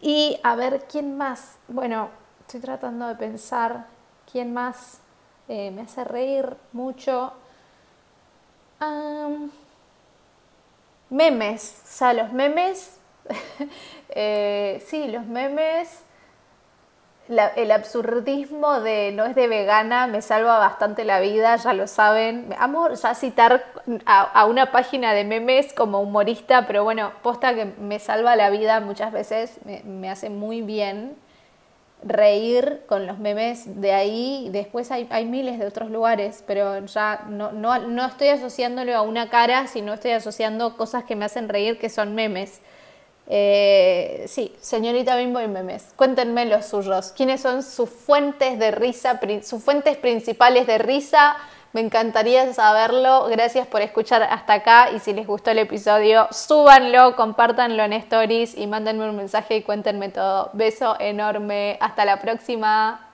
Y 0.02 0.38
a 0.42 0.56
ver, 0.56 0.84
¿quién 0.90 1.16
más? 1.16 1.56
Bueno, 1.68 2.10
estoy 2.40 2.60
tratando 2.60 3.06
de 3.06 3.14
pensar 3.14 3.86
quién 4.30 4.52
más 4.52 5.00
eh, 5.48 5.70
me 5.70 5.80
hace 5.80 6.04
reír 6.04 6.54
mucho. 6.72 7.32
memes, 11.08 11.80
o 11.82 11.86
sea, 11.86 12.12
los 12.12 12.30
memes, 12.34 12.98
eh, 14.10 14.84
sí, 14.86 15.08
los 15.08 15.24
memes 15.24 16.02
el 17.56 17.70
absurdismo 17.70 18.80
de 18.80 19.12
no 19.12 19.24
es 19.24 19.34
de 19.34 19.48
vegana 19.48 20.06
me 20.06 20.22
salva 20.22 20.58
bastante 20.58 21.04
la 21.04 21.20
vida, 21.20 21.56
ya 21.56 21.72
lo 21.72 21.86
saben. 21.86 22.54
Amo 22.58 22.90
ya 22.90 23.14
citar 23.14 23.64
a, 24.06 24.46
una 24.46 24.72
página 24.72 25.12
de 25.14 25.24
memes 25.24 25.72
como 25.72 26.00
humorista, 26.00 26.66
pero 26.66 26.84
bueno, 26.84 27.12
posta 27.22 27.54
que 27.54 27.64
me 27.64 27.98
salva 27.98 28.36
la 28.36 28.50
vida 28.50 28.80
muchas 28.80 29.12
veces, 29.12 29.58
me, 29.84 30.10
hace 30.10 30.30
muy 30.30 30.62
bien 30.62 31.16
reír 32.04 32.82
con 32.86 33.06
los 33.06 33.18
memes 33.18 33.80
de 33.80 33.92
ahí. 33.92 34.48
Después 34.50 34.90
hay, 34.90 35.06
hay 35.10 35.24
miles 35.24 35.58
de 35.58 35.66
otros 35.66 35.90
lugares, 35.90 36.42
pero 36.46 36.84
ya 36.86 37.24
no, 37.28 37.52
no, 37.52 37.78
no 37.78 38.04
estoy 38.04 38.28
asociándolo 38.28 38.94
a 38.96 39.02
una 39.02 39.30
cara, 39.30 39.66
sino 39.66 39.92
estoy 39.92 40.12
asociando 40.12 40.76
cosas 40.76 41.04
que 41.04 41.16
me 41.16 41.24
hacen 41.24 41.48
reír 41.48 41.78
que 41.78 41.88
son 41.88 42.14
memes. 42.14 42.60
Eh, 43.28 44.24
sí, 44.28 44.54
señorita 44.60 45.16
Bimbo 45.16 45.40
y 45.40 45.48
memes. 45.48 45.92
Cuéntenme 45.96 46.46
los 46.46 46.66
suyos. 46.66 47.12
¿Quiénes 47.16 47.40
son 47.40 47.62
sus 47.62 47.88
fuentes 47.88 48.58
de 48.58 48.70
risa, 48.70 49.20
sus 49.42 49.62
fuentes 49.62 49.96
principales 49.96 50.66
de 50.66 50.78
risa? 50.78 51.36
Me 51.72 51.80
encantaría 51.80 52.52
saberlo. 52.52 53.26
Gracias 53.30 53.66
por 53.66 53.80
escuchar 53.80 54.22
hasta 54.22 54.54
acá 54.54 54.90
y 54.94 54.98
si 54.98 55.14
les 55.14 55.26
gustó 55.26 55.52
el 55.52 55.58
episodio, 55.58 56.28
súbanlo, 56.30 57.16
compártanlo 57.16 57.82
en 57.82 57.94
stories 57.94 58.58
y 58.58 58.66
mándenme 58.66 59.08
un 59.08 59.16
mensaje 59.16 59.56
y 59.56 59.62
cuéntenme 59.62 60.10
todo. 60.10 60.50
Beso 60.52 60.96
enorme. 61.00 61.78
Hasta 61.80 62.04
la 62.04 62.20
próxima. 62.20 63.11